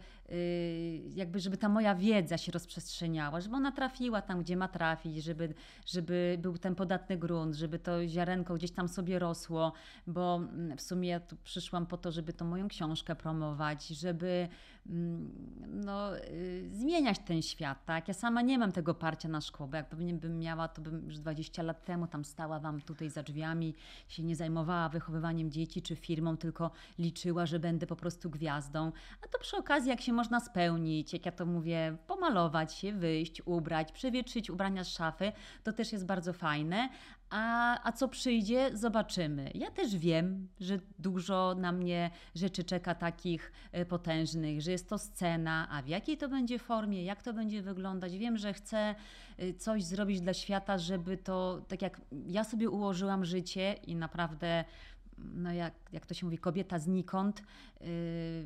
jakby, 1.15 1.39
żeby 1.39 1.57
ta 1.57 1.69
moja 1.69 1.95
wiedza 1.95 2.37
się 2.37 2.51
rozprzestrzeniała, 2.51 3.41
żeby 3.41 3.55
ona 3.55 3.71
trafiła 3.71 4.21
tam, 4.21 4.41
gdzie 4.41 4.57
ma 4.57 4.67
trafić, 4.67 5.23
żeby, 5.23 5.53
żeby 5.85 6.37
był 6.41 6.57
ten 6.57 6.75
podatny 6.75 7.17
grunt, 7.17 7.55
żeby 7.55 7.79
to 7.79 8.07
ziarenko 8.07 8.55
gdzieś 8.55 8.71
tam 8.71 8.87
sobie 8.87 9.19
rosło, 9.19 9.73
bo 10.07 10.35
mm, 10.35 10.77
w 10.77 10.81
sumie 10.81 11.09
ja 11.09 11.19
tu 11.19 11.35
przyszłam 11.43 11.85
po 11.85 11.97
to, 11.97 12.11
żeby 12.11 12.33
tą 12.33 12.45
moją 12.45 12.67
książkę 12.67 13.15
promować, 13.15 13.87
żeby 13.87 14.47
no, 14.85 16.17
y, 16.17 16.69
zmieniać 16.73 17.19
ten 17.19 17.41
świat, 17.41 17.85
tak? 17.85 18.07
Ja 18.07 18.13
sama 18.13 18.41
nie 18.41 18.57
mam 18.59 18.71
tego 18.71 18.93
parcia 18.93 19.29
na 19.29 19.41
szkło, 19.41 19.67
bo 19.67 19.77
jak 19.77 19.89
pewnie 19.89 20.13
bym 20.13 20.39
miała, 20.39 20.67
to 20.67 20.81
bym 20.81 21.05
już 21.05 21.19
20 21.19 21.63
lat 21.63 21.85
temu 21.85 22.07
tam 22.07 22.25
stała 22.25 22.59
Wam 22.59 22.81
tutaj 22.81 23.09
za 23.09 23.23
drzwiami, 23.23 23.75
się 24.07 24.23
nie 24.23 24.35
zajmowała 24.35 24.89
wychowywaniem 24.89 25.51
dzieci 25.51 25.81
czy 25.81 25.95
firmą, 25.95 26.37
tylko 26.37 26.71
liczyła, 26.99 27.45
że 27.45 27.59
będę 27.59 27.87
po 27.87 27.95
prostu 27.95 28.29
gwiazdą. 28.29 28.91
A 29.21 29.27
to 29.27 29.39
przy 29.39 29.57
okazji, 29.57 29.89
jak 29.89 30.01
się 30.01 30.13
można 30.13 30.39
spełnić, 30.39 31.13
jak 31.13 31.25
ja 31.25 31.31
to 31.31 31.45
mówię, 31.45 31.97
pomalować 32.07 32.73
się, 32.73 32.93
wyjść, 32.93 33.41
ubrać, 33.45 33.91
przewietrzyć 33.91 34.49
ubrania 34.49 34.83
z 34.83 34.87
szafy, 34.87 35.31
to 35.63 35.73
też 35.73 35.91
jest 35.91 36.05
bardzo 36.05 36.33
fajne, 36.33 36.89
A, 37.31 37.79
a 37.83 37.91
co 37.91 38.07
przyjdzie, 38.07 38.77
zobaczymy. 38.77 39.51
Ja 39.55 39.71
też 39.71 39.97
wiem, 39.97 40.47
że 40.59 40.79
dużo 40.99 41.55
na 41.57 41.71
mnie 41.71 42.11
rzeczy 42.35 42.63
czeka 42.63 42.95
takich 42.95 43.51
e, 43.71 43.85
potężnych, 43.85 44.61
że 44.61 44.71
jest 44.71 44.89
to 44.89 44.97
scena, 44.97 45.67
a 45.69 45.81
w 45.81 45.87
jakiej 45.87 46.17
to 46.17 46.29
będzie 46.29 46.59
formie, 46.59 47.03
jak 47.03 47.23
to 47.23 47.33
będzie 47.33 47.61
wyglądać. 47.61 48.17
Wiem, 48.17 48.37
że 48.37 48.53
chcę 48.53 48.95
e, 49.37 49.53
coś 49.53 49.83
zrobić 49.83 50.21
dla 50.21 50.33
świata, 50.33 50.77
żeby 50.77 51.17
to, 51.17 51.61
tak 51.67 51.81
jak 51.81 52.01
ja 52.27 52.43
sobie 52.43 52.69
ułożyłam 52.69 53.25
życie 53.25 53.73
i 53.73 53.95
naprawdę 53.95 54.65
no 55.17 55.53
jak, 55.53 55.73
jak 55.91 56.05
to 56.05 56.13
się 56.13 56.25
mówi, 56.25 56.37
kobieta 56.37 56.79
znikąd, 56.79 57.43
yy, 57.81 57.87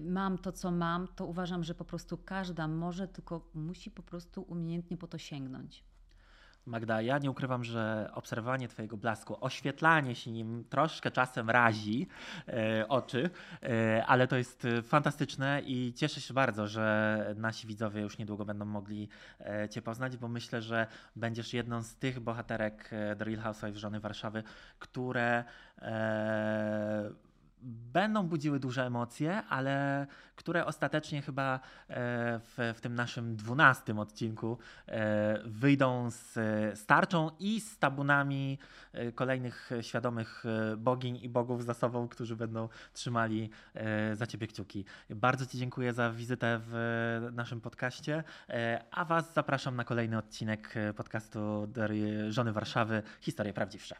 mam 0.09 0.37
to, 0.37 0.51
co 0.51 0.71
mam, 0.71 1.07
to 1.07 1.25
uważam, 1.25 1.63
że 1.63 1.75
po 1.75 1.85
prostu 1.85 2.17
każda 2.17 2.67
może, 2.67 3.07
tylko 3.07 3.49
musi 3.53 3.91
po 3.91 4.03
prostu 4.03 4.41
umiejętnie 4.41 4.97
po 4.97 5.07
to 5.07 5.17
sięgnąć. 5.17 5.83
Magda, 6.65 7.01
ja 7.01 7.17
nie 7.17 7.31
ukrywam, 7.31 7.63
że 7.63 8.09
obserwowanie 8.13 8.67
Twojego 8.67 8.97
blasku, 8.97 9.37
oświetlanie 9.41 10.15
się 10.15 10.31
nim 10.31 10.65
troszkę 10.69 11.11
czasem 11.11 11.49
razi 11.49 12.07
e, 12.47 12.87
oczy, 12.87 13.29
e, 13.63 14.05
ale 14.05 14.27
to 14.27 14.37
jest 14.37 14.67
fantastyczne 14.83 15.61
i 15.65 15.93
cieszę 15.93 16.21
się 16.21 16.33
bardzo, 16.33 16.67
że 16.67 17.35
nasi 17.37 17.67
widzowie 17.67 18.01
już 18.01 18.17
niedługo 18.17 18.45
będą 18.45 18.65
mogli 18.65 19.09
e, 19.39 19.69
Cię 19.69 19.81
poznać, 19.81 20.17
bo 20.17 20.27
myślę, 20.27 20.61
że 20.61 20.87
będziesz 21.15 21.53
jedną 21.53 21.83
z 21.83 21.95
tych 21.95 22.19
bohaterek 22.19 22.89
e, 22.91 23.15
The 23.15 23.25
Real 23.25 23.39
Housewives 23.39 23.79
żony 23.79 23.99
Warszawy, 23.99 24.43
które 24.79 25.43
e, 25.81 27.09
będą 27.65 28.27
budziły 28.27 28.59
duże 28.59 28.85
emocje, 28.85 29.43
ale 29.49 30.07
które 30.35 30.65
ostatecznie 30.65 31.21
chyba 31.21 31.55
e, 31.55 31.59
w, 32.39 32.73
w 32.75 32.81
tym 32.81 32.95
naszym 32.95 33.35
dwunastym 33.35 33.99
odcinku 33.99 34.57
e, 34.87 35.39
wyjdą 35.45 36.09
z 36.11 36.39
starczą 36.79 37.31
i 37.39 37.61
z 37.61 37.77
tabunami 37.77 38.59
e, 38.93 39.11
kolejnych 39.11 39.69
świadomych 39.81 40.43
bogiń 40.77 41.19
i 41.21 41.29
bogów 41.29 41.65
za 41.65 41.73
sobą, 41.73 42.07
którzy 42.07 42.35
będą 42.35 42.69
trzymali 42.93 43.49
za 44.13 44.27
ciebie 44.27 44.47
kciuki. 44.47 44.85
Bardzo 45.09 45.45
Ci 45.45 45.57
dziękuję 45.57 45.93
za 45.93 46.11
wizytę 46.11 46.59
w 46.61 47.29
naszym 47.33 47.61
podcaście, 47.61 48.23
a 48.91 49.05
Was 49.05 49.33
zapraszam 49.33 49.75
na 49.75 49.83
kolejny 49.83 50.17
odcinek 50.17 50.73
podcastu 50.95 51.67
Żony 52.29 52.53
Warszawy 52.53 53.03
Historie 53.21 53.53
Prawdziwsze. 53.53 53.95